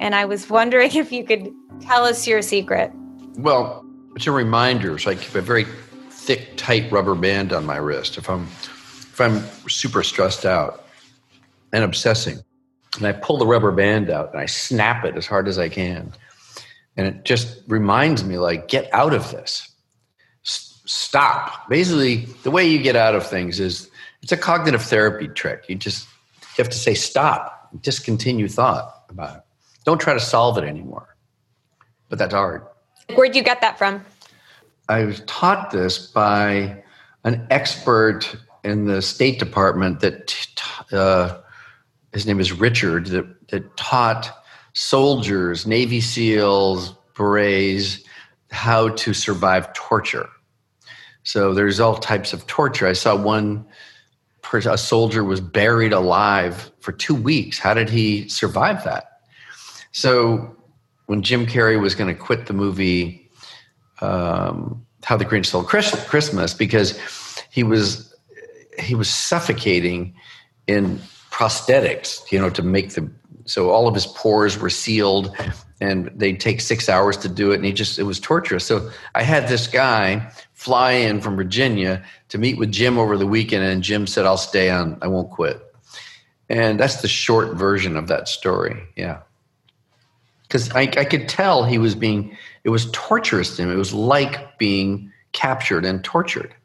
And 0.02 0.14
I 0.14 0.26
was 0.26 0.50
wondering 0.50 0.92
if 0.96 1.12
you 1.12 1.24
could 1.24 1.54
tell 1.82 2.04
us 2.04 2.28
your 2.28 2.42
secret. 2.42 2.92
Well, 3.38 3.86
it's 4.16 4.28
a 4.28 4.32
reminder. 4.32 4.98
So 4.98 5.12
I 5.12 5.16
keep 5.16 5.36
a 5.36 5.42
very 5.42 5.66
thick, 6.10 6.58
tight 6.58 6.92
rubber 6.92 7.16
band 7.16 7.54
on 7.54 7.66
my 7.66 7.78
wrist 7.78 8.18
if 8.18 8.30
I'm 8.30 8.44
if 8.44 9.22
I'm 9.22 9.42
super 9.70 10.04
stressed 10.04 10.46
out 10.46 10.85
and 11.76 11.84
obsessing. 11.84 12.40
And 12.98 13.06
I 13.06 13.12
pull 13.12 13.38
the 13.38 13.46
rubber 13.46 13.74
band 13.74 14.10
out 14.10 14.32
and 14.32 14.40
I 14.40 14.46
snap 14.46 15.04
it 15.04 15.18
as 15.18 15.28
hard 15.28 15.50
as 15.50 15.60
I 15.60 15.68
can. 15.68 16.14
And 16.96 17.06
it 17.06 17.26
just 17.26 17.62
reminds 17.68 18.24
me 18.24 18.38
like 18.38 18.70
get 18.70 18.92
out 18.94 19.14
of 19.14 19.30
this. 19.32 19.70
S- 20.46 20.82
stop. 20.86 21.68
Basically, 21.68 22.28
the 22.44 22.52
way 22.52 22.66
you 22.66 22.82
get 22.82 22.96
out 22.96 23.14
of 23.14 23.28
things 23.28 23.60
is 23.60 23.92
it's 24.22 24.32
a 24.32 24.38
cognitive 24.38 24.82
therapy 24.82 25.28
trick. 25.28 25.66
You 25.68 25.76
just 25.76 26.08
you 26.58 26.64
have 26.64 26.70
to 26.70 26.78
say 26.78 26.94
stop, 26.94 27.70
discontinue 27.82 28.48
thought 28.48 29.04
about 29.10 29.36
it. 29.36 29.44
Don't 29.84 30.00
try 30.00 30.14
to 30.14 30.20
solve 30.22 30.58
it 30.58 30.64
anymore. 30.64 31.18
But 32.08 32.20
that's 32.20 32.34
hard. 32.34 32.64
Where'd 33.16 33.36
you 33.36 33.44
get 33.44 33.60
that 33.60 33.78
from? 33.78 34.06
I 34.88 35.04
was 35.04 35.22
taught 35.28 35.72
this 35.72 36.08
by 36.08 36.82
an 37.26 37.46
expert 37.50 38.34
in 38.64 38.86
the 38.86 39.02
State 39.02 39.40
Department 39.40 40.00
that 40.00 40.48
uh, 40.94 41.42
his 42.16 42.26
name 42.26 42.39
is 42.39 42.53
Richard 42.53 43.07
that, 43.07 43.49
that 43.49 43.76
taught 43.76 44.32
soldiers, 44.74 45.68
Navy 45.68 45.99
SEALs, 45.99 46.95
berets 47.13 48.03
how 48.51 48.89
to 48.89 49.13
survive 49.13 49.72
torture. 49.74 50.30
So 51.24 51.53
there's 51.53 51.80
all 51.80 51.97
types 51.97 52.32
of 52.32 52.47
torture. 52.47 52.88
I 52.88 52.93
saw 52.93 53.16
one 53.16 53.66
a 54.53 54.78
soldier 54.78 55.22
was 55.22 55.41
buried 55.41 55.91
alive 55.91 56.72
for 56.80 56.93
two 56.93 57.16
weeks. 57.16 57.59
How 57.59 57.74
did 57.74 57.89
he 57.89 58.30
survive 58.30 58.86
that? 58.86 59.20
So 59.91 60.55
when 61.07 61.22
Jim 61.22 61.45
Carrey 61.45 61.82
was 61.82 61.95
going 61.95 62.13
to 62.13 62.20
quit 62.20 62.45
the 62.45 62.53
movie 62.53 63.30
um, 63.99 64.86
How 65.03 65.18
the 65.18 65.26
Grinch 65.26 65.47
Stole 65.47 65.63
Christmas 65.63 66.53
because 66.53 66.97
he 67.51 67.63
was 67.63 68.16
he 68.80 68.95
was 68.95 69.09
suffocating 69.09 70.13
in 70.68 71.01
prosthetics, 71.36 72.32
you 72.32 72.40
know, 72.40 72.50
to 72.50 72.62
make 72.62 72.92
the 72.92 73.12
so 73.44 73.70
all 73.70 73.88
of 73.88 73.94
his 73.94 74.08
pores 74.08 74.58
were 74.58 74.70
sealed 74.70 75.36
and 75.82 76.10
they'd 76.16 76.40
take 76.40 76.62
six 76.62 76.88
hours 76.88 77.18
to 77.18 77.30
do 77.30 77.52
it. 77.52 77.56
And 77.56 77.66
he 77.66 77.74
just 77.74 78.00
it 78.00 78.04
was 78.04 78.20
torturous. 78.20 78.66
So 78.66 78.90
i 79.16 79.22
had 79.22 79.50
this 79.50 79.68
guy 79.68 80.32
fly 80.54 80.92
in 80.94 81.20
from 81.20 81.36
virginia 81.36 82.02
to 82.30 82.38
meet 82.38 82.58
with 82.58 82.72
jim 82.72 82.98
over 82.98 83.18
the 83.18 83.28
weekend 83.28 83.64
and 83.64 83.84
jim 83.84 84.08
said 84.08 84.26
i'll 84.26 84.38
stay 84.38 84.70
on. 84.70 84.98
I 85.02 85.08
won't 85.08 85.30
quit. 85.30 85.62
And 86.50 86.80
that's 86.80 87.02
the 87.02 87.08
short 87.08 87.56
version 87.56 87.98
of 87.98 88.08
that 88.08 88.28
story. 88.30 88.82
Yeah. 88.96 89.20
Because 90.44 90.72
I, 90.72 90.84
I 90.84 91.04
could 91.04 91.28
tell 91.28 91.66
he 91.66 91.78
was 91.78 91.96
being 91.96 92.38
it 92.64 92.70
was 92.70 92.90
torturous 92.92 93.58
to 93.58 93.64
him. 93.64 93.72
It 93.72 93.76
was 93.76 93.94
like 93.94 94.58
being 94.58 95.12
captured 95.34 95.84
and 95.84 96.02
tortured. 96.02 96.56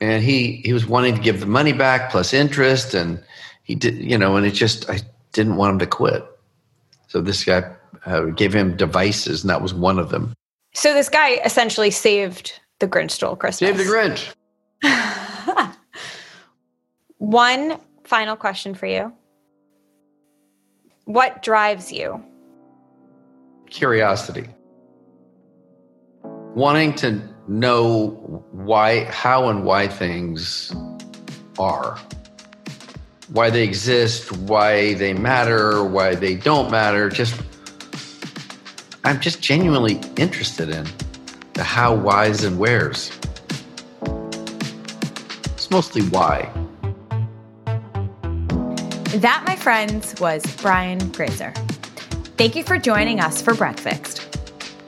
And 0.00 0.22
he 0.22 0.62
he 0.64 0.72
was 0.72 0.86
wanting 0.86 1.16
to 1.16 1.20
give 1.20 1.40
the 1.40 1.46
money 1.46 1.72
back 1.72 2.10
plus 2.10 2.32
interest 2.32 2.94
and 2.94 3.22
he 3.64 3.74
did 3.74 3.96
you 3.96 4.16
know 4.16 4.36
and 4.36 4.46
it 4.46 4.52
just 4.52 4.88
i 4.88 5.00
didn't 5.32 5.56
want 5.56 5.72
him 5.72 5.78
to 5.80 5.86
quit 5.86 6.24
so 7.08 7.20
this 7.20 7.44
guy 7.44 7.62
uh, 8.06 8.22
gave 8.26 8.52
him 8.52 8.76
devices, 8.76 9.42
and 9.42 9.50
that 9.50 9.62
was 9.62 9.72
one 9.72 9.98
of 9.98 10.10
them. 10.10 10.34
So 10.74 10.92
this 10.92 11.08
guy 11.08 11.34
essentially 11.44 11.90
saved 11.90 12.60
the 12.80 12.88
Grinch 12.88 13.12
stole 13.12 13.36
Christmas. 13.36 13.76
Saved 13.76 13.78
the 13.78 13.84
Grinch. 13.84 14.34
one 17.18 17.78
final 18.04 18.36
question 18.36 18.74
for 18.74 18.86
you. 18.86 19.12
What 21.04 21.42
drives 21.42 21.92
you? 21.92 22.22
Curiosity. 23.70 24.48
Wanting 26.22 26.94
to 26.96 27.20
know 27.46 28.44
why, 28.50 29.04
how, 29.04 29.48
and 29.48 29.64
why 29.64 29.86
things 29.86 30.74
are 31.58 31.98
why 33.28 33.50
they 33.50 33.62
exist, 33.62 34.32
why 34.32 34.94
they 34.94 35.14
matter, 35.14 35.82
why 35.84 36.14
they 36.14 36.34
don't 36.34 36.70
matter. 36.70 37.08
Just 37.08 37.40
I'm 39.04 39.20
just 39.20 39.42
genuinely 39.42 40.00
interested 40.16 40.70
in 40.70 40.86
the 41.54 41.62
how, 41.62 41.94
whys, 41.94 42.42
and 42.42 42.58
wheres. 42.58 43.10
It's 45.54 45.70
mostly 45.70 46.02
why. 46.02 46.50
That, 49.16 49.44
my 49.46 49.56
friends, 49.56 50.18
was 50.20 50.44
Brian 50.56 50.98
Grazer. 51.12 51.52
Thank 52.36 52.56
you 52.56 52.64
for 52.64 52.78
joining 52.78 53.20
us 53.20 53.40
for 53.40 53.54
Breakfast. 53.54 54.26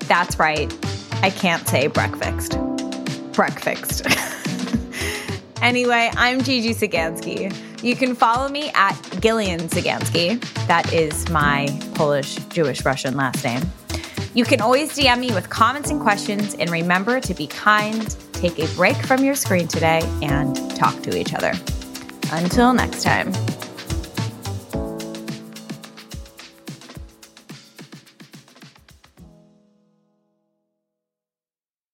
That's 0.01 0.39
right, 0.39 0.73
I 1.23 1.31
can't 1.31 1.67
say 1.69 1.87
breakfast. 1.87 2.59
Breakfast. 3.33 4.07
anyway, 5.63 6.11
I'm 6.17 6.43
Gigi 6.43 6.75
Sagansky. 6.75 7.55
You 7.83 7.95
can 7.95 8.15
follow 8.15 8.49
me 8.49 8.71
at 8.75 8.95
Gillian 9.21 9.61
Sagansky. 9.61 10.41
That 10.67 10.93
is 10.93 11.29
my 11.29 11.67
Polish, 11.95 12.37
Jewish, 12.49 12.85
Russian 12.85 13.17
last 13.17 13.45
name. 13.45 13.63
You 14.35 14.45
can 14.45 14.61
always 14.61 14.97
DM 14.97 15.21
me 15.21 15.33
with 15.33 15.49
comments 15.49 15.91
and 15.91 16.01
questions, 16.01 16.55
and 16.55 16.69
remember 16.71 17.21
to 17.21 17.35
be 17.35 17.47
kind, 17.47 18.17
take 18.33 18.59
a 18.59 18.67
break 18.75 18.97
from 18.97 19.25
your 19.25 19.35
screen 19.35 19.69
today, 19.69 20.01
and 20.23 20.57
talk 20.77 21.01
to 21.03 21.17
each 21.17 21.33
other. 21.33 21.53
Until 22.33 22.73
next 22.73 23.03
time. 23.03 23.33